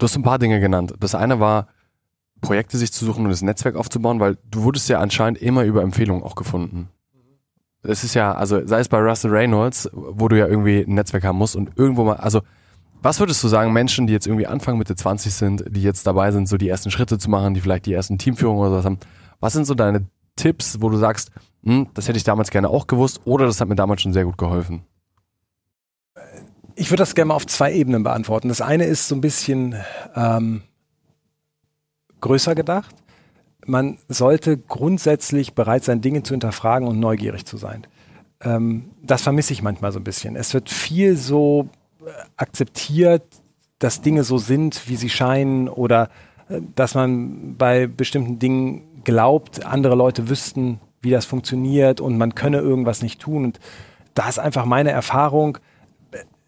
Du 0.00 0.04
hast 0.04 0.16
ein 0.16 0.22
paar 0.22 0.38
Dinge 0.38 0.60
genannt. 0.60 0.94
Das 0.98 1.14
eine 1.14 1.40
war, 1.40 1.68
Projekte 2.40 2.78
sich 2.78 2.90
zu 2.90 3.04
suchen 3.04 3.24
und 3.24 3.30
das 3.30 3.42
Netzwerk 3.42 3.76
aufzubauen, 3.76 4.18
weil 4.18 4.38
du 4.50 4.62
wurdest 4.62 4.88
ja 4.88 4.98
anscheinend 4.98 5.42
immer 5.42 5.64
über 5.64 5.82
Empfehlungen 5.82 6.22
auch 6.22 6.36
gefunden. 6.36 6.88
Das 7.82 8.04
ist 8.04 8.14
ja, 8.14 8.32
also 8.32 8.66
sei 8.66 8.80
es 8.80 8.88
bei 8.88 8.98
Russell 8.98 9.30
Reynolds, 9.30 9.88
wo 9.92 10.28
du 10.28 10.38
ja 10.38 10.46
irgendwie 10.46 10.84
ein 10.86 10.94
Netzwerk 10.94 11.24
haben 11.24 11.38
musst 11.38 11.56
und 11.56 11.70
irgendwo 11.76 12.04
mal, 12.04 12.16
also 12.16 12.42
was 13.02 13.18
würdest 13.18 13.42
du 13.42 13.48
sagen, 13.48 13.72
Menschen, 13.72 14.06
die 14.06 14.12
jetzt 14.12 14.26
irgendwie 14.26 14.46
Anfang 14.46 14.76
Mitte 14.76 14.94
20 14.94 15.32
sind, 15.32 15.64
die 15.68 15.82
jetzt 15.82 16.06
dabei 16.06 16.30
sind, 16.32 16.48
so 16.48 16.58
die 16.58 16.68
ersten 16.68 16.90
Schritte 16.90 17.18
zu 17.18 17.30
machen, 17.30 17.54
die 17.54 17.60
vielleicht 17.60 17.86
die 17.86 17.94
ersten 17.94 18.18
Teamführungen 18.18 18.60
oder 18.60 18.76
was 18.76 18.84
haben, 18.84 18.98
was 19.40 19.54
sind 19.54 19.64
so 19.64 19.74
deine 19.74 20.06
Tipps, 20.36 20.82
wo 20.82 20.90
du 20.90 20.98
sagst, 20.98 21.30
hm, 21.64 21.88
das 21.94 22.08
hätte 22.08 22.18
ich 22.18 22.24
damals 22.24 22.50
gerne 22.50 22.68
auch 22.68 22.86
gewusst 22.86 23.20
oder 23.24 23.46
das 23.46 23.60
hat 23.60 23.68
mir 23.68 23.76
damals 23.76 24.02
schon 24.02 24.12
sehr 24.12 24.24
gut 24.24 24.36
geholfen? 24.36 24.82
Ich 26.74 26.90
würde 26.90 27.02
das 27.02 27.14
gerne 27.14 27.28
mal 27.28 27.34
auf 27.34 27.46
zwei 27.46 27.72
Ebenen 27.72 28.02
beantworten. 28.02 28.48
Das 28.48 28.60
eine 28.60 28.84
ist 28.84 29.08
so 29.08 29.14
ein 29.14 29.20
bisschen 29.20 29.76
ähm, 30.14 30.62
größer 32.20 32.54
gedacht. 32.54 32.94
Man 33.70 33.98
sollte 34.08 34.58
grundsätzlich 34.58 35.54
bereit 35.54 35.84
sein, 35.84 36.00
Dinge 36.00 36.24
zu 36.24 36.34
hinterfragen 36.34 36.88
und 36.88 36.98
neugierig 36.98 37.46
zu 37.46 37.56
sein. 37.56 37.86
Ähm, 38.42 38.90
das 39.00 39.22
vermisse 39.22 39.52
ich 39.52 39.62
manchmal 39.62 39.92
so 39.92 40.00
ein 40.00 40.04
bisschen. 40.04 40.34
Es 40.34 40.52
wird 40.54 40.70
viel 40.70 41.16
so 41.16 41.68
äh, 42.00 42.10
akzeptiert, 42.36 43.22
dass 43.78 44.02
Dinge 44.02 44.24
so 44.24 44.38
sind, 44.38 44.88
wie 44.88 44.96
sie 44.96 45.08
scheinen 45.08 45.68
oder 45.68 46.08
äh, 46.48 46.60
dass 46.74 46.96
man 46.96 47.56
bei 47.56 47.86
bestimmten 47.86 48.40
Dingen 48.40 49.04
glaubt, 49.04 49.64
andere 49.64 49.94
Leute 49.94 50.28
wüssten, 50.28 50.80
wie 51.00 51.10
das 51.10 51.24
funktioniert 51.24 52.00
und 52.00 52.18
man 52.18 52.34
könne 52.34 52.58
irgendwas 52.58 53.02
nicht 53.02 53.20
tun. 53.20 53.44
Und 53.44 53.60
da 54.14 54.28
ist 54.28 54.40
einfach 54.40 54.64
meine 54.64 54.90
Erfahrung, 54.90 55.58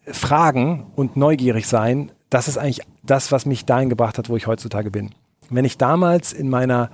fragen 0.05 0.87
und 0.97 1.15
neugierig 1.15 1.67
sein, 1.67 2.11
das 2.29 2.49
ist 2.49 2.57
eigentlich 2.57 2.81
das, 3.01 3.31
was 3.31 3.45
mich 3.45 3.63
dahin 3.63 3.87
gebracht 3.87 4.17
hat, 4.17 4.27
wo 4.27 4.35
ich 4.35 4.45
heutzutage 4.47 4.91
bin. 4.91 5.11
Wenn 5.49 5.63
ich 5.63 5.77
damals 5.77 6.33
in 6.33 6.49
meiner 6.49 6.89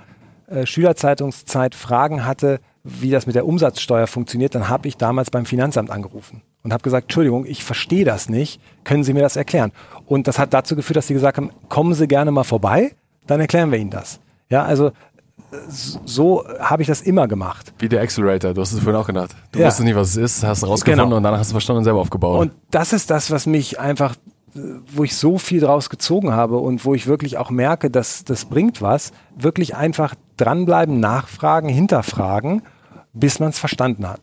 äh, 0.50 0.66
Schülerzeitungszeit 0.66 1.74
Fragen 1.74 2.26
hatte, 2.26 2.60
wie 2.84 3.10
das 3.10 3.26
mit 3.26 3.36
der 3.36 3.46
Umsatzsteuer 3.46 4.06
funktioniert, 4.06 4.54
dann 4.54 4.68
habe 4.68 4.88
ich 4.88 4.96
damals 4.96 5.30
beim 5.30 5.46
Finanzamt 5.46 5.90
angerufen 5.90 6.42
und 6.62 6.72
habe 6.72 6.82
gesagt, 6.82 7.04
Entschuldigung, 7.04 7.46
ich 7.46 7.64
verstehe 7.64 8.04
das 8.04 8.28
nicht, 8.28 8.60
können 8.84 9.04
Sie 9.04 9.12
mir 9.12 9.20
das 9.20 9.36
erklären? 9.36 9.72
Und 10.06 10.26
das 10.28 10.38
hat 10.38 10.52
dazu 10.54 10.76
geführt, 10.76 10.96
dass 10.96 11.06
sie 11.06 11.14
gesagt 11.14 11.36
haben, 11.36 11.50
kommen 11.68 11.94
Sie 11.94 12.08
gerne 12.08 12.30
mal 12.30 12.44
vorbei, 12.44 12.94
dann 13.26 13.40
erklären 13.40 13.70
wir 13.70 13.78
Ihnen 13.78 13.90
das. 13.90 14.20
Ja, 14.48 14.64
also 14.64 14.92
so 16.04 16.44
habe 16.58 16.82
ich 16.82 16.88
das 16.88 17.00
immer 17.00 17.26
gemacht. 17.26 17.72
Wie 17.78 17.88
der 17.88 18.02
Accelerator, 18.02 18.54
du 18.54 18.60
hast 18.60 18.72
es 18.72 18.78
vorhin 18.80 19.00
auch 19.00 19.06
gedacht. 19.06 19.34
Du 19.52 19.58
ja. 19.58 19.66
wusstest 19.66 19.84
nicht, 19.84 19.96
was 19.96 20.10
es 20.10 20.16
ist, 20.16 20.44
hast 20.44 20.58
es 20.58 20.68
rausgefunden 20.68 21.06
genau. 21.06 21.16
und 21.16 21.22
dann 21.22 21.36
hast 21.36 21.50
du 21.50 21.54
verstanden 21.54 21.78
und 21.78 21.84
selber 21.84 22.00
aufgebaut. 22.00 22.38
Und 22.38 22.52
das 22.70 22.92
ist 22.92 23.10
das, 23.10 23.30
was 23.30 23.46
mich 23.46 23.80
einfach, 23.80 24.14
wo 24.54 25.04
ich 25.04 25.16
so 25.16 25.38
viel 25.38 25.60
draus 25.60 25.90
gezogen 25.90 26.32
habe 26.32 26.58
und 26.58 26.84
wo 26.84 26.94
ich 26.94 27.06
wirklich 27.06 27.38
auch 27.38 27.50
merke, 27.50 27.90
dass 27.90 28.24
das 28.24 28.44
bringt 28.44 28.80
was. 28.80 29.12
Wirklich 29.36 29.74
einfach 29.74 30.14
dranbleiben, 30.40 31.00
nachfragen, 31.00 31.68
hinterfragen, 31.68 32.62
bis 33.12 33.38
man 33.40 33.50
es 33.50 33.58
verstanden 33.58 34.08
hat. 34.08 34.20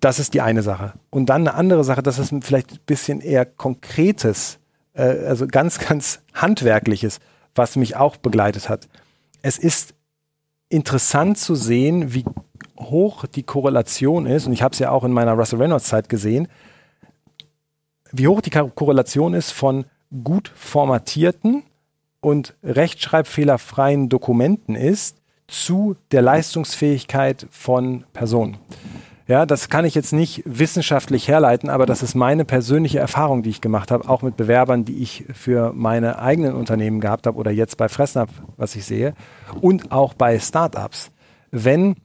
Das 0.00 0.18
ist 0.18 0.34
die 0.34 0.40
eine 0.40 0.62
Sache. 0.62 0.92
Und 1.10 1.26
dann 1.26 1.42
eine 1.42 1.54
andere 1.54 1.84
Sache, 1.84 2.02
das 2.02 2.18
ist 2.18 2.34
vielleicht 2.42 2.72
ein 2.72 2.78
bisschen 2.86 3.20
eher 3.20 3.46
konkretes, 3.46 4.58
äh, 4.94 5.02
also 5.02 5.46
ganz, 5.46 5.78
ganz 5.78 6.20
handwerkliches, 6.34 7.20
was 7.54 7.76
mich 7.76 7.96
auch 7.96 8.16
begleitet 8.16 8.68
hat. 8.68 8.88
Es 9.42 9.58
ist 9.58 9.94
interessant 10.68 11.38
zu 11.38 11.54
sehen, 11.54 12.14
wie 12.14 12.24
hoch 12.78 13.26
die 13.26 13.44
Korrelation 13.44 14.26
ist, 14.26 14.46
und 14.46 14.52
ich 14.52 14.62
habe 14.62 14.72
es 14.72 14.78
ja 14.78 14.90
auch 14.90 15.04
in 15.04 15.12
meiner 15.12 15.32
Russell 15.32 15.60
Reynolds 15.60 15.86
Zeit 15.86 16.08
gesehen, 16.08 16.48
wie 18.12 18.28
hoch 18.28 18.40
die 18.40 18.50
Korrelation 18.50 19.34
ist 19.34 19.52
von 19.52 19.84
gut 20.22 20.52
formatierten 20.54 21.64
und 22.20 22.54
rechtschreibfehlerfreien 22.62 24.08
Dokumenten 24.08 24.76
ist 24.76 25.18
zu 25.46 25.96
der 26.10 26.22
Leistungsfähigkeit 26.22 27.46
von 27.50 28.04
Personen. 28.12 28.58
Ja, 29.26 29.46
das 29.46 29.70
kann 29.70 29.86
ich 29.86 29.94
jetzt 29.94 30.12
nicht 30.12 30.42
wissenschaftlich 30.44 31.28
herleiten, 31.28 31.70
aber 31.70 31.86
das 31.86 32.02
ist 32.02 32.14
meine 32.14 32.44
persönliche 32.44 32.98
Erfahrung, 32.98 33.42
die 33.42 33.50
ich 33.50 33.62
gemacht 33.62 33.90
habe, 33.90 34.06
auch 34.08 34.20
mit 34.20 34.36
Bewerbern, 34.36 34.84
die 34.84 35.02
ich 35.02 35.24
für 35.32 35.72
meine 35.72 36.18
eigenen 36.18 36.54
Unternehmen 36.54 37.00
gehabt 37.00 37.26
habe 37.26 37.38
oder 37.38 37.50
jetzt 37.50 37.78
bei 37.78 37.88
Fressnapf, 37.88 38.30
was 38.58 38.76
ich 38.76 38.84
sehe, 38.84 39.14
und 39.62 39.92
auch 39.92 40.12
bei 40.12 40.38
Startups. 40.38 41.10
Wenn 41.50 41.96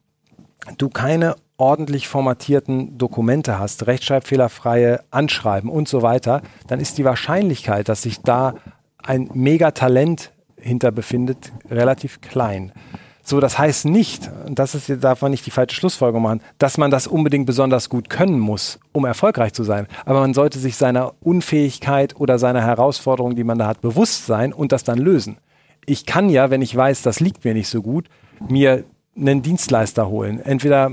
du 0.77 0.87
keine 0.87 1.35
ordentlich 1.57 2.07
formatierten 2.07 2.97
Dokumente 2.97 3.59
hast, 3.59 3.85
rechtschreibfehlerfreie 3.85 5.01
Anschreiben 5.11 5.69
und 5.69 5.89
so 5.89 6.01
weiter, 6.01 6.41
dann 6.67 6.79
ist 6.79 6.97
die 6.97 7.03
Wahrscheinlichkeit, 7.03 7.89
dass 7.89 8.03
sich 8.03 8.21
da 8.21 8.53
ein 9.03 9.29
Megatalent 9.33 10.31
hinter 10.55 10.91
befindet, 10.91 11.51
relativ 11.69 12.21
klein. 12.21 12.71
So, 13.29 13.39
das 13.39 13.59
heißt 13.59 13.85
nicht, 13.85 14.27
und 14.47 14.57
das 14.57 14.73
ist, 14.73 14.91
darf 15.03 15.21
man 15.21 15.29
nicht 15.29 15.45
die 15.45 15.51
falsche 15.51 15.75
Schlussfolgerung 15.75 16.23
machen, 16.23 16.41
dass 16.57 16.79
man 16.79 16.89
das 16.89 17.05
unbedingt 17.05 17.45
besonders 17.45 17.87
gut 17.87 18.09
können 18.09 18.39
muss, 18.39 18.79
um 18.91 19.05
erfolgreich 19.05 19.53
zu 19.53 19.63
sein. 19.63 19.85
Aber 20.03 20.21
man 20.21 20.33
sollte 20.33 20.57
sich 20.57 20.77
seiner 20.77 21.13
Unfähigkeit 21.21 22.19
oder 22.19 22.39
seiner 22.39 22.63
Herausforderung, 22.63 23.35
die 23.35 23.43
man 23.43 23.59
da 23.59 23.67
hat, 23.67 23.81
bewusst 23.81 24.25
sein 24.25 24.51
und 24.51 24.71
das 24.71 24.83
dann 24.83 24.97
lösen. 24.97 25.37
Ich 25.85 26.07
kann 26.07 26.29
ja, 26.29 26.49
wenn 26.49 26.63
ich 26.63 26.75
weiß, 26.75 27.03
das 27.03 27.19
liegt 27.19 27.45
mir 27.45 27.53
nicht 27.53 27.67
so 27.67 27.83
gut, 27.83 28.07
mir 28.47 28.83
einen 29.15 29.43
Dienstleister 29.43 30.07
holen. 30.07 30.39
Entweder 30.39 30.91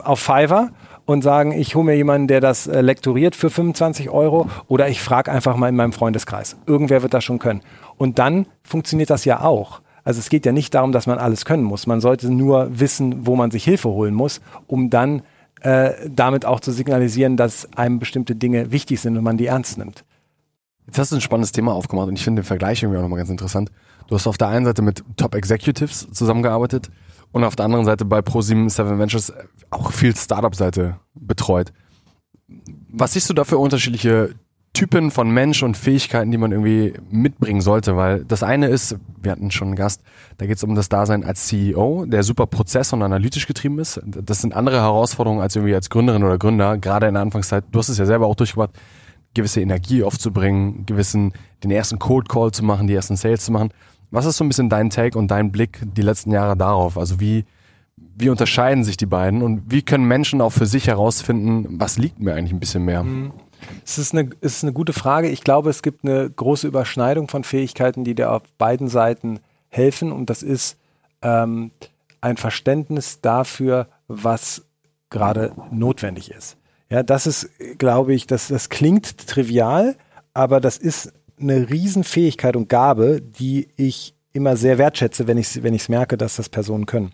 auf 0.00 0.18
Fiverr 0.18 0.72
und 1.04 1.22
sagen, 1.22 1.52
ich 1.52 1.76
hole 1.76 1.84
mir 1.84 1.94
jemanden, 1.94 2.26
der 2.26 2.40
das 2.40 2.66
äh, 2.66 2.80
lektoriert 2.80 3.36
für 3.36 3.48
25 3.48 4.10
Euro 4.10 4.50
oder 4.66 4.88
ich 4.88 5.00
frage 5.00 5.30
einfach 5.30 5.54
mal 5.54 5.68
in 5.68 5.76
meinem 5.76 5.92
Freundeskreis. 5.92 6.56
Irgendwer 6.66 7.02
wird 7.02 7.14
das 7.14 7.22
schon 7.22 7.38
können. 7.38 7.62
Und 7.96 8.18
dann 8.18 8.48
funktioniert 8.64 9.10
das 9.10 9.24
ja 9.24 9.42
auch. 9.42 9.82
Also 10.06 10.20
es 10.20 10.28
geht 10.28 10.46
ja 10.46 10.52
nicht 10.52 10.72
darum, 10.72 10.92
dass 10.92 11.08
man 11.08 11.18
alles 11.18 11.44
können 11.44 11.64
muss. 11.64 11.88
Man 11.88 12.00
sollte 12.00 12.30
nur 12.30 12.68
wissen, 12.78 13.26
wo 13.26 13.34
man 13.34 13.50
sich 13.50 13.64
Hilfe 13.64 13.88
holen 13.88 14.14
muss, 14.14 14.40
um 14.68 14.88
dann 14.88 15.22
äh, 15.62 15.94
damit 16.08 16.44
auch 16.44 16.60
zu 16.60 16.70
signalisieren, 16.70 17.36
dass 17.36 17.72
einem 17.76 17.98
bestimmte 17.98 18.36
Dinge 18.36 18.70
wichtig 18.70 19.00
sind 19.00 19.16
und 19.16 19.24
man 19.24 19.36
die 19.36 19.46
ernst 19.46 19.78
nimmt. 19.78 20.04
Jetzt 20.86 21.00
hast 21.00 21.10
du 21.10 21.16
ein 21.16 21.20
spannendes 21.20 21.50
Thema 21.50 21.74
aufgemacht 21.74 22.06
und 22.06 22.14
ich 22.14 22.22
finde 22.22 22.42
den 22.42 22.46
Vergleich 22.46 22.84
irgendwie 22.84 22.98
auch 22.98 23.02
nochmal 23.02 23.18
ganz 23.18 23.30
interessant. 23.30 23.72
Du 24.06 24.14
hast 24.14 24.28
auf 24.28 24.38
der 24.38 24.46
einen 24.46 24.64
Seite 24.64 24.80
mit 24.80 25.02
Top 25.16 25.34
Executives 25.34 26.06
zusammengearbeitet 26.12 26.88
und 27.32 27.42
auf 27.42 27.56
der 27.56 27.64
anderen 27.64 27.84
Seite 27.84 28.04
bei 28.04 28.20
Pro7 28.20 28.70
Seven 28.70 29.00
Ventures 29.00 29.32
auch 29.70 29.90
viel 29.90 30.14
Startup-Seite 30.14 31.00
betreut. 31.14 31.72
Was 32.88 33.14
siehst 33.14 33.28
du 33.28 33.34
da 33.34 33.42
für 33.42 33.58
unterschiedliche 33.58 34.36
Typen 34.76 35.10
von 35.10 35.30
Mensch 35.30 35.62
und 35.62 35.74
Fähigkeiten, 35.74 36.30
die 36.30 36.36
man 36.36 36.52
irgendwie 36.52 36.92
mitbringen 37.10 37.62
sollte? 37.62 37.96
Weil 37.96 38.24
das 38.24 38.42
eine 38.42 38.68
ist, 38.68 38.96
wir 39.22 39.32
hatten 39.32 39.50
schon 39.50 39.68
einen 39.68 39.76
Gast, 39.76 40.02
da 40.36 40.44
geht 40.44 40.58
es 40.58 40.64
um 40.64 40.74
das 40.74 40.90
Dasein 40.90 41.24
als 41.24 41.46
CEO, 41.46 42.04
der 42.04 42.22
super 42.22 42.46
prozess- 42.46 42.92
und 42.92 43.02
analytisch 43.02 43.46
getrieben 43.46 43.78
ist. 43.78 43.98
Das 44.04 44.42
sind 44.42 44.54
andere 44.54 44.76
Herausforderungen 44.82 45.40
als 45.40 45.56
irgendwie 45.56 45.74
als 45.74 45.88
Gründerin 45.88 46.22
oder 46.24 46.36
Gründer, 46.36 46.76
gerade 46.76 47.06
in 47.06 47.14
der 47.14 47.22
Anfangszeit. 47.22 47.64
Du 47.72 47.78
hast 47.78 47.88
es 47.88 47.96
ja 47.96 48.04
selber 48.04 48.26
auch 48.26 48.34
durchgebracht, 48.34 48.70
gewisse 49.32 49.62
Energie 49.62 50.02
aufzubringen, 50.02 50.84
gewissen, 50.84 51.32
den 51.64 51.70
ersten 51.70 51.98
Cold 51.98 52.28
Call 52.28 52.52
zu 52.52 52.62
machen, 52.62 52.86
die 52.86 52.94
ersten 52.94 53.16
Sales 53.16 53.46
zu 53.46 53.52
machen. 53.52 53.70
Was 54.10 54.26
ist 54.26 54.36
so 54.36 54.44
ein 54.44 54.48
bisschen 54.48 54.68
dein 54.68 54.90
Take 54.90 55.18
und 55.18 55.30
dein 55.30 55.52
Blick 55.52 55.80
die 55.96 56.02
letzten 56.02 56.32
Jahre 56.32 56.54
darauf? 56.54 56.98
Also 56.98 57.18
wie, 57.18 57.46
wie 57.96 58.28
unterscheiden 58.28 58.84
sich 58.84 58.98
die 58.98 59.06
beiden 59.06 59.40
und 59.40 59.70
wie 59.70 59.80
können 59.80 60.04
Menschen 60.04 60.42
auch 60.42 60.52
für 60.52 60.66
sich 60.66 60.86
herausfinden, 60.86 61.80
was 61.80 61.96
liegt 61.96 62.20
mir 62.20 62.34
eigentlich 62.34 62.52
ein 62.52 62.60
bisschen 62.60 62.84
mehr? 62.84 63.02
Mhm. 63.02 63.32
Es 63.84 63.98
ist, 63.98 64.14
eine, 64.14 64.30
es 64.40 64.56
ist 64.56 64.64
eine 64.64 64.72
gute 64.72 64.92
Frage. 64.92 65.28
Ich 65.28 65.42
glaube, 65.42 65.70
es 65.70 65.82
gibt 65.82 66.04
eine 66.04 66.28
große 66.28 66.66
Überschneidung 66.66 67.28
von 67.28 67.44
Fähigkeiten, 67.44 68.04
die 68.04 68.14
dir 68.14 68.32
auf 68.32 68.42
beiden 68.58 68.88
Seiten 68.88 69.40
helfen. 69.68 70.12
Und 70.12 70.30
das 70.30 70.42
ist 70.42 70.78
ähm, 71.22 71.70
ein 72.20 72.36
Verständnis 72.36 73.20
dafür, 73.20 73.88
was 74.08 74.64
gerade 75.10 75.52
notwendig 75.70 76.30
ist. 76.30 76.56
Ja, 76.88 77.02
das 77.02 77.26
ist, 77.26 77.50
glaube 77.78 78.14
ich, 78.14 78.26
das, 78.26 78.48
das 78.48 78.68
klingt 78.68 79.26
trivial, 79.26 79.96
aber 80.34 80.60
das 80.60 80.76
ist 80.76 81.12
eine 81.38 81.68
Riesenfähigkeit 81.68 82.56
und 82.56 82.68
Gabe, 82.68 83.20
die 83.20 83.68
ich 83.76 84.14
immer 84.32 84.56
sehr 84.56 84.78
wertschätze, 84.78 85.26
wenn 85.26 85.38
ich 85.38 85.48
es 85.48 85.62
wenn 85.62 85.78
merke, 85.88 86.16
dass 86.16 86.36
das 86.36 86.48
Personen 86.48 86.86
können. 86.86 87.10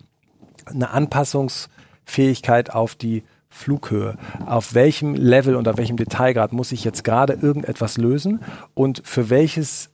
Eine 0.65 0.91
Anpassungsfähigkeit 0.91 2.71
auf 2.71 2.95
die 2.95 3.23
Flughöhe. 3.53 4.17
Auf 4.45 4.73
welchem 4.73 5.15
Level 5.15 5.55
und 5.55 5.67
auf 5.67 5.77
welchem 5.77 5.97
Detailgrad 5.97 6.53
muss 6.53 6.71
ich 6.71 6.83
jetzt 6.83 7.03
gerade 7.03 7.33
irgendetwas 7.33 7.97
lösen 7.97 8.41
und 8.73 9.01
für 9.05 9.29
welches 9.29 9.91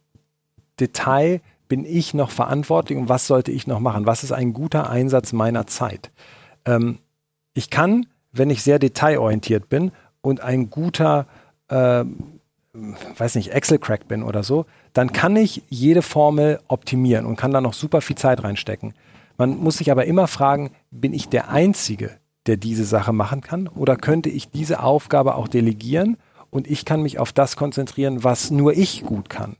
Detail 0.79 1.41
bin 1.67 1.85
ich 1.85 2.13
noch 2.13 2.31
verantwortlich 2.31 2.97
und 2.97 3.09
was 3.09 3.27
sollte 3.27 3.51
ich 3.51 3.67
noch 3.67 3.79
machen? 3.79 4.05
Was 4.05 4.23
ist 4.23 4.31
ein 4.31 4.53
guter 4.53 4.89
Einsatz 4.89 5.33
meiner 5.33 5.67
Zeit? 5.67 6.11
Ähm, 6.65 6.99
ich 7.53 7.69
kann, 7.69 8.07
wenn 8.31 8.49
ich 8.49 8.63
sehr 8.63 8.79
detailorientiert 8.79 9.69
bin 9.69 9.91
und 10.21 10.41
ein 10.41 10.69
guter 10.69 11.27
äh, 11.67 12.05
weiß 13.17 13.35
nicht, 13.35 13.51
Excel-Crack 13.51 14.07
bin 14.07 14.23
oder 14.23 14.43
so, 14.43 14.65
dann 14.93 15.11
kann 15.11 15.35
ich 15.35 15.63
jede 15.69 16.01
Formel 16.01 16.59
optimieren 16.67 17.25
und 17.25 17.35
kann 17.35 17.51
da 17.51 17.61
noch 17.61 17.73
super 17.73 18.01
viel 18.01 18.15
Zeit 18.15 18.43
reinstecken. 18.43 18.93
Man 19.37 19.57
muss 19.57 19.77
sich 19.77 19.91
aber 19.91 20.05
immer 20.05 20.27
fragen, 20.27 20.71
bin 20.91 21.13
ich 21.13 21.29
der 21.29 21.49
Einzige, 21.49 22.17
der 22.47 22.57
diese 22.57 22.85
Sache 22.85 23.13
machen 23.13 23.41
kann? 23.41 23.67
Oder 23.67 23.95
könnte 23.95 24.29
ich 24.29 24.49
diese 24.49 24.81
Aufgabe 24.81 25.35
auch 25.35 25.47
delegieren 25.47 26.17
und 26.49 26.69
ich 26.69 26.85
kann 26.85 27.01
mich 27.01 27.19
auf 27.19 27.31
das 27.31 27.55
konzentrieren, 27.55 28.23
was 28.23 28.51
nur 28.51 28.73
ich 28.73 29.03
gut 29.03 29.29
kann? 29.29 29.55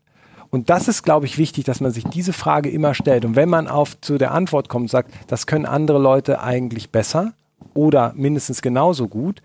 Und 0.49 0.69
das 0.69 0.87
ist, 0.87 1.03
glaube 1.03 1.27
ich, 1.27 1.37
wichtig, 1.37 1.65
dass 1.65 1.79
man 1.79 1.91
sich 1.91 2.03
diese 2.05 2.33
Frage 2.33 2.69
immer 2.69 2.95
stellt. 2.95 3.23
Und 3.23 3.35
wenn 3.35 3.49
man 3.49 3.67
auf 3.67 3.99
zu 4.01 4.17
der 4.17 4.31
Antwort 4.31 4.67
kommt 4.67 4.83
und 4.83 4.89
sagt, 4.89 5.11
das 5.27 5.45
können 5.45 5.65
andere 5.65 5.99
Leute 5.99 6.41
eigentlich 6.41 6.89
besser 6.89 7.33
oder 7.73 8.13
mindestens 8.15 8.61
genauso 8.61 9.07
gut, 9.07 9.41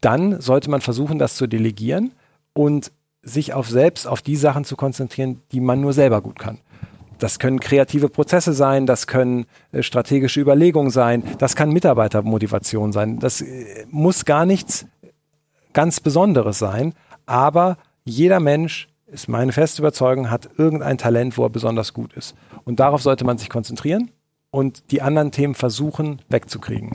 dann 0.00 0.40
sollte 0.40 0.70
man 0.70 0.80
versuchen, 0.80 1.18
das 1.18 1.36
zu 1.36 1.46
delegieren 1.46 2.12
und 2.54 2.90
sich 3.22 3.54
auf 3.54 3.68
selbst 3.68 4.06
auf 4.06 4.22
die 4.22 4.36
Sachen 4.36 4.64
zu 4.64 4.76
konzentrieren, 4.76 5.42
die 5.52 5.60
man 5.60 5.80
nur 5.80 5.92
selber 5.92 6.20
gut 6.20 6.38
kann. 6.38 6.58
Das 7.18 7.38
können 7.38 7.60
kreative 7.60 8.08
Prozesse 8.08 8.52
sein, 8.52 8.86
das 8.86 9.06
können 9.06 9.46
äh, 9.72 9.82
strategische 9.82 10.40
Überlegungen 10.40 10.90
sein, 10.90 11.22
das 11.38 11.56
kann 11.56 11.70
Mitarbeitermotivation 11.70 12.92
sein. 12.92 13.18
Das 13.18 13.40
äh, 13.40 13.86
muss 13.90 14.24
gar 14.24 14.46
nichts 14.46 14.86
ganz 15.72 16.00
Besonderes 16.00 16.58
sein, 16.58 16.94
aber 17.26 17.76
jeder 18.04 18.40
Mensch, 18.40 18.88
ist 19.06 19.28
meine 19.28 19.52
feste 19.52 19.82
Überzeugung, 19.82 20.30
hat 20.30 20.48
irgendein 20.58 20.98
Talent, 20.98 21.38
wo 21.38 21.44
er 21.44 21.50
besonders 21.50 21.94
gut 21.94 22.12
ist. 22.14 22.34
Und 22.64 22.80
darauf 22.80 23.02
sollte 23.02 23.24
man 23.24 23.38
sich 23.38 23.48
konzentrieren 23.48 24.10
und 24.50 24.90
die 24.90 25.00
anderen 25.00 25.30
Themen 25.30 25.54
versuchen 25.54 26.20
wegzukriegen. 26.28 26.92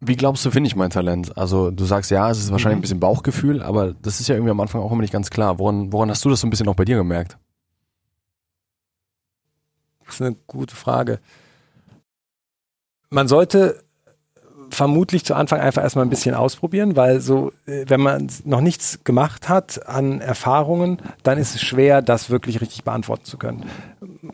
Wie 0.00 0.16
glaubst 0.16 0.44
du, 0.44 0.50
finde 0.50 0.66
ich 0.66 0.76
mein 0.76 0.90
Talent? 0.90 1.36
Also 1.36 1.70
du 1.70 1.84
sagst 1.84 2.10
ja, 2.10 2.28
es 2.30 2.38
ist 2.38 2.50
wahrscheinlich 2.50 2.76
mhm. 2.76 2.78
ein 2.78 2.82
bisschen 2.82 3.00
Bauchgefühl, 3.00 3.62
aber 3.62 3.92
das 3.92 4.18
ist 4.18 4.28
ja 4.28 4.34
irgendwie 4.34 4.50
am 4.50 4.60
Anfang 4.60 4.80
auch 4.80 4.90
immer 4.90 5.02
nicht 5.02 5.12
ganz 5.12 5.30
klar. 5.30 5.58
Woran, 5.58 5.92
woran 5.92 6.10
hast 6.10 6.24
du 6.24 6.30
das 6.30 6.40
so 6.40 6.46
ein 6.46 6.50
bisschen 6.50 6.68
auch 6.68 6.74
bei 6.74 6.84
dir 6.84 6.96
gemerkt? 6.96 7.38
Das 10.12 10.20
ist 10.20 10.26
eine 10.26 10.36
gute 10.46 10.76
Frage. 10.76 11.18
Man 13.10 13.28
sollte 13.28 13.82
vermutlich 14.72 15.24
zu 15.24 15.34
Anfang 15.34 15.60
einfach 15.60 15.82
erstmal 15.82 16.04
ein 16.06 16.10
bisschen 16.10 16.34
ausprobieren, 16.34 16.96
weil 16.96 17.20
so, 17.20 17.52
äh, 17.66 17.84
wenn 17.88 18.00
man 18.00 18.28
noch 18.44 18.62
nichts 18.62 19.04
gemacht 19.04 19.48
hat 19.48 19.86
an 19.86 20.20
Erfahrungen, 20.20 20.98
dann 21.22 21.36
ist 21.36 21.54
es 21.54 21.60
schwer, 21.60 22.00
das 22.00 22.30
wirklich 22.30 22.60
richtig 22.60 22.84
beantworten 22.84 23.24
zu 23.24 23.36
können. 23.36 23.66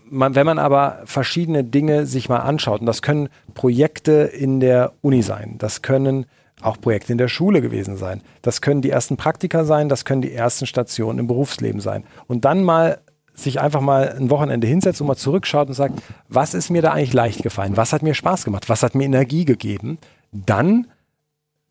Man, 0.08 0.34
wenn 0.36 0.46
man 0.46 0.58
aber 0.58 1.02
verschiedene 1.04 1.64
Dinge 1.64 2.06
sich 2.06 2.28
mal 2.28 2.38
anschaut, 2.38 2.80
und 2.80 2.86
das 2.86 3.02
können 3.02 3.28
Projekte 3.54 4.12
in 4.12 4.60
der 4.60 4.92
Uni 5.00 5.22
sein, 5.22 5.56
das 5.58 5.82
können 5.82 6.26
auch 6.60 6.80
Projekte 6.80 7.12
in 7.12 7.18
der 7.18 7.28
Schule 7.28 7.60
gewesen 7.60 7.96
sein, 7.96 8.22
das 8.42 8.60
können 8.60 8.82
die 8.82 8.90
ersten 8.90 9.16
Praktika 9.16 9.64
sein, 9.64 9.88
das 9.88 10.04
können 10.04 10.22
die 10.22 10.32
ersten 10.32 10.66
Stationen 10.66 11.18
im 11.18 11.26
Berufsleben 11.26 11.80
sein. 11.80 12.04
Und 12.26 12.44
dann 12.44 12.62
mal 12.62 12.98
sich 13.38 13.60
einfach 13.60 13.80
mal 13.80 14.14
ein 14.18 14.30
Wochenende 14.30 14.66
hinsetzt 14.66 15.00
und 15.00 15.06
mal 15.06 15.16
zurückschaut 15.16 15.68
und 15.68 15.74
sagt, 15.74 16.00
was 16.28 16.54
ist 16.54 16.70
mir 16.70 16.82
da 16.82 16.92
eigentlich 16.92 17.12
leicht 17.12 17.42
gefallen? 17.42 17.76
Was 17.76 17.92
hat 17.92 18.02
mir 18.02 18.14
Spaß 18.14 18.44
gemacht? 18.44 18.68
Was 18.68 18.82
hat 18.82 18.94
mir 18.94 19.04
Energie 19.04 19.44
gegeben? 19.44 19.98
dann 20.32 20.86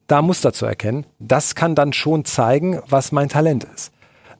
da 0.07 0.21
Muster 0.21 0.53
zu 0.53 0.65
erkennen, 0.65 1.05
das 1.19 1.55
kann 1.55 1.75
dann 1.75 1.93
schon 1.93 2.25
zeigen, 2.25 2.79
was 2.87 3.11
mein 3.11 3.29
Talent 3.29 3.65
ist. 3.75 3.91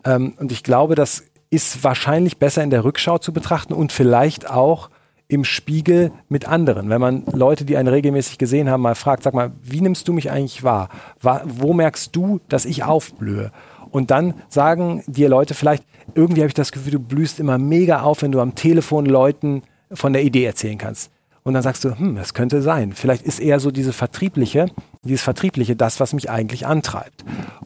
Ähm, 0.06 0.34
und 0.40 0.52
ich 0.52 0.64
glaube, 0.64 0.96
das 0.96 1.24
ist 1.50 1.84
wahrscheinlich 1.84 2.38
besser 2.38 2.64
in 2.64 2.70
der 2.70 2.84
Rückschau 2.84 3.18
zu 3.18 3.34
betrachten 3.34 3.74
und 3.74 3.92
vielleicht 3.92 4.50
auch 4.50 4.90
im 5.30 5.44
Spiegel 5.44 6.14
mit 6.30 6.48
anderen. 6.48 6.90
Wenn 6.90 7.02
man 7.02 7.26
Leute, 7.26 7.66
die 7.66 7.76
einen 7.76 7.90
regelmäßig 7.90 8.38
gesehen 8.38 8.70
haben, 8.70 8.82
mal 8.82 8.96
fragt, 8.96 9.24
sag 9.24 9.34
mal, 9.34 9.52
wie 9.62 9.82
nimmst 9.82 10.08
du 10.08 10.14
mich 10.14 10.32
eigentlich 10.32 10.64
wahr? 10.64 10.88
Wo 11.22 11.74
merkst 11.74 12.16
du, 12.16 12.40
dass 12.48 12.64
ich 12.64 12.86
aufblühe? 12.86 13.52
Und 13.92 14.10
dann 14.10 14.36
sagen 14.48 15.04
dir 15.06 15.28
Leute 15.28 15.54
vielleicht, 15.54 15.84
irgendwie 16.16 16.42
habe 16.42 16.48
ich 16.48 16.54
das 16.54 16.72
Gefühl, 16.72 16.94
du 16.94 17.00
blühst 17.00 17.40
immer 17.40 17.58
mega 17.58 18.02
auf, 18.02 18.22
wenn 18.22 18.32
du 18.32 18.40
am 18.40 18.56
Telefon 18.56 19.06
Leuten 19.06 19.64
von 19.92 20.14
der 20.14 20.24
Idee 20.24 20.46
erzählen 20.46 20.78
kannst. 20.78 21.12
Und 21.44 21.54
dann 21.54 21.64
sagst 21.64 21.86
du, 21.86 21.98
hm, 21.98 22.16
das 22.16 22.34
könnte 22.34 22.62
sein. 22.62 22.92
Vielleicht 22.94 23.26
ist 23.26 23.40
eher 23.40 23.60
so 23.60 23.72
diese 23.72 23.94
vertriebliche, 23.94 24.66
dieses 25.04 25.22
vertriebliche 25.22 25.76
das, 25.76 26.00
was 26.00 26.14
mich 26.14 26.30
eigentlich 26.30 26.66
antreibt. 26.68 27.24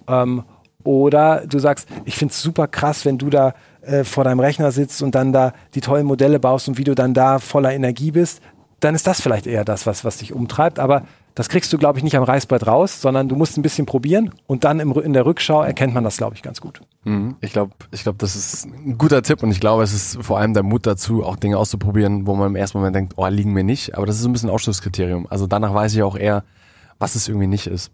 Ähm, 0.08 0.44
oder 0.84 1.46
du 1.48 1.60
sagst, 1.60 1.88
ich 2.06 2.16
finde 2.16 2.32
es 2.32 2.42
super 2.42 2.68
krass, 2.68 3.06
wenn 3.06 3.18
du 3.18 3.30
da 3.30 3.54
äh, 3.82 4.04
vor 4.04 4.24
deinem 4.24 4.40
Rechner 4.40 4.72
sitzt 4.72 5.02
und 5.02 5.16
dann 5.16 5.34
da 5.34 5.54
die 5.74 5.82
tollen 5.82 6.06
Modelle 6.06 6.40
baust 6.40 6.68
und 6.68 6.78
wie 6.78 6.84
du 6.84 6.94
dann 6.94 7.14
da 7.14 7.40
voller 7.40 7.74
Energie 7.74 8.12
bist. 8.12 8.42
Dann 8.80 8.96
ist 8.96 9.08
das 9.08 9.22
vielleicht 9.22 9.48
eher 9.48 9.66
das, 9.66 9.86
was, 9.86 10.06
was 10.06 10.18
dich 10.18 10.34
umtreibt. 10.34 10.80
Aber 10.80 11.04
das 11.36 11.50
kriegst 11.50 11.72
du, 11.72 11.78
glaube 11.78 11.98
ich, 11.98 12.04
nicht 12.04 12.16
am 12.16 12.24
Reißbrett 12.24 12.68
raus, 12.68 13.02
sondern 13.02 13.30
du 13.30 13.36
musst 13.36 13.58
ein 13.58 13.62
bisschen 13.62 13.86
probieren 13.86 14.32
und 14.48 14.64
dann 14.64 14.80
im, 14.80 14.92
in 14.94 15.14
der 15.14 15.26
Rückschau 15.26 15.62
erkennt 15.62 15.94
man 15.94 16.04
das, 16.04 16.18
glaube 16.18 16.36
ich, 16.36 16.42
ganz 16.42 16.60
gut. 16.60 16.82
Mhm. 17.04 17.36
Ich 17.42 17.54
glaube, 17.54 17.72
ich 17.92 18.04
glaube, 18.04 18.18
das 18.18 18.36
ist 18.36 18.66
ein 18.66 18.98
guter 18.98 19.22
Tipp 19.24 19.42
und 19.44 19.52
ich 19.52 19.60
glaube, 19.60 19.84
es 19.84 19.94
ist 19.94 20.22
vor 20.22 20.40
allem 20.40 20.54
der 20.54 20.64
Mut 20.64 20.86
dazu, 20.86 21.24
auch 21.24 21.38
Dinge 21.38 21.58
auszuprobieren, 21.58 22.28
wo 22.28 22.36
man 22.36 22.50
im 22.50 22.56
ersten 22.56 22.78
Moment 22.78 22.96
denkt, 22.96 23.14
oh, 23.16 23.28
liegen 23.28 23.54
mir 23.54 23.64
nicht. 23.64 23.96
Aber 23.96 24.06
das 24.06 24.20
ist 24.20 24.26
ein 24.26 24.34
bisschen 24.34 24.50
Ausschlusskriterium. 24.50 25.28
Also 25.30 25.48
danach 25.48 25.74
weiß 25.74 25.94
ich 25.94 26.04
auch 26.04 26.18
eher, 26.18 26.44
was 27.00 27.16
es 27.16 27.28
irgendwie 27.28 27.48
nicht 27.48 27.68
ist. 27.68 27.92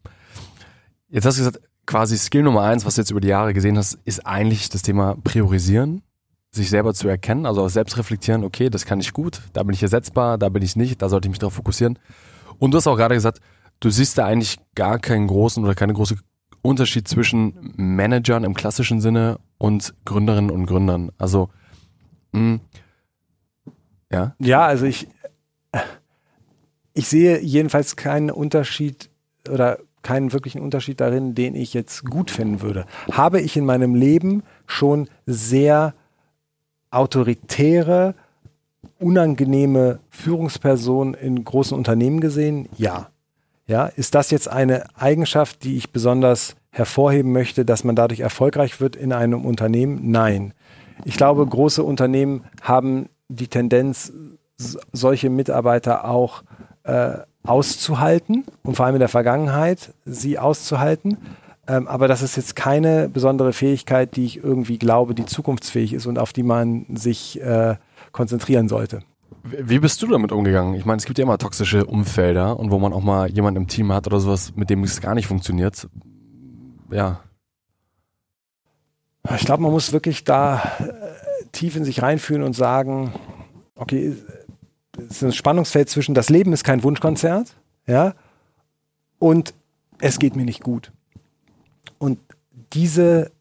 Jetzt 1.10 1.26
hast 1.26 1.38
du 1.38 1.46
gesagt, 1.46 1.62
quasi 1.86 2.18
Skill 2.18 2.44
Nummer 2.44 2.64
eins, 2.64 2.86
was 2.86 2.96
du 2.96 3.02
jetzt 3.02 3.12
über 3.12 3.22
die 3.22 3.30
Jahre 3.30 3.54
gesehen 3.54 3.78
hast, 3.78 3.98
ist 4.04 4.26
eigentlich 4.26 4.70
das 4.70 4.82
Thema 4.82 5.16
Priorisieren, 5.24 6.02
sich 6.52 6.70
selber 6.70 6.94
zu 6.94 7.08
erkennen, 7.08 7.46
also 7.46 7.64
auch 7.64 7.70
selbst 7.70 7.98
reflektieren, 7.98 8.44
okay, 8.44 8.70
das 8.70 8.86
kann 8.86 9.00
ich 9.00 9.14
gut, 9.14 9.42
da 9.54 9.64
bin 9.64 9.74
ich 9.74 9.82
ersetzbar, 9.82 10.38
da 10.38 10.50
bin 10.50 10.64
ich 10.64 10.76
nicht, 10.76 11.02
da 11.02 11.08
sollte 11.08 11.28
ich 11.28 11.30
mich 11.30 11.40
darauf 11.40 11.54
fokussieren. 11.54 11.98
Und 12.60 12.72
du 12.72 12.78
hast 12.78 12.88
auch 12.88 12.98
gerade 12.98 13.16
gesagt, 13.16 13.40
du 13.80 13.90
siehst 13.90 14.18
da 14.18 14.26
eigentlich 14.26 14.58
gar 14.76 15.00
keinen 15.00 15.28
großen 15.28 15.64
oder 15.64 15.76
keine 15.76 15.94
große 15.94 16.18
Unterschied 16.62 17.08
zwischen 17.08 17.74
Managern 17.78 18.44
im 18.44 18.54
klassischen 18.54 19.00
Sinne 19.00 19.40
und 19.58 19.94
Gründerinnen 20.06 20.52
und 20.52 20.66
Gründern. 20.66 21.12
Also, 21.18 21.50
mh, 22.32 22.40
hm, 22.40 22.60
ja. 24.12 24.36
Ja, 24.40 24.66
also 24.66 24.86
ich, 24.86 25.08
ich 26.94 27.08
sehe 27.08 27.40
jedenfalls 27.42 27.96
keinen 27.96 28.32
Unterschied 28.32 29.10
oder 29.50 29.80
keinen 30.02 30.32
wirklichen 30.32 30.62
Unterschied 30.62 31.02
darin, 31.02 31.36
den 31.36 31.56
ich 31.56 31.74
jetzt 31.74 32.06
gut 32.06 32.32
finden 32.32 32.62
würde. 32.62 32.86
Habe 33.12 33.42
ich 33.42 33.58
in 33.58 33.66
meinem 33.66 33.94
Leben 33.94 34.44
schon 34.66 35.10
sehr 35.26 35.94
autoritäre 36.92 38.16
unangenehme 39.00 40.00
Führungsperson 40.10 41.14
in 41.14 41.44
großen 41.44 41.78
Unternehmen 41.78 42.20
gesehen? 42.20 42.70
Ja. 42.78 43.10
Ja, 43.68 43.88
ist 43.88 44.16
das 44.16 44.32
jetzt 44.32 44.48
eine 44.48 44.86
Eigenschaft, 44.96 45.64
die 45.64 45.76
ich 45.76 45.92
besonders 45.92 46.56
hervorheben 46.70 47.34
möchte, 47.34 47.66
dass 47.66 47.84
man 47.84 47.96
dadurch 47.96 48.22
erfolgreich 48.22 48.80
wird 48.80 48.96
in 48.96 49.12
einem 49.12 49.46
Unternehmen? 49.46 50.10
Nein. 50.10 50.54
Ich 51.04 51.18
glaube, 51.18 51.46
große 51.46 51.84
Unternehmen 51.84 52.46
haben 52.62 53.10
die 53.28 53.48
Tendenz, 53.48 54.14
solche 54.58 55.30
Mitarbeiter 55.30 56.06
auch 56.06 56.44
äh, 56.84 57.18
auszuhalten 57.44 58.46
und 58.64 58.76
vor 58.76 58.86
allem 58.86 58.96
in 58.96 59.00
der 59.00 59.10
Vergangenheit 59.10 59.94
sie 60.06 60.40
auszuhalten. 60.40 61.18
Ähm, 61.68 61.88
aber 61.88 62.08
das 62.08 62.22
ist 62.22 62.38
jetzt 62.38 62.56
keine 62.56 63.10
besondere 63.10 63.54
Fähigkeit, 63.54 64.16
die 64.16 64.26
ich 64.26 64.44
irgendwie 64.44 64.80
glaube, 64.80 65.14
die 65.14 65.26
zukunftsfähig 65.26 65.94
ist 65.94 66.06
und 66.06 66.18
auf 66.18 66.34
die 66.34 66.44
man 66.44 66.86
sich 66.96 67.42
äh, 67.42 67.76
konzentrieren 68.12 68.68
sollte. 68.68 69.02
Wie 69.44 69.80
bist 69.80 70.02
du 70.02 70.08
damit 70.08 70.32
umgegangen? 70.32 70.74
Ich 70.74 70.86
meine, 70.86 70.98
es 70.98 71.06
gibt 71.06 71.18
ja 71.18 71.24
immer 71.24 71.38
toxische 71.38 71.86
Umfelder 71.86 72.60
und 72.60 72.72
wo 72.72 72.80
man 72.80 72.94
auch 72.94 73.02
mal 73.02 73.30
jemanden 73.30 73.62
im 73.62 73.68
Team 73.68 73.92
hat 73.94 74.08
oder 74.08 74.20
sowas, 74.20 74.54
mit 74.56 74.70
dem 74.70 74.84
es 74.84 75.00
gar 75.00 75.16
nicht 75.16 75.28
funktioniert. 75.28 75.88
Ja. 76.92 77.22
Ich 79.36 79.46
glaube, 79.46 79.64
man 79.64 79.72
muss 79.72 79.94
wirklich 79.94 80.24
da 80.24 80.62
äh, 80.80 81.46
tief 81.52 81.76
in 81.76 81.84
sich 81.84 82.02
reinfühlen 82.02 82.44
und 82.44 82.54
sagen, 82.54 83.14
okay, 83.76 84.16
es 84.98 85.18
ist 85.18 85.24
ein 85.24 85.34
Spannungsfeld 85.34 85.90
zwischen 85.90 86.16
das 86.16 86.30
Leben 86.30 86.54
ist 86.54 86.64
kein 86.64 86.84
Wunschkonzert, 86.84 87.56
ja, 87.86 88.16
und 89.20 89.54
es 90.00 90.20
geht 90.20 90.36
mir 90.36 90.46
nicht 90.46 90.64
gut. 90.64 90.92
Und 91.98 92.20
diese, 92.74 93.32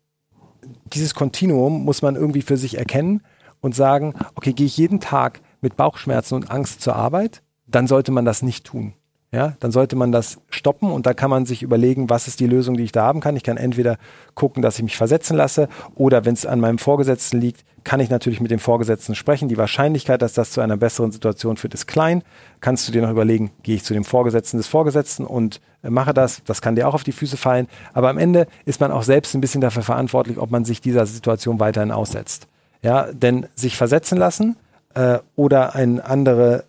dieses 0.93 1.15
Kontinuum 1.15 1.85
muss 1.85 2.03
man 2.03 2.17
irgendwie 2.17 2.43
für 2.43 2.57
sich 2.57 2.79
erkennen 2.79 3.23
und 3.61 3.75
sagen, 3.75 4.15
okay, 4.35 4.53
gehe 4.53 4.67
ich 4.67 4.77
jeden 4.77 5.01
Tag 5.01 5.41
mit 5.61 5.77
Bauchschmerzen 5.77 6.35
und 6.35 6.51
Angst 6.51 6.81
zur 6.81 6.97
Arbeit, 6.97 7.43
dann 7.67 7.87
sollte 7.87 8.13
man 8.13 8.25
das 8.25 8.43
nicht 8.43 8.65
tun. 8.65 8.95
Ja, 9.33 9.55
dann 9.59 9.73
sollte 9.73 9.97
man 9.97 10.13
das 10.13 10.39
stoppen 10.49 10.91
und 10.91 11.05
da 11.05 11.13
kann 11.13 11.31
man 11.31 11.47
sich 11.47 11.63
überlegen, 11.63 12.09
was 12.09 12.29
ist 12.29 12.39
die 12.39 12.47
Lösung, 12.47 12.77
die 12.77 12.85
ich 12.85 12.93
da 12.93 13.03
haben 13.03 13.21
kann. 13.21 13.37
Ich 13.37 13.43
kann 13.43 13.57
entweder 13.57 13.99
gucken, 14.35 14.63
dass 14.63 14.77
ich 14.77 14.85
mich 14.85 14.97
versetzen 14.97 15.37
lasse 15.37 15.69
oder 15.97 16.25
wenn 16.25 16.35
es 16.35 16.47
an 16.47 16.61
meinem 16.61 16.79
Vorgesetzten 16.79 17.41
liegt, 17.41 17.65
kann 17.83 18.01
ich 18.01 18.09
natürlich 18.09 18.41
mit 18.41 18.51
dem 18.51 18.61
Vorgesetzten 18.61 19.15
sprechen. 19.15 19.49
Die 19.49 19.59
Wahrscheinlichkeit, 19.59 20.23
dass 20.23 20.33
das 20.33 20.53
zu 20.53 20.61
einer 20.61 20.77
besseren 20.77 21.13
Situation 21.13 21.57
führt, 21.57 21.75
ist 21.75 21.87
klein. 21.87 22.23
Kannst 22.61 22.87
du 22.87 22.93
dir 22.93 23.03
noch 23.03 23.11
überlegen, 23.11 23.51
gehe 23.63 23.77
ich 23.77 23.85
zu 23.85 23.95
dem 23.95 24.05
Vorgesetzten 24.05 24.57
des 24.57 24.69
Vorgesetzten 24.69 25.25
und 25.25 25.61
äh, 25.83 25.91
mache 25.91 26.15
das. 26.15 26.43
Das 26.45 26.63
kann 26.63 26.75
dir 26.75 26.89
auch 26.89 26.95
auf 26.95 27.05
die 27.05 27.13
Füße 27.13 27.37
fallen. 27.37 27.69
Aber 27.95 28.09
am 28.09 28.19
Ende 28.19 28.47
ist 28.65 28.81
man 28.81 28.91
auch 28.91 29.03
selbst 29.03 29.35
ein 29.35 29.41
bisschen 29.41 29.61
dafür 29.61 29.83
verantwortlich, 29.83 30.39
ob 30.39 30.51
man 30.51 30.65
sich 30.65 30.81
dieser 30.81 31.07
Situation 31.07 31.61
weiterhin 31.61 31.93
aussetzt. 31.93 32.49
Ja, 32.87 33.13
denn 33.13 33.49
sich 33.57 33.77
versetzen 33.77 34.17
lassen 34.17 34.55
äh, 34.95 35.19
oder 35.35 35.75
eine 35.75 36.05
andere 36.05 36.67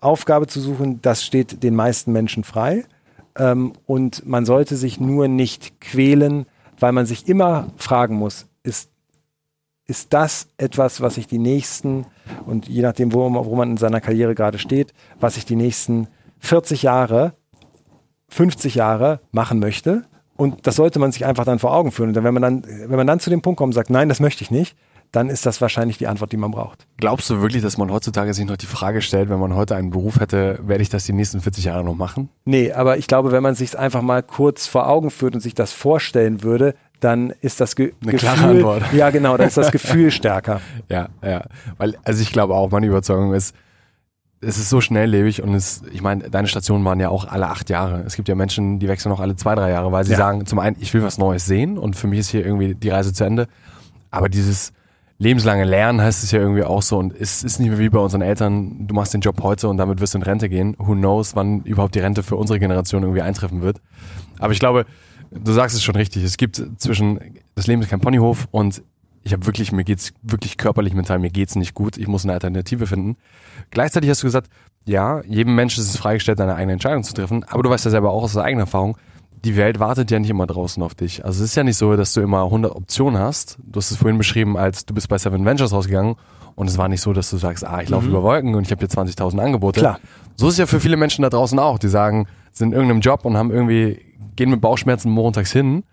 Aufgabe 0.00 0.48
zu 0.48 0.60
suchen, 0.60 1.00
das 1.00 1.24
steht 1.24 1.62
den 1.62 1.76
meisten 1.76 2.10
Menschen 2.10 2.42
frei. 2.42 2.86
Ähm, 3.38 3.74
und 3.86 4.26
man 4.26 4.44
sollte 4.46 4.74
sich 4.74 4.98
nur 4.98 5.28
nicht 5.28 5.80
quälen, 5.80 6.46
weil 6.80 6.90
man 6.90 7.06
sich 7.06 7.28
immer 7.28 7.68
fragen 7.76 8.16
muss, 8.16 8.48
ist 8.64 8.90
ist 9.86 10.12
das 10.12 10.48
etwas, 10.56 11.00
was 11.02 11.16
ich 11.16 11.28
die 11.28 11.38
nächsten, 11.38 12.04
und 12.46 12.68
je 12.68 12.82
nachdem, 12.82 13.12
wo, 13.12 13.32
wo 13.32 13.54
man 13.54 13.70
in 13.70 13.76
seiner 13.76 14.00
Karriere 14.00 14.34
gerade 14.34 14.58
steht, 14.58 14.92
was 15.20 15.36
ich 15.36 15.44
die 15.44 15.56
nächsten 15.56 16.08
40 16.40 16.82
Jahre, 16.82 17.34
50 18.28 18.74
Jahre 18.74 19.20
machen 19.30 19.60
möchte. 19.60 20.02
Und 20.36 20.66
das 20.66 20.76
sollte 20.76 20.98
man 20.98 21.12
sich 21.12 21.26
einfach 21.26 21.44
dann 21.44 21.58
vor 21.60 21.74
Augen 21.74 21.92
führen. 21.92 22.10
Und 22.10 22.24
wenn 22.24 22.34
man 22.34 22.42
dann, 22.42 22.64
wenn 22.64 22.96
man 22.96 23.06
dann 23.06 23.20
zu 23.20 23.30
dem 23.30 23.42
Punkt 23.42 23.58
kommt 23.58 23.70
und 23.70 23.74
sagt, 23.74 23.90
nein, 23.90 24.08
das 24.08 24.20
möchte 24.20 24.42
ich 24.42 24.50
nicht, 24.50 24.76
dann 25.12 25.28
ist 25.28 25.44
das 25.46 25.60
wahrscheinlich 25.60 25.98
die 25.98 26.06
Antwort, 26.06 26.32
die 26.32 26.36
man 26.36 26.52
braucht. 26.52 26.86
Glaubst 26.96 27.28
du 27.30 27.40
wirklich, 27.40 27.62
dass 27.62 27.78
man 27.78 27.90
heutzutage 27.90 28.32
sich 28.32 28.44
noch 28.46 28.56
die 28.56 28.66
Frage 28.66 29.02
stellt, 29.02 29.28
wenn 29.28 29.40
man 29.40 29.54
heute 29.54 29.74
einen 29.74 29.90
Beruf 29.90 30.20
hätte, 30.20 30.60
werde 30.62 30.82
ich 30.82 30.88
das 30.88 31.04
die 31.04 31.12
nächsten 31.12 31.40
40 31.40 31.64
Jahre 31.64 31.84
noch 31.84 31.96
machen? 31.96 32.28
Nee, 32.44 32.72
aber 32.72 32.98
ich 32.98 33.06
glaube, 33.06 33.32
wenn 33.32 33.42
man 33.42 33.54
sich 33.54 33.76
einfach 33.76 34.02
mal 34.02 34.22
kurz 34.22 34.66
vor 34.66 34.88
Augen 34.88 35.10
führt 35.10 35.34
und 35.34 35.40
sich 35.40 35.54
das 35.54 35.72
vorstellen 35.72 36.42
würde, 36.42 36.74
dann 37.00 37.32
ist 37.40 37.60
das 37.60 37.76
Ge 37.76 37.92
Eine 38.02 38.12
Gefühl, 38.12 38.28
Antwort. 38.28 38.82
ja 38.92 39.10
genau, 39.10 39.36
dann 39.36 39.48
ist 39.48 39.56
das 39.56 39.72
Gefühl 39.72 40.10
stärker. 40.10 40.60
Ja, 40.88 41.08
ja, 41.24 41.44
weil 41.78 41.96
also 42.04 42.22
ich 42.22 42.32
glaube 42.32 42.54
auch, 42.54 42.70
meine 42.70 42.86
Überzeugung 42.86 43.34
ist, 43.34 43.54
es 44.42 44.58
ist 44.58 44.70
so 44.70 44.80
schnelllebig 44.80 45.42
und 45.42 45.54
es, 45.54 45.82
ich 45.92 46.02
meine, 46.02 46.30
deine 46.30 46.48
Stationen 46.48 46.84
waren 46.84 46.98
ja 46.98 47.10
auch 47.10 47.26
alle 47.26 47.48
acht 47.48 47.68
Jahre. 47.68 48.04
Es 48.06 48.16
gibt 48.16 48.28
ja 48.28 48.34
Menschen, 48.34 48.78
die 48.78 48.88
wechseln 48.88 49.12
auch 49.12 49.20
alle 49.20 49.36
zwei, 49.36 49.54
drei 49.54 49.70
Jahre, 49.70 49.92
weil 49.92 50.04
sie 50.04 50.12
ja. 50.12 50.18
sagen, 50.18 50.46
zum 50.46 50.58
einen, 50.58 50.76
ich 50.80 50.94
will 50.94 51.02
was 51.02 51.18
Neues 51.18 51.44
sehen 51.44 51.76
und 51.76 51.94
für 51.94 52.06
mich 52.06 52.20
ist 52.20 52.30
hier 52.30 52.44
irgendwie 52.44 52.74
die 52.74 52.88
Reise 52.88 53.12
zu 53.12 53.24
Ende. 53.24 53.48
Aber 54.10 54.28
dieses 54.28 54.72
lebenslange 55.20 55.64
Lernen 55.64 56.00
heißt 56.00 56.24
es 56.24 56.30
ja 56.30 56.40
irgendwie 56.40 56.64
auch 56.64 56.80
so 56.80 56.98
und 56.98 57.14
es 57.14 57.44
ist 57.44 57.60
nicht 57.60 57.68
mehr 57.68 57.78
wie 57.78 57.90
bei 57.90 57.98
unseren 57.98 58.22
Eltern, 58.22 58.86
du 58.86 58.94
machst 58.94 59.12
den 59.12 59.20
Job 59.20 59.40
heute 59.42 59.68
und 59.68 59.76
damit 59.76 60.00
wirst 60.00 60.14
du 60.14 60.18
in 60.18 60.22
Rente 60.22 60.48
gehen. 60.48 60.74
Who 60.78 60.94
knows, 60.94 61.36
wann 61.36 61.62
überhaupt 61.64 61.94
die 61.94 62.00
Rente 62.00 62.22
für 62.22 62.36
unsere 62.36 62.58
Generation 62.58 63.02
irgendwie 63.02 63.20
eintreffen 63.20 63.60
wird. 63.60 63.82
Aber 64.38 64.54
ich 64.54 64.58
glaube, 64.58 64.86
du 65.30 65.52
sagst 65.52 65.76
es 65.76 65.82
schon 65.82 65.94
richtig. 65.94 66.24
Es 66.24 66.38
gibt 66.38 66.62
zwischen, 66.78 67.20
das 67.54 67.66
Leben 67.66 67.82
ist 67.82 67.90
kein 67.90 68.00
Ponyhof 68.00 68.48
und 68.50 68.82
ich 69.22 69.34
habe 69.34 69.44
wirklich, 69.44 69.72
mir 69.72 69.84
geht's 69.84 70.14
wirklich 70.22 70.56
körperlich, 70.56 70.94
mental, 70.94 71.18
mir 71.18 71.28
geht's 71.28 71.54
nicht 71.54 71.74
gut. 71.74 71.98
Ich 71.98 72.08
muss 72.08 72.24
eine 72.24 72.32
Alternative 72.32 72.86
finden. 72.86 73.18
Gleichzeitig 73.70 74.08
hast 74.08 74.22
du 74.22 74.26
gesagt, 74.26 74.48
ja, 74.86 75.20
jedem 75.24 75.54
Menschen 75.54 75.82
ist 75.82 75.90
es 75.90 75.98
freigestellt, 75.98 76.38
seine 76.38 76.54
eigene 76.54 76.72
Entscheidung 76.72 77.04
zu 77.04 77.12
treffen. 77.12 77.44
Aber 77.44 77.62
du 77.62 77.68
weißt 77.68 77.84
ja 77.84 77.90
selber 77.90 78.10
auch 78.10 78.22
aus 78.22 78.32
der 78.32 78.44
eigenen 78.44 78.62
Erfahrung, 78.64 78.96
die 79.44 79.56
Welt 79.56 79.80
wartet 79.80 80.10
ja 80.10 80.18
nicht 80.18 80.30
immer 80.30 80.46
draußen 80.46 80.82
auf 80.82 80.94
dich. 80.94 81.24
Also 81.24 81.42
es 81.42 81.50
ist 81.50 81.56
ja 81.56 81.64
nicht 81.64 81.76
so, 81.76 81.96
dass 81.96 82.12
du 82.12 82.20
immer 82.20 82.44
100 82.44 82.74
Optionen 82.74 83.20
hast. 83.20 83.58
Du 83.64 83.78
hast 83.78 83.90
es 83.90 83.96
vorhin 83.96 84.18
beschrieben, 84.18 84.56
als 84.56 84.84
du 84.84 84.94
bist 84.94 85.08
bei 85.08 85.18
Seven 85.18 85.44
Ventures 85.44 85.72
rausgegangen 85.72 86.16
und 86.56 86.68
es 86.68 86.76
war 86.76 86.88
nicht 86.88 87.00
so, 87.00 87.12
dass 87.12 87.30
du 87.30 87.38
sagst, 87.38 87.64
ah, 87.64 87.80
ich 87.80 87.88
laufe 87.88 88.04
mhm. 88.04 88.10
über 88.10 88.22
Wolken 88.22 88.54
und 88.54 88.66
ich 88.66 88.70
habe 88.70 88.80
hier 88.80 88.88
20.000 88.88 89.38
Angebote. 89.38 89.80
Klar. 89.80 89.98
So 90.36 90.48
ist 90.48 90.54
es 90.54 90.58
ja 90.58 90.66
für 90.66 90.80
viele 90.80 90.96
Menschen 90.96 91.22
da 91.22 91.30
draußen 91.30 91.58
auch. 91.58 91.78
Die 91.78 91.88
sagen, 91.88 92.26
sind 92.52 92.68
in 92.68 92.74
irgendeinem 92.74 93.00
Job 93.00 93.24
und 93.24 93.36
haben 93.36 93.50
irgendwie 93.50 94.00
gehen 94.36 94.50
mit 94.50 94.60
Bauchschmerzen 94.60 95.10
montags 95.10 95.52
hin. 95.52 95.84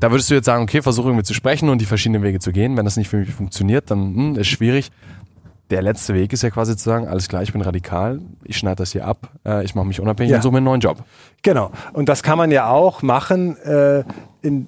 Da 0.00 0.12
würdest 0.12 0.30
du 0.30 0.34
jetzt 0.34 0.46
sagen, 0.46 0.62
okay, 0.62 0.82
versuche 0.82 1.08
irgendwie 1.08 1.24
zu 1.24 1.34
sprechen 1.34 1.68
und 1.68 1.80
die 1.80 1.84
verschiedenen 1.84 2.22
Wege 2.22 2.38
zu 2.38 2.52
gehen. 2.52 2.76
Wenn 2.76 2.84
das 2.84 2.96
nicht 2.96 3.08
für 3.08 3.18
mich 3.18 3.30
funktioniert, 3.30 3.90
dann 3.90 4.14
hm, 4.14 4.36
ist 4.36 4.46
schwierig. 4.46 4.90
Der 5.70 5.82
letzte 5.82 6.14
Weg 6.14 6.32
ist 6.32 6.42
ja 6.42 6.50
quasi 6.50 6.76
zu 6.76 6.84
sagen, 6.84 7.06
alles 7.06 7.28
klar, 7.28 7.42
ich 7.42 7.52
bin 7.52 7.60
radikal, 7.60 8.20
ich 8.44 8.56
schneide 8.56 8.76
das 8.76 8.92
hier 8.92 9.06
ab, 9.06 9.30
äh, 9.44 9.64
ich 9.64 9.74
mache 9.74 9.86
mich 9.86 10.00
unabhängig 10.00 10.30
ja. 10.30 10.36
und 10.36 10.42
suche 10.42 10.52
mir 10.52 10.58
einen 10.58 10.64
neuen 10.64 10.80
Job. 10.80 11.04
Genau. 11.42 11.70
Und 11.92 12.08
das 12.08 12.22
kann 12.22 12.38
man 12.38 12.50
ja 12.50 12.70
auch 12.70 13.02
machen, 13.02 13.56
äh, 13.58 14.02
in, 14.40 14.66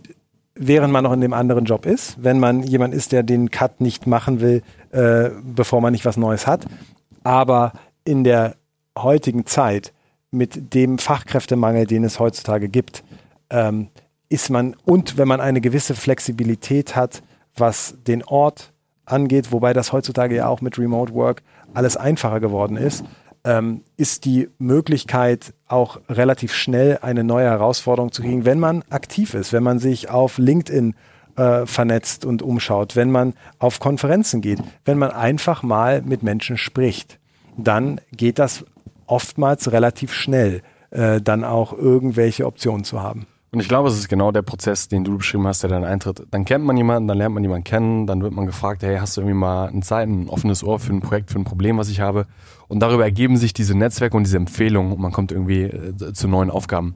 während 0.55 0.92
man 0.92 1.05
noch 1.05 1.12
in 1.12 1.22
dem 1.22 1.32
anderen 1.32 1.64
Job 1.64 1.86
ist. 1.86 2.22
Wenn 2.22 2.38
man 2.38 2.62
jemand 2.62 2.92
ist, 2.92 3.12
der 3.12 3.22
den 3.22 3.51
Cut 3.51 3.80
nicht 3.80 4.07
machen 4.07 4.40
will, 4.40 4.62
äh, 4.90 5.30
bevor 5.42 5.80
man 5.80 5.92
nicht 5.92 6.05
was 6.05 6.18
Neues 6.18 6.46
hat. 6.46 6.66
Aber 7.24 7.72
in 8.05 8.24
der 8.24 8.57
heutigen 8.98 9.46
Zeit 9.46 9.92
mit 10.30 10.74
dem 10.74 10.98
Fachkräftemangel, 10.98 11.86
den 11.86 12.05
es 12.05 12.18
heutzutage 12.18 12.68
gibt, 12.68 13.03
ähm, 13.48 13.88
ist 14.28 14.51
man, 14.51 14.76
und 14.84 15.16
wenn 15.18 15.26
man 15.26 15.40
eine 15.40 15.61
gewisse 15.61 15.94
Flexibilität 15.94 16.94
hat, 16.94 17.22
was 17.57 17.96
den 18.07 18.22
Ort 18.24 18.72
angeht, 19.05 19.53
wobei 19.53 19.72
das 19.72 19.92
heutzutage 19.92 20.36
ja 20.36 20.48
auch 20.48 20.61
mit 20.61 20.78
Remote 20.78 21.14
Work 21.14 21.42
alles 21.74 21.96
einfacher 21.96 22.40
geworden 22.40 22.76
ist, 22.76 23.05
ähm, 23.44 23.82
ist 23.96 24.24
die 24.24 24.48
Möglichkeit 24.59 25.55
auch 25.66 26.01
relativ 26.09 26.53
schnell 26.53 26.98
eine 27.03 27.24
neue 27.24 27.46
Herausforderung 27.46 28.12
zu 28.12 28.22
kriegen, 28.22 28.44
wenn 28.44 28.61
man 28.61 28.84
aktiv 28.90 29.34
ist, 29.34 29.53
wenn 29.53 29.62
man 29.62 29.78
sich 29.78 30.11
auf 30.11 30.38
LinkedIn 30.38 30.94
äh, 31.36 31.66
vernetzt 31.66 32.24
und 32.24 32.42
umschaut, 32.42 32.96
wenn 32.96 33.11
man 33.11 33.34
auf 33.59 33.80
Konferenzen 33.80 34.40
geht, 34.40 34.61
wenn 34.84 34.98
man 34.98 35.11
einfach 35.11 35.62
mal 35.62 36.03
mit 36.03 36.22
Menschen 36.22 36.59
spricht, 36.59 37.18
dann 37.57 38.01
geht 38.12 38.38
das 38.38 38.64
oftmals 39.07 39.72
relativ 39.72 40.12
schnell 40.12 40.62
äh, 40.90 41.20
dann 41.20 41.44
auch 41.44 41.72
irgendwelche 41.72 42.46
Optionen 42.46 42.84
zu 42.84 43.03
haben. 43.03 43.26
Und 43.53 43.59
ich 43.59 43.68
glaube, 43.68 43.88
es 43.88 43.98
ist 43.98 44.09
genau 44.09 44.30
der 44.30 44.42
Prozess, 44.42 44.86
den 44.86 45.03
du 45.03 45.18
beschrieben 45.18 45.46
hast, 45.46 45.64
der 45.64 45.70
dann 45.70 45.82
eintritt. 45.82 46.22
Dann 46.30 46.44
kennt 46.44 46.64
man 46.64 46.76
jemanden, 46.76 47.09
dann 47.09 47.18
lernt 47.18 47.34
man 47.34 47.42
jemanden 47.42 47.64
kennen, 47.64 48.07
dann 48.07 48.22
wird 48.22 48.32
man 48.32 48.46
gefragt, 48.46 48.84
hey, 48.84 48.98
hast 48.98 49.16
du 49.16 49.22
irgendwie 49.22 49.38
mal 49.38 49.68
eine 49.68 49.80
Zeit, 49.80 50.09
ein 50.09 50.28
offenes 50.28 50.62
Ohr 50.62 50.78
für 50.78 50.92
ein 50.92 51.01
Projekt, 51.01 51.32
für 51.32 51.38
ein 51.40 51.44
Problem, 51.44 51.76
was 51.76 51.88
ich 51.88 52.01
habe? 52.01 52.26
Und 52.68 52.78
darüber 52.78 53.03
ergeben 53.03 53.36
sich 53.36 53.53
diese 53.53 53.76
Netzwerke 53.76 54.16
und 54.16 54.22
diese 54.22 54.36
Empfehlungen 54.36 54.92
und 54.92 55.01
man 55.01 55.11
kommt 55.11 55.32
irgendwie 55.32 55.62
äh, 55.62 56.12
zu 56.12 56.28
neuen 56.28 56.51
Aufgaben. 56.51 56.94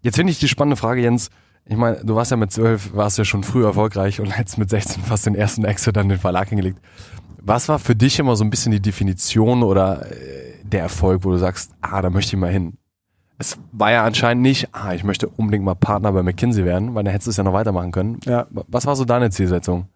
Jetzt 0.00 0.16
finde 0.16 0.30
ich 0.30 0.38
die 0.38 0.48
spannende 0.48 0.76
Frage, 0.76 1.02
Jens. 1.02 1.28
Ich 1.66 1.76
meine, 1.76 2.02
du 2.02 2.14
warst 2.14 2.30
ja 2.30 2.38
mit 2.38 2.50
zwölf, 2.50 2.94
warst 2.94 3.18
ja 3.18 3.26
schon 3.26 3.44
früh 3.44 3.64
erfolgreich 3.64 4.20
und 4.20 4.30
hättest 4.30 4.56
mit 4.56 4.70
16 4.70 5.02
fast 5.02 5.26
den 5.26 5.34
ersten 5.34 5.66
Exit 5.66 5.96
dann 5.96 6.08
den 6.08 6.18
Verlag 6.18 6.48
hingelegt. 6.48 6.78
Was 7.42 7.68
war 7.68 7.78
für 7.78 7.94
dich 7.94 8.18
immer 8.18 8.36
so 8.36 8.44
ein 8.44 8.48
bisschen 8.48 8.72
die 8.72 8.80
Definition 8.80 9.62
oder 9.62 10.10
äh, 10.10 10.54
der 10.62 10.80
Erfolg, 10.80 11.24
wo 11.24 11.30
du 11.30 11.36
sagst, 11.36 11.72
ah, 11.82 12.00
da 12.00 12.08
möchte 12.08 12.34
ich 12.34 12.40
mal 12.40 12.50
hin? 12.50 12.78
Es 13.38 13.58
war 13.72 13.92
ja 13.92 14.04
anscheinend 14.04 14.42
nicht, 14.42 14.68
ah, 14.72 14.92
ich 14.94 15.04
möchte 15.04 15.28
unbedingt 15.28 15.64
mal 15.64 15.74
Partner 15.74 16.12
bei 16.12 16.22
McKinsey 16.22 16.64
werden, 16.64 16.94
weil 16.94 17.04
dann 17.04 17.12
hättest 17.12 17.28
du 17.28 17.30
es 17.30 17.36
ja 17.36 17.44
noch 17.44 17.52
weitermachen 17.52 17.92
können. 17.92 18.20
Ja. 18.24 18.46
Was 18.50 18.86
war 18.86 18.96
so 18.96 19.04
deine 19.04 19.30
Zielsetzung? 19.30 19.86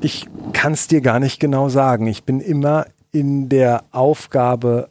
Ich 0.00 0.28
kann 0.52 0.72
es 0.72 0.86
dir 0.86 1.00
gar 1.00 1.18
nicht 1.18 1.40
genau 1.40 1.68
sagen. 1.68 2.06
Ich 2.06 2.24
bin 2.24 2.40
immer 2.40 2.86
in 3.12 3.48
der 3.48 3.84
Aufgabe 3.90 4.88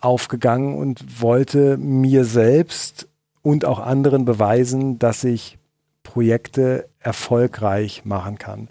aufgegangen 0.00 0.78
und 0.78 1.20
wollte 1.20 1.76
mir 1.76 2.24
selbst 2.24 3.08
und 3.42 3.64
auch 3.64 3.80
anderen 3.80 4.24
beweisen, 4.24 4.98
dass 4.98 5.24
ich 5.24 5.58
Projekte 6.04 6.88
erfolgreich 7.00 8.04
machen 8.04 8.38
kann 8.38 8.68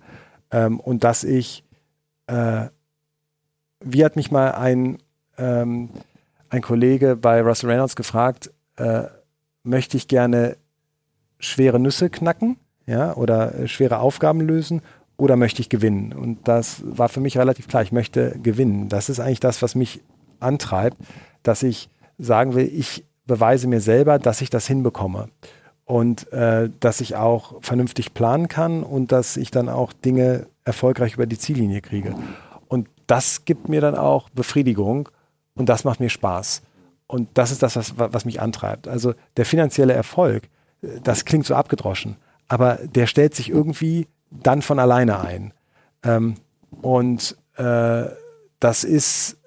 ähm, 0.52 0.80
und 0.80 1.04
dass 1.04 1.24
ich 1.24 1.64
äh, 2.28 2.68
wie 3.84 4.04
hat 4.04 4.16
mich 4.16 4.32
mal 4.32 4.52
ein, 4.52 4.98
ähm, 5.38 5.90
ein 6.50 6.62
Kollege 6.62 7.16
bei 7.16 7.42
Russell 7.42 7.70
Reynolds 7.70 7.96
gefragt, 7.96 8.52
äh, 8.78 9.04
möchte 9.64 9.98
ich 9.98 10.08
gerne 10.08 10.58
schwere 11.40 11.80
Nüsse 11.80 12.10
knacken, 12.10 12.58
ja, 12.86 13.16
oder 13.16 13.56
äh, 13.56 13.68
schwere 13.68 14.00
Aufgaben 14.00 14.42
lösen 14.42 14.82
oder 15.18 15.36
möchte 15.36 15.62
ich 15.62 15.70
gewinnen? 15.70 16.14
Und 16.14 16.48
das 16.48 16.82
war 16.86 17.10
für 17.10 17.20
mich 17.20 17.38
relativ 17.38 17.68
klar. 17.68 17.84
Ich 17.84 17.92
möchte 17.92 18.40
gewinnen. 18.42 18.90
Das 18.90 19.10
ist 19.10 19.20
eigentlich 19.20 19.40
das, 19.40 19.62
was 19.62 19.76
mich 19.76 20.02
antreibt, 20.40 20.98
dass 21.44 21.64
ich 21.64 21.90
sagen 22.18 22.56
will, 22.56 22.70
ich 22.74 23.06
beweise 23.26 23.68
mir 23.68 23.82
selber, 23.82 24.18
dass 24.18 24.42
ich 24.42 24.50
das 24.50 24.66
hinbekomme 24.66 25.30
und 25.86 26.32
äh, 26.34 26.70
dass 26.80 27.02
ich 27.02 27.16
auch 27.16 27.62
vernünftig 27.62 28.14
planen 28.14 28.48
kann 28.48 28.84
und 28.84 29.12
dass 29.12 29.38
ich 29.38 29.52
dann 29.52 29.70
auch 29.70 29.94
Dinge 29.94 30.48
erfolgreich 30.64 31.16
über 31.16 31.26
die 31.26 31.38
Ziellinie 31.38 31.82
kriege. 31.82 32.16
Und 32.68 32.88
das 33.08 33.46
gibt 33.46 33.70
mir 33.70 33.82
dann 33.82 33.96
auch 33.96 34.30
Befriedigung 34.30 35.10
und 35.60 35.68
das 35.68 35.84
macht 35.84 36.00
mir 36.00 36.10
Spaß. 36.10 36.62
Und 37.06 37.28
das 37.34 37.52
ist 37.52 37.62
das, 37.62 37.76
was, 37.76 37.94
was 37.98 38.24
mich 38.24 38.42
antreibt. 38.42 38.88
Also 38.88 39.14
der 39.36 39.46
finanzielle 39.46 39.94
Erfolg, 39.94 40.50
das 41.04 41.26
klingt 41.26 41.46
so 41.46 41.54
abgedroschen, 41.54 42.16
aber 42.48 42.76
der 42.76 43.08
stellt 43.08 43.36
sich 43.36 43.50
irgendwie 43.50 44.08
dann 44.32 44.62
von 44.62 44.80
alleine 44.80 45.20
ein. 45.20 45.54
Ähm, 46.04 46.36
und 46.82 47.36
äh, 47.58 48.06
das 48.60 48.84
ist, 48.86 49.38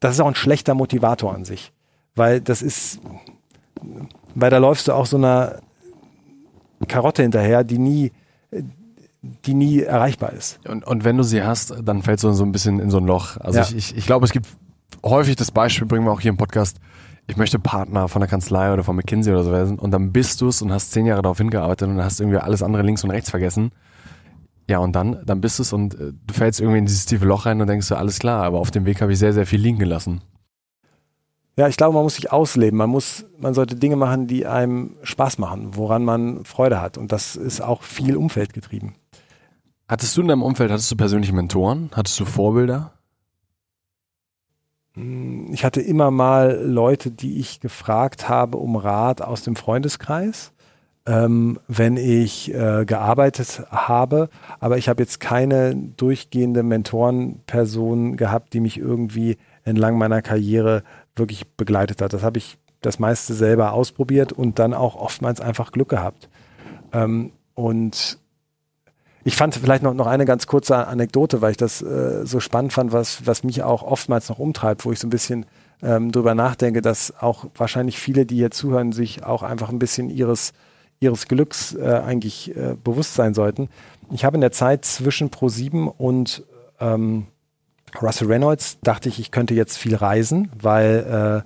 das 0.00 0.14
ist 0.14 0.20
auch 0.20 0.26
ein 0.26 0.34
schlechter 0.34 0.74
Motivator 0.74 1.32
an 1.32 1.44
sich, 1.44 1.72
weil 2.16 2.40
das 2.40 2.62
ist, 2.62 3.00
weil 4.34 4.50
da 4.50 4.58
läufst 4.58 4.88
du 4.88 4.92
auch 4.92 5.06
so 5.06 5.18
einer 5.18 5.60
Karotte 6.88 7.22
hinterher, 7.22 7.62
die 7.62 7.78
nie, 7.78 8.12
die 9.22 9.54
nie 9.54 9.82
erreichbar 9.82 10.32
ist. 10.32 10.58
Und, 10.66 10.84
und 10.84 11.04
wenn 11.04 11.16
du 11.16 11.22
sie 11.22 11.44
hast, 11.44 11.74
dann 11.84 12.02
fällst 12.02 12.24
du 12.24 12.32
so 12.32 12.44
ein 12.44 12.50
bisschen 12.50 12.80
in 12.80 12.90
so 12.90 12.98
ein 12.98 13.06
Loch. 13.06 13.36
Also 13.36 13.60
ja. 13.60 13.64
ich, 13.64 13.76
ich, 13.76 13.96
ich 13.96 14.06
glaube, 14.06 14.24
es 14.24 14.32
gibt 14.32 14.46
häufig 15.04 15.36
das 15.36 15.50
Beispiel, 15.50 15.86
bringen 15.86 16.04
wir 16.04 16.12
auch 16.12 16.20
hier 16.20 16.30
im 16.30 16.36
Podcast, 16.36 16.78
ich 17.26 17.36
möchte 17.36 17.58
Partner 17.58 18.08
von 18.08 18.20
der 18.20 18.28
Kanzlei 18.28 18.72
oder 18.72 18.84
von 18.84 18.96
McKinsey 18.96 19.32
oder 19.32 19.44
so 19.44 19.52
werden 19.52 19.78
und 19.78 19.90
dann 19.90 20.12
bist 20.12 20.40
du 20.40 20.48
es 20.48 20.62
und 20.62 20.72
hast 20.72 20.92
zehn 20.92 21.06
Jahre 21.06 21.22
darauf 21.22 21.38
hingearbeitet 21.38 21.88
und 21.88 22.02
hast 22.02 22.20
irgendwie 22.20 22.38
alles 22.38 22.62
andere 22.62 22.82
links 22.82 23.02
und 23.02 23.10
rechts 23.10 23.30
vergessen. 23.30 23.72
Ja, 24.68 24.78
und 24.78 24.92
dann, 24.92 25.22
dann 25.24 25.40
bist 25.40 25.58
du 25.58 25.62
es 25.62 25.72
und 25.72 25.94
äh, 25.94 26.12
du 26.12 26.34
fällst 26.34 26.60
irgendwie 26.60 26.78
in 26.78 26.86
dieses 26.86 27.06
tiefe 27.06 27.24
Loch 27.24 27.46
rein 27.46 27.60
und 27.60 27.68
denkst 27.68 27.88
du, 27.88 27.96
alles 27.96 28.18
klar, 28.18 28.42
aber 28.44 28.58
auf 28.58 28.70
dem 28.70 28.84
Weg 28.84 29.00
habe 29.00 29.12
ich 29.12 29.18
sehr, 29.18 29.32
sehr 29.32 29.46
viel 29.46 29.60
liegen 29.60 29.78
gelassen. 29.78 30.22
Ja, 31.58 31.68
ich 31.68 31.76
glaube, 31.76 31.94
man 31.94 32.02
muss 32.02 32.16
sich 32.16 32.32
ausleben. 32.32 32.76
Man 32.76 32.90
muss, 32.90 33.24
man 33.38 33.54
sollte 33.54 33.76
Dinge 33.76 33.96
machen, 33.96 34.26
die 34.26 34.46
einem 34.46 34.96
Spaß 35.02 35.38
machen, 35.38 35.70
woran 35.74 36.04
man 36.04 36.44
Freude 36.44 36.82
hat. 36.82 36.98
Und 36.98 37.12
das 37.12 37.34
ist 37.34 37.62
auch 37.62 37.82
viel 37.82 38.16
Umfeld 38.16 38.52
getrieben. 38.52 38.94
Hattest 39.88 40.16
du 40.16 40.20
in 40.20 40.28
deinem 40.28 40.42
Umfeld, 40.42 40.70
hattest 40.70 40.90
du 40.90 40.96
persönliche 40.96 41.32
Mentoren? 41.32 41.90
Hattest 41.94 42.20
du 42.20 42.26
Vorbilder? 42.26 42.92
Ich 44.96 45.62
hatte 45.62 45.82
immer 45.82 46.10
mal 46.10 46.58
Leute, 46.64 47.10
die 47.10 47.38
ich 47.38 47.60
gefragt 47.60 48.30
habe 48.30 48.56
um 48.56 48.76
Rat 48.76 49.20
aus 49.20 49.42
dem 49.42 49.54
Freundeskreis, 49.54 50.52
ähm, 51.04 51.58
wenn 51.68 51.98
ich 51.98 52.54
äh, 52.54 52.86
gearbeitet 52.86 53.62
habe. 53.70 54.30
Aber 54.58 54.78
ich 54.78 54.88
habe 54.88 55.02
jetzt 55.02 55.20
keine 55.20 55.76
durchgehende 55.76 56.62
Mentorenperson 56.62 58.16
gehabt, 58.16 58.54
die 58.54 58.60
mich 58.60 58.78
irgendwie 58.78 59.36
entlang 59.64 59.98
meiner 59.98 60.22
Karriere 60.22 60.82
wirklich 61.14 61.46
begleitet 61.56 62.00
hat. 62.00 62.14
Das 62.14 62.22
habe 62.22 62.38
ich 62.38 62.56
das 62.80 62.98
meiste 62.98 63.34
selber 63.34 63.72
ausprobiert 63.72 64.32
und 64.32 64.58
dann 64.58 64.72
auch 64.72 64.96
oftmals 64.96 65.42
einfach 65.42 65.72
Glück 65.72 65.90
gehabt. 65.90 66.30
Ähm, 66.92 67.32
und 67.54 68.18
ich 69.26 69.34
fand 69.34 69.56
vielleicht 69.56 69.82
noch, 69.82 69.92
noch 69.92 70.06
eine 70.06 70.24
ganz 70.24 70.46
kurze 70.46 70.86
Anekdote, 70.86 71.40
weil 71.40 71.50
ich 71.50 71.56
das 71.56 71.82
äh, 71.82 72.24
so 72.24 72.38
spannend 72.38 72.72
fand, 72.72 72.92
was, 72.92 73.26
was 73.26 73.42
mich 73.42 73.64
auch 73.64 73.82
oftmals 73.82 74.28
noch 74.28 74.38
umtreibt, 74.38 74.84
wo 74.84 74.92
ich 74.92 75.00
so 75.00 75.08
ein 75.08 75.10
bisschen 75.10 75.46
ähm, 75.82 76.12
drüber 76.12 76.36
nachdenke, 76.36 76.80
dass 76.80 77.12
auch 77.20 77.46
wahrscheinlich 77.56 77.98
viele, 77.98 78.24
die 78.24 78.36
hier 78.36 78.52
zuhören, 78.52 78.92
sich 78.92 79.24
auch 79.24 79.42
einfach 79.42 79.68
ein 79.68 79.80
bisschen 79.80 80.10
ihres, 80.10 80.52
ihres 81.00 81.26
Glücks 81.26 81.74
äh, 81.74 82.02
eigentlich 82.06 82.56
äh, 82.56 82.76
bewusst 82.84 83.14
sein 83.14 83.34
sollten. 83.34 83.68
Ich 84.12 84.24
habe 84.24 84.36
in 84.36 84.42
der 84.42 84.52
Zeit 84.52 84.84
zwischen 84.84 85.28
Pro7 85.28 85.88
und 85.88 86.44
ähm, 86.78 87.26
Russell 88.00 88.28
Reynolds 88.28 88.78
dachte 88.84 89.08
ich, 89.08 89.18
ich 89.18 89.32
könnte 89.32 89.54
jetzt 89.54 89.76
viel 89.76 89.96
reisen, 89.96 90.52
weil 90.56 91.42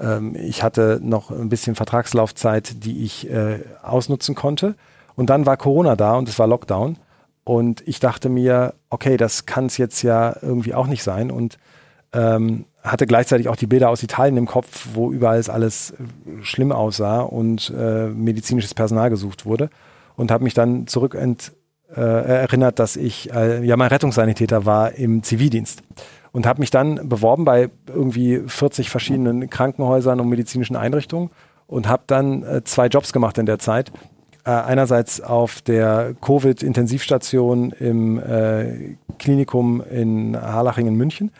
äh, 0.00 0.06
ähm, 0.06 0.34
ich 0.36 0.62
hatte 0.62 1.00
noch 1.02 1.30
ein 1.30 1.50
bisschen 1.50 1.74
Vertragslaufzeit, 1.74 2.82
die 2.82 3.04
ich 3.04 3.28
äh, 3.28 3.58
ausnutzen 3.82 4.34
konnte. 4.34 4.74
Und 5.16 5.28
dann 5.28 5.44
war 5.44 5.58
Corona 5.58 5.96
da 5.96 6.14
und 6.14 6.26
es 6.30 6.38
war 6.38 6.46
Lockdown. 6.46 6.96
Und 7.50 7.82
ich 7.84 7.98
dachte 7.98 8.28
mir, 8.28 8.74
okay, 8.90 9.16
das 9.16 9.44
kann 9.44 9.66
es 9.66 9.76
jetzt 9.76 10.02
ja 10.02 10.36
irgendwie 10.40 10.72
auch 10.72 10.86
nicht 10.86 11.02
sein. 11.02 11.32
Und 11.32 11.58
ähm, 12.12 12.64
hatte 12.80 13.08
gleichzeitig 13.08 13.48
auch 13.48 13.56
die 13.56 13.66
Bilder 13.66 13.90
aus 13.90 14.04
Italien 14.04 14.36
im 14.36 14.46
Kopf, 14.46 14.86
wo 14.94 15.10
überall 15.10 15.42
alles 15.50 15.90
äh, 15.90 15.94
schlimm 16.42 16.70
aussah 16.70 17.22
und 17.22 17.74
äh, 17.76 18.06
medizinisches 18.06 18.72
Personal 18.72 19.10
gesucht 19.10 19.46
wurde. 19.46 19.68
Und 20.14 20.30
habe 20.30 20.44
mich 20.44 20.54
dann 20.54 20.86
zurück 20.86 21.16
äh, 21.16 22.00
erinnert, 22.00 22.78
dass 22.78 22.94
ich 22.94 23.32
äh, 23.32 23.64
ja 23.64 23.76
mal 23.76 23.88
Rettungssanitäter 23.88 24.64
war 24.64 24.92
im 24.92 25.24
Zivildienst. 25.24 25.82
Und 26.30 26.46
habe 26.46 26.60
mich 26.60 26.70
dann 26.70 27.08
beworben 27.08 27.44
bei 27.44 27.68
irgendwie 27.88 28.44
40 28.46 28.90
verschiedenen 28.90 29.50
Krankenhäusern 29.50 30.20
und 30.20 30.28
medizinischen 30.28 30.76
Einrichtungen 30.76 31.30
und 31.66 31.88
habe 31.88 32.04
dann 32.06 32.44
äh, 32.44 32.62
zwei 32.62 32.86
Jobs 32.86 33.12
gemacht 33.12 33.38
in 33.38 33.46
der 33.46 33.58
Zeit 33.58 33.90
äh, 34.44 34.50
einerseits 34.50 35.20
auf 35.20 35.60
der 35.62 36.14
Covid-Intensivstation 36.20 37.72
im 37.72 38.18
äh, 38.18 38.96
Klinikum 39.18 39.82
in 39.82 40.40
Harlaching 40.40 40.86
in 40.86 40.94
München 40.94 41.30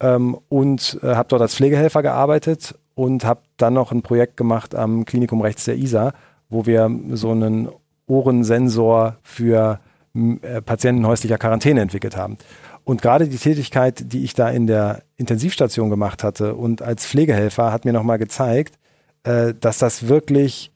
ähm, 0.00 0.38
und 0.48 0.98
äh, 1.02 1.14
habe 1.14 1.28
dort 1.28 1.42
als 1.42 1.54
Pflegehelfer 1.54 2.02
gearbeitet 2.02 2.74
und 2.94 3.24
habe 3.24 3.40
dann 3.56 3.74
noch 3.74 3.92
ein 3.92 4.02
Projekt 4.02 4.36
gemacht 4.36 4.74
am 4.74 5.04
Klinikum 5.04 5.40
rechts 5.40 5.64
der 5.64 5.76
ISA, 5.76 6.12
wo 6.48 6.66
wir 6.66 6.90
so 7.12 7.30
einen 7.30 7.68
Ohrensensor 8.06 9.16
für 9.22 9.80
äh, 10.14 10.62
Patienten 10.62 11.06
häuslicher 11.06 11.38
Quarantäne 11.38 11.80
entwickelt 11.80 12.16
haben. 12.16 12.38
Und 12.84 13.00
gerade 13.00 13.28
die 13.28 13.38
Tätigkeit, 13.38 14.12
die 14.12 14.24
ich 14.24 14.34
da 14.34 14.50
in 14.50 14.66
der 14.66 15.02
Intensivstation 15.16 15.90
gemacht 15.90 16.22
hatte 16.22 16.54
und 16.54 16.82
als 16.82 17.06
Pflegehelfer, 17.06 17.72
hat 17.72 17.84
mir 17.84 17.92
nochmal 17.92 18.18
gezeigt, 18.18 18.78
äh, 19.24 19.54
dass 19.58 19.78
das 19.78 20.06
wirklich 20.06 20.70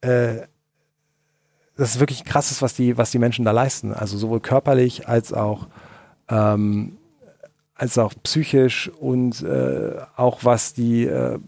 äh, 0.00 0.38
das 1.80 1.94
ist 1.94 2.00
wirklich 2.00 2.26
krasses, 2.26 2.60
was 2.60 2.74
die, 2.74 2.98
was 2.98 3.10
die 3.10 3.18
Menschen 3.18 3.42
da 3.46 3.52
leisten. 3.52 3.94
Also 3.94 4.18
sowohl 4.18 4.40
körperlich 4.40 5.08
als 5.08 5.32
auch, 5.32 5.66
ähm, 6.28 6.98
als 7.74 7.96
auch 7.96 8.12
psychisch 8.22 8.90
und 9.00 9.42
äh, 9.42 9.92
auch 10.14 10.44
was 10.44 10.74
die, 10.74 11.06
äh, 11.06 11.38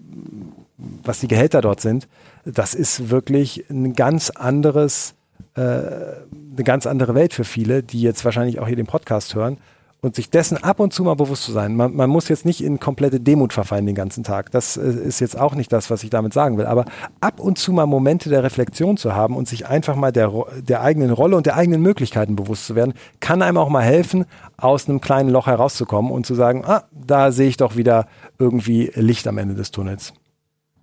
was 1.04 1.20
die 1.20 1.28
Gehälter 1.28 1.60
dort 1.60 1.82
sind. 1.82 2.08
Das 2.46 2.72
ist 2.72 3.10
wirklich 3.10 3.66
ein 3.68 3.92
ganz 3.92 4.30
anderes, 4.30 5.12
äh, 5.54 5.60
eine 5.60 6.64
ganz 6.64 6.86
andere 6.86 7.14
Welt 7.14 7.34
für 7.34 7.44
viele, 7.44 7.82
die 7.82 8.00
jetzt 8.00 8.24
wahrscheinlich 8.24 8.58
auch 8.58 8.66
hier 8.66 8.76
den 8.76 8.86
Podcast 8.86 9.34
hören 9.34 9.58
und 10.04 10.16
sich 10.16 10.30
dessen 10.30 10.56
ab 10.56 10.80
und 10.80 10.92
zu 10.92 11.04
mal 11.04 11.14
bewusst 11.14 11.44
zu 11.44 11.52
sein. 11.52 11.76
Man, 11.76 11.94
man, 11.94 12.10
muss 12.10 12.28
jetzt 12.28 12.44
nicht 12.44 12.62
in 12.62 12.80
komplette 12.80 13.20
Demut 13.20 13.52
verfallen 13.52 13.86
den 13.86 13.94
ganzen 13.94 14.24
Tag. 14.24 14.50
Das 14.50 14.76
äh, 14.76 14.82
ist 14.82 15.20
jetzt 15.20 15.38
auch 15.38 15.54
nicht 15.54 15.72
das, 15.72 15.90
was 15.90 16.02
ich 16.02 16.10
damit 16.10 16.32
sagen 16.32 16.58
will. 16.58 16.66
Aber 16.66 16.86
ab 17.20 17.38
und 17.38 17.56
zu 17.56 17.72
mal 17.72 17.86
Momente 17.86 18.28
der 18.28 18.42
Reflexion 18.42 18.96
zu 18.96 19.14
haben 19.14 19.36
und 19.36 19.46
sich 19.46 19.68
einfach 19.68 19.94
mal 19.94 20.10
der, 20.10 20.32
der 20.60 20.82
eigenen 20.82 21.12
Rolle 21.12 21.36
und 21.36 21.46
der 21.46 21.56
eigenen 21.56 21.82
Möglichkeiten 21.82 22.34
bewusst 22.34 22.66
zu 22.66 22.74
werden, 22.74 22.94
kann 23.20 23.42
einem 23.42 23.58
auch 23.58 23.68
mal 23.68 23.84
helfen, 23.84 24.26
aus 24.56 24.88
einem 24.88 25.00
kleinen 25.00 25.30
Loch 25.30 25.46
herauszukommen 25.46 26.10
und 26.10 26.26
zu 26.26 26.34
sagen, 26.34 26.64
ah, 26.64 26.82
da 26.92 27.30
sehe 27.30 27.48
ich 27.48 27.56
doch 27.56 27.76
wieder 27.76 28.06
irgendwie 28.40 28.90
Licht 28.96 29.28
am 29.28 29.38
Ende 29.38 29.54
des 29.54 29.70
Tunnels. 29.70 30.14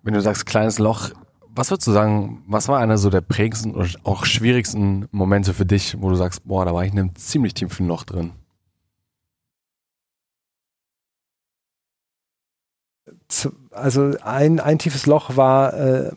Wenn 0.01 0.13
du 0.13 0.21
sagst 0.21 0.45
kleines 0.45 0.79
Loch, 0.79 1.09
was 1.53 1.71
würdest 1.71 1.87
du 1.87 1.91
sagen, 1.91 2.41
was 2.47 2.69
war 2.69 2.79
einer 2.79 2.97
so 2.97 3.09
der 3.09 3.19
prägendsten 3.19 3.75
oder 3.75 3.89
auch 4.05 4.23
schwierigsten 4.23 5.09
Momente 5.11 5.53
für 5.53 5.65
dich, 5.65 5.97
wo 5.99 6.09
du 6.09 6.15
sagst, 6.15 6.47
boah, 6.47 6.63
da 6.63 6.73
war 6.73 6.85
ich 6.85 6.93
in 6.93 6.99
einem 6.99 7.15
ziemlich 7.15 7.53
tiefen 7.53 7.85
Loch 7.85 8.05
drin? 8.05 8.31
Also 13.71 14.15
ein, 14.23 14.59
ein 14.59 14.79
tiefes 14.79 15.05
Loch 15.05 15.37
war, 15.37 15.73
äh, 15.73 16.11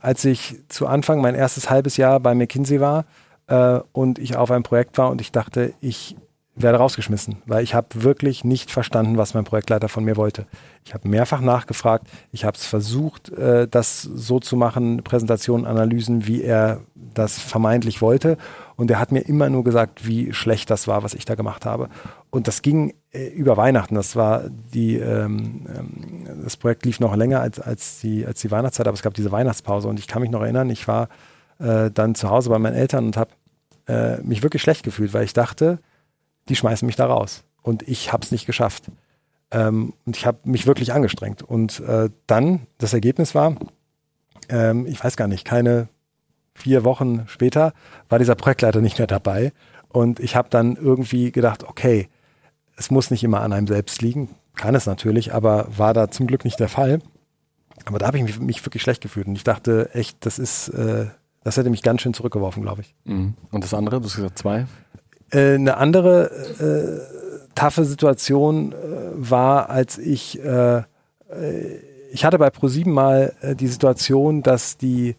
als 0.00 0.24
ich 0.24 0.56
zu 0.68 0.86
Anfang 0.86 1.20
mein 1.20 1.34
erstes 1.34 1.70
halbes 1.70 1.96
Jahr 1.96 2.20
bei 2.20 2.34
McKinsey 2.34 2.80
war 2.80 3.04
äh, 3.46 3.80
und 3.92 4.18
ich 4.18 4.36
auf 4.36 4.50
einem 4.50 4.62
Projekt 4.62 4.98
war 4.98 5.10
und 5.10 5.20
ich 5.20 5.32
dachte, 5.32 5.74
ich 5.80 6.16
werde 6.56 6.78
rausgeschmissen, 6.78 7.42
weil 7.44 7.62
ich 7.62 7.74
habe 7.74 7.88
wirklich 8.02 8.42
nicht 8.42 8.70
verstanden, 8.70 9.18
was 9.18 9.34
mein 9.34 9.44
Projektleiter 9.44 9.90
von 9.90 10.04
mir 10.04 10.16
wollte. 10.16 10.46
Ich 10.84 10.94
habe 10.94 11.06
mehrfach 11.06 11.42
nachgefragt, 11.42 12.06
ich 12.32 12.44
habe 12.44 12.56
es 12.56 12.64
versucht, 12.64 13.28
äh, 13.30 13.68
das 13.68 14.02
so 14.02 14.40
zu 14.40 14.56
machen, 14.56 15.02
Präsentationen, 15.04 15.66
Analysen, 15.66 16.26
wie 16.26 16.42
er 16.42 16.80
das 16.94 17.38
vermeintlich 17.38 18.00
wollte. 18.00 18.38
Und 18.76 18.90
er 18.90 18.98
hat 18.98 19.12
mir 19.12 19.20
immer 19.20 19.50
nur 19.50 19.64
gesagt, 19.64 20.06
wie 20.06 20.32
schlecht 20.32 20.70
das 20.70 20.88
war, 20.88 21.02
was 21.02 21.14
ich 21.14 21.26
da 21.26 21.34
gemacht 21.34 21.66
habe. 21.66 21.88
Und 22.36 22.48
das 22.48 22.60
ging 22.60 22.92
äh, 23.12 23.28
über 23.28 23.56
Weihnachten. 23.56 23.94
Das 23.94 24.14
war 24.14 24.44
die, 24.50 24.96
ähm, 24.96 25.64
ähm, 25.74 26.42
das 26.44 26.58
Projekt 26.58 26.84
lief 26.84 27.00
noch 27.00 27.16
länger 27.16 27.40
als, 27.40 27.58
als, 27.58 27.98
die, 28.00 28.26
als 28.26 28.42
die 28.42 28.50
Weihnachtszeit, 28.50 28.86
aber 28.86 28.94
es 28.94 29.02
gab 29.02 29.14
diese 29.14 29.32
Weihnachtspause. 29.32 29.88
Und 29.88 29.98
ich 29.98 30.06
kann 30.06 30.20
mich 30.20 30.30
noch 30.30 30.42
erinnern, 30.42 30.68
ich 30.68 30.86
war 30.86 31.08
äh, 31.58 31.90
dann 31.90 32.14
zu 32.14 32.28
Hause 32.28 32.50
bei 32.50 32.58
meinen 32.58 32.76
Eltern 32.76 33.06
und 33.06 33.16
habe 33.16 33.30
äh, 33.88 34.18
mich 34.18 34.42
wirklich 34.42 34.60
schlecht 34.60 34.82
gefühlt, 34.82 35.14
weil 35.14 35.24
ich 35.24 35.32
dachte, 35.32 35.78
die 36.50 36.56
schmeißen 36.56 36.84
mich 36.84 36.96
da 36.96 37.06
raus. 37.06 37.42
Und 37.62 37.88
ich 37.88 38.12
habe 38.12 38.22
es 38.22 38.32
nicht 38.32 38.44
geschafft. 38.44 38.84
Ähm, 39.50 39.94
und 40.04 40.14
ich 40.14 40.26
habe 40.26 40.40
mich 40.44 40.66
wirklich 40.66 40.92
angestrengt. 40.92 41.42
Und 41.42 41.80
äh, 41.80 42.10
dann, 42.26 42.66
das 42.76 42.92
Ergebnis 42.92 43.34
war, 43.34 43.56
ähm, 44.50 44.84
ich 44.84 45.02
weiß 45.02 45.16
gar 45.16 45.26
nicht, 45.26 45.46
keine 45.46 45.88
vier 46.54 46.84
Wochen 46.84 47.24
später 47.28 47.72
war 48.10 48.18
dieser 48.18 48.34
Projektleiter 48.34 48.82
nicht 48.82 48.98
mehr 48.98 49.06
dabei. 49.06 49.54
Und 49.88 50.20
ich 50.20 50.36
habe 50.36 50.50
dann 50.50 50.76
irgendwie 50.76 51.32
gedacht, 51.32 51.64
okay, 51.64 52.10
es 52.76 52.90
muss 52.90 53.10
nicht 53.10 53.24
immer 53.24 53.40
an 53.40 53.52
einem 53.52 53.66
selbst 53.66 54.02
liegen. 54.02 54.28
Kann 54.54 54.74
es 54.74 54.86
natürlich, 54.86 55.34
aber 55.34 55.66
war 55.76 55.94
da 55.94 56.10
zum 56.10 56.26
Glück 56.26 56.44
nicht 56.44 56.60
der 56.60 56.68
Fall. 56.68 57.00
Aber 57.84 57.98
da 57.98 58.06
habe 58.06 58.18
ich 58.18 58.24
mich, 58.24 58.38
mich, 58.40 58.64
wirklich 58.64 58.82
schlecht 58.82 59.02
gefühlt. 59.02 59.26
Und 59.26 59.36
ich 59.36 59.44
dachte 59.44 59.90
echt, 59.92 60.24
das 60.24 60.38
ist, 60.38 60.68
äh, 60.68 61.06
das 61.44 61.56
hätte 61.56 61.70
mich 61.70 61.82
ganz 61.82 62.02
schön 62.02 62.14
zurückgeworfen, 62.14 62.62
glaube 62.62 62.82
ich. 62.82 62.94
Mhm. 63.04 63.34
Und 63.50 63.64
das 63.64 63.74
andere, 63.74 64.00
du 64.00 64.06
hast 64.06 64.16
gesagt 64.16 64.38
zwei? 64.38 64.66
Äh, 65.30 65.54
eine 65.54 65.76
andere 65.76 66.30
äh, 66.60 67.54
taffe 67.54 67.84
Situation 67.84 68.72
äh, 68.72 68.76
war, 69.14 69.70
als 69.70 69.98
ich, 69.98 70.42
äh, 70.42 70.78
äh, 70.78 70.82
ich 72.12 72.24
hatte 72.24 72.38
bei 72.38 72.50
ProSieben 72.50 72.92
mal 72.92 73.32
äh, 73.40 73.56
die 73.56 73.68
Situation, 73.68 74.42
dass 74.42 74.76
die 74.76 75.16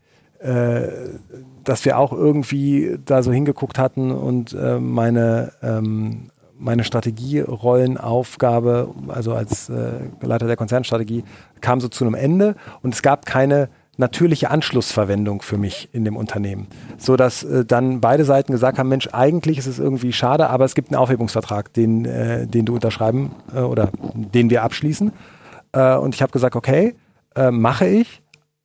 dass 1.63 1.83
wir 1.83 1.97
auch 1.97 2.13
irgendwie 2.13 2.99
da 3.03 3.23
so 3.23 3.31
hingeguckt 3.31 3.79
hatten 3.79 4.11
und 4.11 4.55
meine 4.79 5.51
ähm, 5.63 6.29
meine 6.59 6.83
Strategierollenaufgabe, 6.83 8.93
also 9.07 9.33
als 9.33 9.69
äh, 9.69 9.91
Leiter 10.21 10.47
der 10.47 10.57
Konzernstrategie, 10.57 11.23
kam 11.61 11.79
so 11.79 11.87
zu 11.87 12.03
einem 12.03 12.15
Ende 12.15 12.55
und 12.81 12.93
es 12.93 13.01
gab 13.01 13.25
keine 13.25 13.69
natürliche 13.97 14.51
Anschlussverwendung 14.51 15.41
für 15.41 15.57
mich 15.57 15.89
in 15.91 16.05
dem 16.05 16.15
Unternehmen, 16.15 16.67
so 16.97 17.15
dass 17.15 17.43
äh, 17.43 17.65
dann 17.65 17.99
beide 17.99 18.25
Seiten 18.25 18.51
gesagt 18.51 18.77
haben, 18.77 18.89
Mensch, 18.89 19.09
eigentlich 19.11 19.57
ist 19.57 19.65
es 19.65 19.79
irgendwie 19.79 20.13
schade, 20.13 20.49
aber 20.49 20.65
es 20.65 20.75
gibt 20.75 20.89
einen 20.89 20.97
Aufhebungsvertrag, 20.97 21.73
den, 21.73 22.05
äh, 22.05 22.47
den 22.47 22.65
du 22.65 22.75
unterschreiben 22.75 23.31
äh, 23.53 23.59
oder 23.59 23.89
den 24.13 24.49
wir 24.49 24.63
abschließen. 24.63 25.11
Äh, 25.73 25.95
und 25.95 26.15
ich 26.15 26.21
habe 26.21 26.31
gesagt, 26.31 26.55
okay, 26.55 26.95
äh, 27.35 27.51
mache 27.51 27.87
ich. 27.87 28.21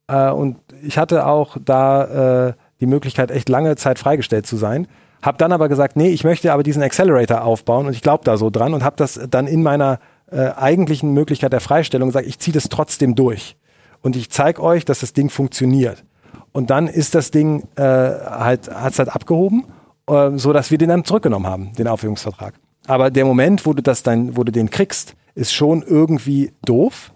und 0.08 0.56
ich 0.82 0.98
hatte 0.98 1.26
auch 1.26 1.56
da 1.64 2.54
die 2.80 2.86
Möglichkeit, 2.86 3.30
echt 3.30 3.48
lange 3.48 3.76
Zeit 3.76 3.98
freigestellt 3.98 4.46
zu 4.46 4.56
sein. 4.56 4.88
Habe 5.22 5.38
dann 5.38 5.52
aber 5.52 5.68
gesagt, 5.68 5.96
nee, 5.96 6.08
ich 6.08 6.24
möchte 6.24 6.52
aber 6.52 6.62
diesen 6.62 6.82
Accelerator 6.82 7.44
aufbauen 7.44 7.86
und 7.86 7.92
ich 7.92 8.02
glaube 8.02 8.24
da 8.24 8.36
so 8.36 8.50
dran 8.50 8.74
und 8.74 8.84
habe 8.84 8.96
das 8.96 9.20
dann 9.30 9.46
in 9.46 9.62
meiner 9.62 10.00
äh, 10.30 10.50
eigentlichen 10.56 11.14
Möglichkeit 11.14 11.52
der 11.52 11.60
Freistellung 11.60 12.08
gesagt, 12.08 12.26
ich 12.26 12.38
ziehe 12.38 12.52
das 12.52 12.68
trotzdem 12.68 13.14
durch 13.14 13.56
und 14.02 14.16
ich 14.16 14.30
zeige 14.30 14.62
euch, 14.62 14.84
dass 14.84 15.00
das 15.00 15.12
Ding 15.12 15.30
funktioniert. 15.30 16.04
Und 16.50 16.70
dann 16.70 16.88
ist 16.88 17.14
das 17.14 17.30
Ding 17.30 17.68
äh, 17.76 17.82
halt 17.82 18.68
hat's 18.74 18.98
halt 18.98 19.14
abgehoben, 19.14 19.64
äh, 20.08 20.30
so 20.34 20.52
dass 20.52 20.70
wir 20.70 20.78
den 20.78 20.88
dann 20.88 21.04
zurückgenommen 21.04 21.46
haben, 21.46 21.72
den 21.74 21.86
Aufhebungsvertrag. 21.86 22.54
Aber 22.86 23.10
der 23.10 23.24
Moment, 23.24 23.64
wo 23.64 23.72
du 23.72 23.82
das 23.82 24.02
dann, 24.02 24.36
wo 24.36 24.44
du 24.44 24.52
den 24.52 24.70
kriegst, 24.70 25.14
ist 25.34 25.52
schon 25.52 25.82
irgendwie 25.82 26.52
doof. 26.64 27.12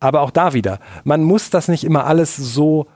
Aber 0.00 0.22
auch 0.22 0.30
da 0.30 0.54
wieder, 0.54 0.78
man 1.04 1.22
muss 1.22 1.50
das 1.50 1.68
nicht 1.68 1.84
immer 1.84 2.06
alles 2.06 2.34
so 2.34 2.86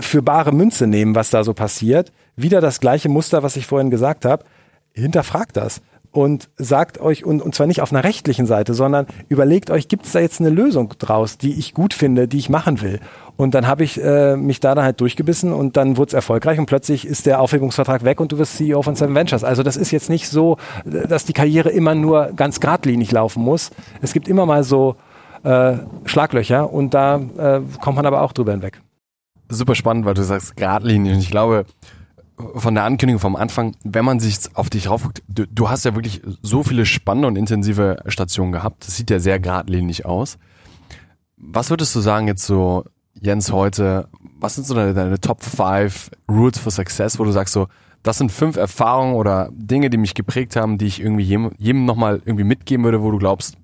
für 0.00 0.22
bare 0.22 0.52
Münze 0.52 0.86
nehmen, 0.86 1.14
was 1.14 1.30
da 1.30 1.44
so 1.44 1.54
passiert. 1.54 2.12
Wieder 2.36 2.60
das 2.60 2.80
gleiche 2.80 3.08
Muster, 3.08 3.42
was 3.42 3.56
ich 3.56 3.66
vorhin 3.66 3.90
gesagt 3.90 4.24
habe. 4.24 4.44
Hinterfragt 4.92 5.56
das 5.56 5.80
und 6.12 6.48
sagt 6.56 7.00
euch, 7.00 7.24
und, 7.24 7.40
und 7.40 7.54
zwar 7.54 7.66
nicht 7.66 7.80
auf 7.80 7.92
einer 7.92 8.02
rechtlichen 8.02 8.46
Seite, 8.46 8.74
sondern 8.74 9.06
überlegt 9.28 9.70
euch, 9.70 9.88
gibt 9.88 10.06
es 10.06 10.12
da 10.12 10.20
jetzt 10.20 10.40
eine 10.40 10.50
Lösung 10.50 10.94
draus, 10.98 11.38
die 11.38 11.58
ich 11.58 11.72
gut 11.72 11.94
finde, 11.94 12.26
die 12.26 12.38
ich 12.38 12.48
machen 12.48 12.80
will. 12.80 13.00
Und 13.36 13.54
dann 13.54 13.66
habe 13.66 13.84
ich 13.84 14.02
äh, 14.02 14.36
mich 14.36 14.60
da 14.60 14.74
dann 14.74 14.84
halt 14.84 15.00
durchgebissen 15.00 15.52
und 15.52 15.76
dann 15.76 15.96
wurde 15.96 16.08
es 16.08 16.14
erfolgreich 16.14 16.58
und 16.58 16.66
plötzlich 16.66 17.06
ist 17.06 17.26
der 17.26 17.40
Aufhebungsvertrag 17.40 18.04
weg 18.04 18.20
und 18.20 18.32
du 18.32 18.38
wirst 18.38 18.56
CEO 18.56 18.82
von 18.82 18.96
Seven 18.96 19.14
Ventures. 19.14 19.44
Also 19.44 19.62
das 19.62 19.76
ist 19.76 19.92
jetzt 19.92 20.10
nicht 20.10 20.28
so, 20.28 20.56
dass 20.84 21.24
die 21.24 21.32
Karriere 21.32 21.70
immer 21.70 21.94
nur 21.94 22.32
ganz 22.34 22.60
geradlinig 22.60 23.12
laufen 23.12 23.42
muss. 23.42 23.70
Es 24.02 24.12
gibt 24.12 24.28
immer 24.28 24.46
mal 24.46 24.64
so 24.64 24.96
äh, 25.44 25.74
Schlaglöcher 26.04 26.70
und 26.70 26.92
da 26.92 27.16
äh, 27.38 27.60
kommt 27.80 27.96
man 27.96 28.04
aber 28.04 28.22
auch 28.22 28.32
drüber 28.32 28.52
hinweg 28.52 28.80
super 29.50 29.74
spannend, 29.74 30.06
weil 30.06 30.14
du 30.14 30.22
sagst 30.22 30.56
geradlinig. 30.56 31.12
Und 31.12 31.18
ich 31.20 31.30
glaube, 31.30 31.66
von 32.54 32.74
der 32.74 32.84
Ankündigung 32.84 33.20
vom 33.20 33.36
Anfang, 33.36 33.76
wenn 33.84 34.04
man 34.04 34.20
sich 34.20 34.38
auf 34.54 34.70
dich 34.70 34.88
raufguckt, 34.88 35.22
du, 35.28 35.46
du 35.46 35.68
hast 35.68 35.84
ja 35.84 35.94
wirklich 35.94 36.22
so 36.42 36.62
viele 36.62 36.86
spannende 36.86 37.28
und 37.28 37.36
intensive 37.36 38.02
Stationen 38.06 38.52
gehabt. 38.52 38.86
Das 38.86 38.96
sieht 38.96 39.10
ja 39.10 39.20
sehr 39.20 39.38
geradlinig 39.38 40.06
aus. 40.06 40.38
Was 41.36 41.70
würdest 41.70 41.94
du 41.94 42.00
sagen 42.00 42.28
jetzt 42.28 42.44
so, 42.44 42.84
Jens, 43.20 43.52
heute, 43.52 44.08
was 44.38 44.54
sind 44.54 44.66
so 44.66 44.74
deine, 44.74 44.94
deine 44.94 45.20
Top 45.20 45.42
5 45.42 46.10
Rules 46.30 46.58
for 46.58 46.72
Success, 46.72 47.18
wo 47.18 47.24
du 47.24 47.32
sagst 47.32 47.52
so, 47.52 47.66
das 48.02 48.16
sind 48.16 48.32
fünf 48.32 48.56
Erfahrungen 48.56 49.14
oder 49.14 49.50
Dinge, 49.52 49.90
die 49.90 49.98
mich 49.98 50.14
geprägt 50.14 50.56
haben, 50.56 50.78
die 50.78 50.86
ich 50.86 51.00
irgendwie 51.00 51.24
jedem, 51.24 51.50
jedem 51.58 51.84
nochmal 51.84 52.22
irgendwie 52.24 52.44
mitgeben 52.44 52.84
würde, 52.84 53.02
wo 53.02 53.10
du 53.10 53.18
glaubst, 53.18 53.56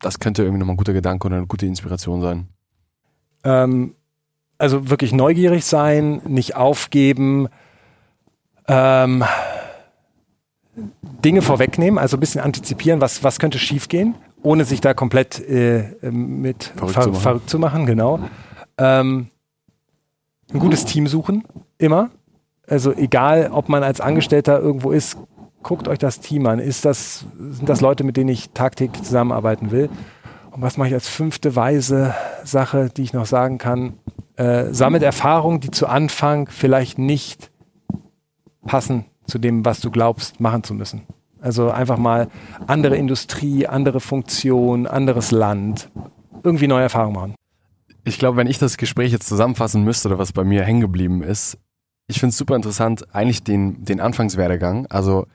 das 0.00 0.20
könnte 0.20 0.42
irgendwie 0.42 0.60
nochmal 0.60 0.74
ein 0.74 0.78
guter 0.78 0.94
Gedanke 0.94 1.26
oder 1.26 1.36
eine 1.36 1.46
gute 1.46 1.66
Inspiration 1.66 2.22
sein? 2.22 2.48
Ähm, 3.42 3.94
also 4.58 4.90
wirklich 4.90 5.12
neugierig 5.12 5.64
sein, 5.64 6.20
nicht 6.26 6.56
aufgeben, 6.56 7.48
ähm, 8.68 9.24
Dinge 11.24 11.42
vorwegnehmen, 11.42 11.98
also 11.98 12.16
ein 12.16 12.20
bisschen 12.20 12.40
antizipieren, 12.40 13.00
was, 13.00 13.22
was 13.22 13.38
könnte 13.38 13.58
schiefgehen, 13.58 14.14
ohne 14.42 14.64
sich 14.64 14.80
da 14.80 14.94
komplett 14.94 15.40
äh, 15.40 15.94
mit 16.10 16.72
verrückt, 16.76 16.94
ver 16.94 17.02
zu, 17.02 17.10
machen. 17.10 17.20
verrückt 17.20 17.50
zu 17.50 17.58
machen, 17.58 17.86
genau. 17.86 18.20
Ähm, 18.78 19.28
ein 20.52 20.58
gutes 20.58 20.84
Team 20.84 21.06
suchen, 21.06 21.44
immer. 21.78 22.10
Also 22.66 22.92
egal, 22.92 23.50
ob 23.52 23.68
man 23.68 23.82
als 23.82 24.00
Angestellter 24.00 24.58
irgendwo 24.58 24.90
ist, 24.90 25.16
guckt 25.62 25.88
euch 25.88 25.98
das 25.98 26.20
Team 26.20 26.46
an. 26.46 26.58
Ist 26.58 26.84
das, 26.84 27.24
sind 27.38 27.68
das 27.68 27.80
Leute, 27.80 28.04
mit 28.04 28.16
denen 28.16 28.28
ich 28.28 28.50
tagtäglich 28.50 29.02
zusammenarbeiten 29.02 29.70
will? 29.70 29.88
Und 30.54 30.62
was 30.62 30.76
mache 30.76 30.86
ich 30.86 30.94
als 30.94 31.08
fünfte 31.08 31.56
weise 31.56 32.14
Sache, 32.44 32.88
die 32.88 33.02
ich 33.02 33.12
noch 33.12 33.26
sagen 33.26 33.58
kann? 33.58 33.94
Äh, 34.36 34.72
sammelt 34.72 35.02
Erfahrungen, 35.02 35.58
die 35.58 35.72
zu 35.72 35.88
Anfang 35.88 36.48
vielleicht 36.48 36.96
nicht 36.96 37.50
passen 38.64 39.04
zu 39.26 39.38
dem, 39.38 39.64
was 39.64 39.80
du 39.80 39.90
glaubst, 39.90 40.38
machen 40.38 40.62
zu 40.62 40.72
müssen. 40.72 41.02
Also 41.40 41.70
einfach 41.72 41.98
mal 41.98 42.28
andere 42.68 42.96
Industrie, 42.96 43.66
andere 43.66 43.98
Funktion, 43.98 44.86
anderes 44.86 45.32
Land, 45.32 45.90
irgendwie 46.44 46.68
neue 46.68 46.84
Erfahrungen 46.84 47.16
machen. 47.16 47.34
Ich 48.04 48.20
glaube, 48.20 48.36
wenn 48.36 48.46
ich 48.46 48.58
das 48.58 48.76
Gespräch 48.76 49.10
jetzt 49.10 49.26
zusammenfassen 49.26 49.82
müsste 49.82 50.06
oder 50.06 50.18
was 50.18 50.32
bei 50.32 50.44
mir 50.44 50.62
hängen 50.62 50.80
geblieben 50.80 51.24
ist, 51.24 51.58
ich 52.06 52.20
finde 52.20 52.30
es 52.30 52.38
super 52.38 52.54
interessant, 52.54 53.12
eigentlich 53.12 53.42
den, 53.42 53.84
den 53.84 53.98
Anfangswerdegang. 53.98 54.86
Also 54.86 55.26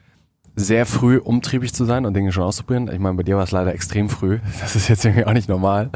sehr 0.56 0.86
früh 0.86 1.18
umtriebig 1.18 1.72
zu 1.72 1.84
sein 1.84 2.04
und 2.04 2.14
Dinge 2.14 2.32
schon 2.32 2.44
auszuprobieren. 2.44 2.90
Ich 2.92 2.98
meine, 2.98 3.16
bei 3.16 3.22
dir 3.22 3.36
war 3.36 3.44
es 3.44 3.50
leider 3.50 3.74
extrem 3.74 4.08
früh. 4.08 4.38
Das 4.60 4.76
ist 4.76 4.88
jetzt 4.88 5.04
irgendwie 5.04 5.24
auch 5.24 5.32
nicht 5.32 5.48
normal. 5.48 5.90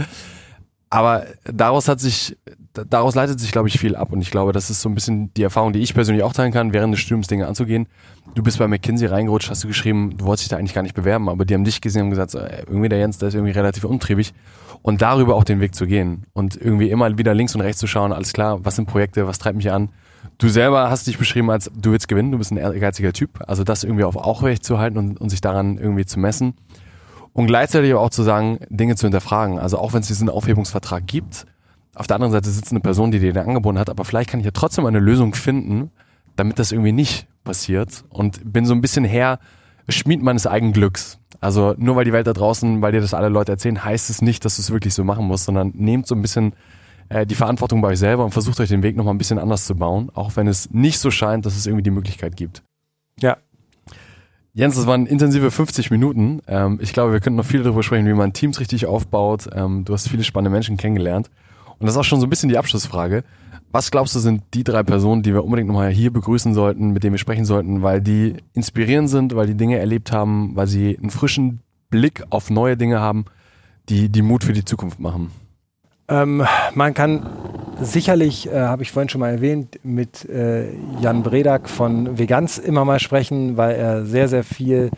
Aber 0.90 1.24
daraus 1.44 1.88
hat 1.88 1.98
sich, 1.98 2.36
daraus 2.72 3.16
leitet 3.16 3.40
sich, 3.40 3.50
glaube 3.50 3.68
ich, 3.68 3.80
viel 3.80 3.96
ab. 3.96 4.12
Und 4.12 4.20
ich 4.20 4.30
glaube, 4.30 4.52
das 4.52 4.70
ist 4.70 4.80
so 4.80 4.88
ein 4.88 4.94
bisschen 4.94 5.34
die 5.34 5.42
Erfahrung, 5.42 5.72
die 5.72 5.80
ich 5.80 5.92
persönlich 5.92 6.22
auch 6.22 6.32
teilen 6.32 6.52
kann, 6.52 6.72
während 6.72 6.94
des 6.94 7.00
Studiums 7.00 7.26
Dinge 7.26 7.48
anzugehen. 7.48 7.88
Du 8.34 8.42
bist 8.42 8.58
bei 8.58 8.68
McKinsey 8.68 9.08
reingerutscht, 9.08 9.50
hast 9.50 9.64
du 9.64 9.68
geschrieben, 9.68 10.16
du 10.16 10.24
wolltest 10.24 10.44
dich 10.44 10.50
da 10.50 10.56
eigentlich 10.56 10.74
gar 10.74 10.82
nicht 10.82 10.94
bewerben, 10.94 11.28
aber 11.28 11.44
die 11.44 11.54
haben 11.54 11.64
dich 11.64 11.80
gesehen 11.80 12.04
und 12.04 12.10
gesagt, 12.10 12.34
irgendwie 12.34 12.88
der 12.88 12.98
Jens, 12.98 13.18
der 13.18 13.28
ist 13.28 13.34
irgendwie 13.34 13.52
relativ 13.52 13.84
umtriebig. 13.84 14.34
Und 14.82 15.02
darüber 15.02 15.34
auch 15.34 15.44
den 15.44 15.60
Weg 15.60 15.74
zu 15.74 15.86
gehen. 15.86 16.26
Und 16.32 16.56
irgendwie 16.56 16.90
immer 16.90 17.18
wieder 17.18 17.34
links 17.34 17.54
und 17.54 17.62
rechts 17.62 17.80
zu 17.80 17.86
schauen, 17.86 18.12
alles 18.12 18.32
klar, 18.32 18.64
was 18.64 18.76
sind 18.76 18.86
Projekte, 18.86 19.26
was 19.26 19.38
treibt 19.38 19.56
mich 19.56 19.72
an 19.72 19.88
Du 20.38 20.48
selber 20.48 20.90
hast 20.90 21.06
dich 21.06 21.18
beschrieben 21.18 21.50
als, 21.50 21.70
du 21.74 21.92
willst 21.92 22.08
gewinnen, 22.08 22.32
du 22.32 22.38
bist 22.38 22.50
ein 22.50 22.56
ehrgeiziger 22.56 23.12
Typ. 23.12 23.40
Also 23.46 23.64
das 23.64 23.84
irgendwie 23.84 24.04
auf 24.04 24.16
Aufrecht 24.16 24.64
zu 24.64 24.78
halten 24.78 24.98
und, 24.98 25.20
und 25.20 25.28
sich 25.30 25.40
daran 25.40 25.78
irgendwie 25.78 26.06
zu 26.06 26.18
messen. 26.18 26.54
Und 27.32 27.46
gleichzeitig 27.46 27.92
aber 27.92 28.00
auch 28.00 28.10
zu 28.10 28.22
sagen, 28.22 28.58
Dinge 28.68 28.96
zu 28.96 29.06
hinterfragen. 29.06 29.58
Also 29.58 29.78
auch 29.78 29.92
wenn 29.92 30.00
es 30.00 30.08
diesen 30.08 30.28
Aufhebungsvertrag 30.28 31.06
gibt, 31.06 31.46
auf 31.94 32.06
der 32.06 32.16
anderen 32.16 32.32
Seite 32.32 32.50
sitzt 32.50 32.72
eine 32.72 32.80
Person, 32.80 33.10
die 33.10 33.20
dir 33.20 33.32
den 33.32 33.46
angeboten 33.46 33.78
hat, 33.78 33.88
aber 33.88 34.04
vielleicht 34.04 34.30
kann 34.30 34.40
ich 34.40 34.46
ja 34.46 34.52
trotzdem 34.52 34.84
eine 34.86 34.98
Lösung 34.98 35.34
finden, 35.34 35.90
damit 36.36 36.58
das 36.58 36.72
irgendwie 36.72 36.92
nicht 36.92 37.28
passiert. 37.44 38.04
Und 38.08 38.52
bin 38.52 38.66
so 38.66 38.74
ein 38.74 38.80
bisschen 38.80 39.04
her, 39.04 39.38
Schmied 39.88 40.22
meines 40.22 40.46
eigenen 40.46 40.72
Glücks. 40.72 41.18
Also 41.40 41.74
nur 41.76 41.94
weil 41.94 42.04
die 42.04 42.12
Welt 42.12 42.26
da 42.26 42.32
draußen, 42.32 42.80
weil 42.82 42.92
dir 42.92 43.00
das 43.00 43.14
alle 43.14 43.28
Leute 43.28 43.52
erzählen, 43.52 43.84
heißt 43.84 44.10
es 44.10 44.22
nicht, 44.22 44.44
dass 44.44 44.56
du 44.56 44.62
es 44.62 44.70
wirklich 44.70 44.94
so 44.94 45.04
machen 45.04 45.26
musst, 45.26 45.44
sondern 45.44 45.72
nehmt 45.74 46.06
so 46.06 46.14
ein 46.14 46.22
bisschen 46.22 46.54
äh, 47.08 47.26
die 47.26 47.34
Verantwortung 47.34 47.80
bei 47.80 47.88
euch 47.88 47.98
selber 47.98 48.24
und 48.24 48.30
versucht 48.30 48.60
euch 48.60 48.68
den 48.68 48.82
Weg 48.82 48.96
nochmal 48.96 49.14
ein 49.14 49.18
bisschen 49.18 49.38
anders 49.38 49.66
zu 49.66 49.74
bauen, 49.74 50.10
auch 50.14 50.36
wenn 50.36 50.46
es 50.46 50.70
nicht 50.70 50.98
so 50.98 51.10
scheint, 51.10 51.46
dass 51.46 51.56
es 51.56 51.66
irgendwie 51.66 51.82
die 51.82 51.90
Möglichkeit 51.90 52.36
gibt. 52.36 52.62
Ja. 53.20 53.36
Jens, 54.52 54.76
das 54.76 54.86
waren 54.86 55.06
intensive 55.06 55.50
50 55.50 55.90
Minuten. 55.90 56.40
Ähm, 56.46 56.78
ich 56.80 56.92
glaube, 56.92 57.12
wir 57.12 57.20
könnten 57.20 57.36
noch 57.36 57.44
viel 57.44 57.62
darüber 57.62 57.82
sprechen, 57.82 58.06
wie 58.06 58.12
man 58.12 58.32
Teams 58.32 58.60
richtig 58.60 58.86
aufbaut. 58.86 59.48
Ähm, 59.52 59.84
du 59.84 59.92
hast 59.92 60.08
viele 60.08 60.22
spannende 60.22 60.50
Menschen 60.50 60.76
kennengelernt. 60.76 61.28
Und 61.78 61.86
das 61.86 61.94
ist 61.94 61.98
auch 61.98 62.04
schon 62.04 62.20
so 62.20 62.26
ein 62.26 62.30
bisschen 62.30 62.48
die 62.48 62.58
Abschlussfrage. 62.58 63.24
Was 63.72 63.90
glaubst 63.90 64.14
du, 64.14 64.20
sind 64.20 64.42
die 64.54 64.62
drei 64.62 64.84
Personen, 64.84 65.24
die 65.24 65.32
wir 65.34 65.42
unbedingt 65.42 65.66
nochmal 65.66 65.90
hier 65.90 66.12
begrüßen 66.12 66.54
sollten, 66.54 66.90
mit 66.90 67.02
denen 67.02 67.14
wir 67.14 67.18
sprechen 67.18 67.44
sollten, 67.44 67.82
weil 67.82 68.00
die 68.00 68.36
inspirierend 68.52 69.10
sind, 69.10 69.34
weil 69.34 69.48
die 69.48 69.56
Dinge 69.56 69.78
erlebt 69.78 70.12
haben, 70.12 70.54
weil 70.54 70.68
sie 70.68 70.96
einen 70.96 71.10
frischen 71.10 71.58
Blick 71.90 72.22
auf 72.30 72.50
neue 72.50 72.76
Dinge 72.76 73.00
haben, 73.00 73.24
die, 73.88 74.08
die 74.08 74.22
Mut 74.22 74.44
für 74.44 74.52
die 74.52 74.64
Zukunft 74.64 75.00
machen? 75.00 75.32
Ähm, 76.08 76.44
man 76.74 76.94
kann 76.94 77.26
sicherlich, 77.80 78.50
äh, 78.50 78.60
habe 78.60 78.82
ich 78.82 78.92
vorhin 78.92 79.08
schon 79.08 79.20
mal 79.20 79.30
erwähnt, 79.30 79.80
mit 79.82 80.28
äh, 80.28 80.66
Jan 81.00 81.22
Bredak 81.22 81.68
von 81.68 82.18
Veganz 82.18 82.58
immer 82.58 82.84
mal 82.84 83.00
sprechen, 83.00 83.56
weil 83.56 83.76
er 83.76 84.04
sehr, 84.04 84.28
sehr 84.28 84.44
viel 84.44 84.90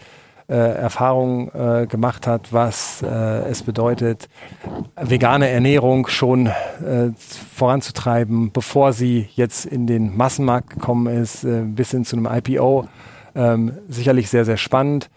äh, 0.49 0.55
Erfahrungen 0.55 1.51
äh, 1.55 1.87
gemacht 1.87 2.27
hat, 2.27 2.53
was 2.53 3.03
äh, 3.03 3.07
es 3.49 3.63
bedeutet, 3.63 4.29
vegane 4.97 5.49
Ernährung 5.49 6.07
schon 6.07 6.47
äh, 6.47 7.11
voranzutreiben, 7.55 8.53
bevor 8.53 8.93
sie 8.93 9.29
jetzt 9.35 9.65
in 9.67 9.87
den 9.87 10.17
Massenmarkt 10.17 10.71
gekommen 10.71 11.07
ist, 11.07 11.47
bis 11.75 11.91
hin 11.91 12.05
zu 12.05 12.17
einem 12.17 12.29
IPO. 12.31 12.89
Ähm, 13.35 13.73
sicherlich 13.89 14.31
sehr, 14.31 14.45
sehr 14.45 14.57
spannend. 14.57 15.11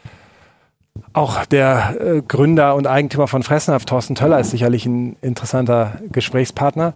Auch 1.14 1.46
der 1.46 1.96
äh, 2.00 2.22
Gründer 2.22 2.76
und 2.76 2.88
Eigentümer 2.88 3.28
von 3.28 3.44
Fressnapf, 3.44 3.86
Thorsten 3.86 4.16
Töller, 4.16 4.40
ist 4.40 4.52
sicherlich 4.52 4.86
ein 4.86 5.18
interessanter 5.22 6.00
Gesprächspartner. 6.12 6.94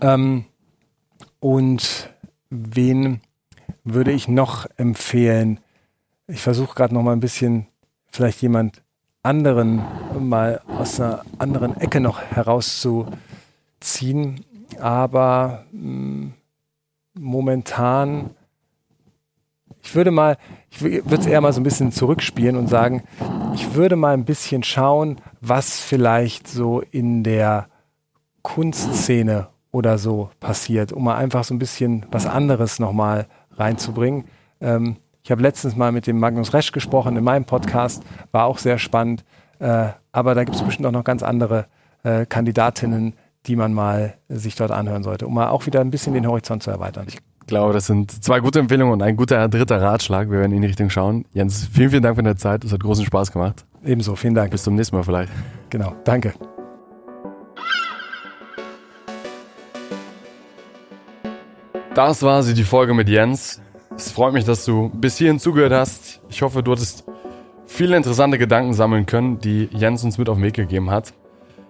Ähm, 0.00 0.44
und 1.40 2.10
wen 2.50 3.20
würde 3.84 4.12
ich 4.12 4.28
noch 4.28 4.66
empfehlen? 4.76 5.60
Ich 6.26 6.42
versuche 6.42 6.74
gerade 6.74 6.94
noch 6.94 7.02
mal 7.02 7.12
ein 7.12 7.20
bisschen 7.20 7.66
vielleicht 8.10 8.42
jemand 8.42 8.82
anderen 9.22 9.82
mal 10.18 10.60
aus 10.66 11.00
einer 11.00 11.22
anderen 11.38 11.80
Ecke 11.80 12.00
noch 12.00 12.20
herauszuziehen. 12.22 14.44
Aber 14.80 15.64
mh, 15.72 15.80
hm, 15.80 16.32
momentan, 17.18 18.30
ich 19.86 19.94
würde 19.94 20.10
mal, 20.10 20.36
ich 20.68 20.82
würde 20.82 21.16
es 21.16 21.26
eher 21.26 21.40
mal 21.40 21.52
so 21.52 21.60
ein 21.60 21.64
bisschen 21.64 21.92
zurückspielen 21.92 22.56
und 22.56 22.68
sagen, 22.68 23.04
ich 23.54 23.74
würde 23.74 23.94
mal 23.94 24.14
ein 24.14 24.24
bisschen 24.24 24.64
schauen, 24.64 25.18
was 25.40 25.78
vielleicht 25.80 26.48
so 26.48 26.80
in 26.90 27.22
der 27.22 27.68
Kunstszene 28.42 29.46
oder 29.70 29.98
so 29.98 30.30
passiert, 30.40 30.92
um 30.92 31.04
mal 31.04 31.14
einfach 31.16 31.44
so 31.44 31.54
ein 31.54 31.60
bisschen 31.60 32.04
was 32.10 32.26
anderes 32.26 32.80
nochmal 32.80 33.26
reinzubringen. 33.52 34.24
Ähm, 34.60 34.96
ich 35.22 35.30
habe 35.30 35.42
letztens 35.42 35.76
mal 35.76 35.92
mit 35.92 36.08
dem 36.08 36.18
Magnus 36.18 36.52
Resch 36.52 36.72
gesprochen 36.72 37.16
in 37.16 37.22
meinem 37.22 37.44
Podcast, 37.44 38.02
war 38.32 38.46
auch 38.46 38.58
sehr 38.58 38.78
spannend. 38.78 39.24
Äh, 39.60 39.90
aber 40.10 40.34
da 40.34 40.42
gibt 40.42 40.56
es 40.56 40.62
bestimmt 40.62 40.86
auch 40.86 40.92
noch 40.92 41.04
ganz 41.04 41.22
andere 41.22 41.66
äh, 42.02 42.26
Kandidatinnen, 42.26 43.14
die 43.46 43.54
man 43.54 43.72
mal 43.72 44.14
sich 44.28 44.56
dort 44.56 44.72
anhören 44.72 45.04
sollte, 45.04 45.28
um 45.28 45.34
mal 45.34 45.48
auch 45.48 45.66
wieder 45.66 45.80
ein 45.80 45.90
bisschen 45.90 46.14
den 46.14 46.26
Horizont 46.26 46.64
zu 46.64 46.72
erweitern. 46.72 47.06
Ich 47.08 47.18
glaube, 47.46 47.72
das 47.72 47.86
sind 47.86 48.24
zwei 48.24 48.40
gute 48.40 48.58
Empfehlungen 48.58 48.92
und 48.92 49.02
ein 49.02 49.16
guter 49.16 49.48
dritter 49.48 49.80
Ratschlag. 49.80 50.30
Wir 50.30 50.40
werden 50.40 50.52
in 50.52 50.62
die 50.62 50.68
Richtung 50.68 50.90
schauen. 50.90 51.24
Jens, 51.32 51.68
vielen, 51.72 51.90
vielen 51.90 52.02
Dank 52.02 52.16
für 52.16 52.22
deine 52.22 52.36
Zeit. 52.36 52.64
Es 52.64 52.72
hat 52.72 52.80
großen 52.80 53.04
Spaß 53.04 53.32
gemacht. 53.32 53.64
Ebenso, 53.84 54.16
vielen 54.16 54.34
Dank. 54.34 54.50
Bis 54.50 54.64
zum 54.64 54.74
nächsten 54.74 54.96
Mal 54.96 55.02
vielleicht. 55.02 55.32
Genau, 55.70 55.94
danke. 56.04 56.34
Das 61.94 62.22
war 62.22 62.42
sie, 62.42 62.52
die 62.52 62.64
Folge 62.64 62.92
mit 62.92 63.08
Jens. 63.08 63.62
Es 63.96 64.10
freut 64.10 64.34
mich, 64.34 64.44
dass 64.44 64.64
du 64.66 64.90
bis 64.90 65.16
hierhin 65.16 65.38
zugehört 65.38 65.72
hast. 65.72 66.20
Ich 66.28 66.42
hoffe, 66.42 66.62
du 66.62 66.72
hattest 66.72 67.04
viele 67.64 67.96
interessante 67.96 68.36
Gedanken 68.36 68.74
sammeln 68.74 69.06
können, 69.06 69.40
die 69.40 69.70
Jens 69.72 70.04
uns 70.04 70.18
mit 70.18 70.28
auf 70.28 70.36
den 70.36 70.44
Weg 70.44 70.54
gegeben 70.54 70.90
hat. 70.90 71.14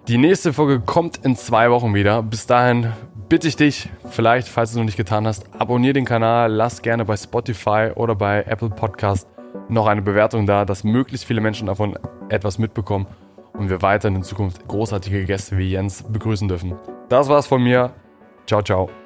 Die 0.09 0.19
nächste 0.19 0.53
Folge 0.53 0.81
kommt 0.81 1.19
in 1.25 1.37
zwei 1.37 1.71
Wochen 1.71 1.95
wieder. 1.95 2.23
Bis 2.23 2.47
dahin 2.47 2.93
bitte 3.29 3.49
ich 3.49 3.57
dich, 3.57 3.89
vielleicht, 4.11 4.49
falls 4.49 4.71
du 4.71 4.75
es 4.75 4.79
noch 4.79 4.85
nicht 4.85 4.97
getan 4.97 5.27
hast, 5.27 5.45
abonniere 5.59 5.95
den 5.95 6.05
Kanal, 6.05 6.53
lass 6.53 6.83
gerne 6.83 7.05
bei 7.05 7.17
Spotify 7.17 7.91
oder 7.95 8.15
bei 8.15 8.43
Apple 8.43 8.71
Podcast 8.71 9.29
noch 9.69 9.87
eine 9.87 10.03
Bewertung 10.03 10.47
da, 10.47 10.65
dass 10.65 10.85
möglichst 10.85 11.27
viele 11.27 11.41
Menschen 11.41 11.67
davon 11.67 11.99
etwas 12.29 12.59
mitbekommen 12.59 13.07
und 13.55 13.71
wir 13.71 13.83
weiterhin 13.83 14.17
in 14.17 14.23
Zukunft 14.23 14.67
großartige 14.69 15.25
Gäste 15.25 15.57
wie 15.59 15.71
Jens 15.71 16.05
begrüßen 16.05 16.49
dürfen. 16.49 16.75
Das 17.09 17.29
war's 17.29 17.47
von 17.47 17.63
mir. 17.63 17.93
Ciao, 18.47 18.63
ciao. 18.63 19.06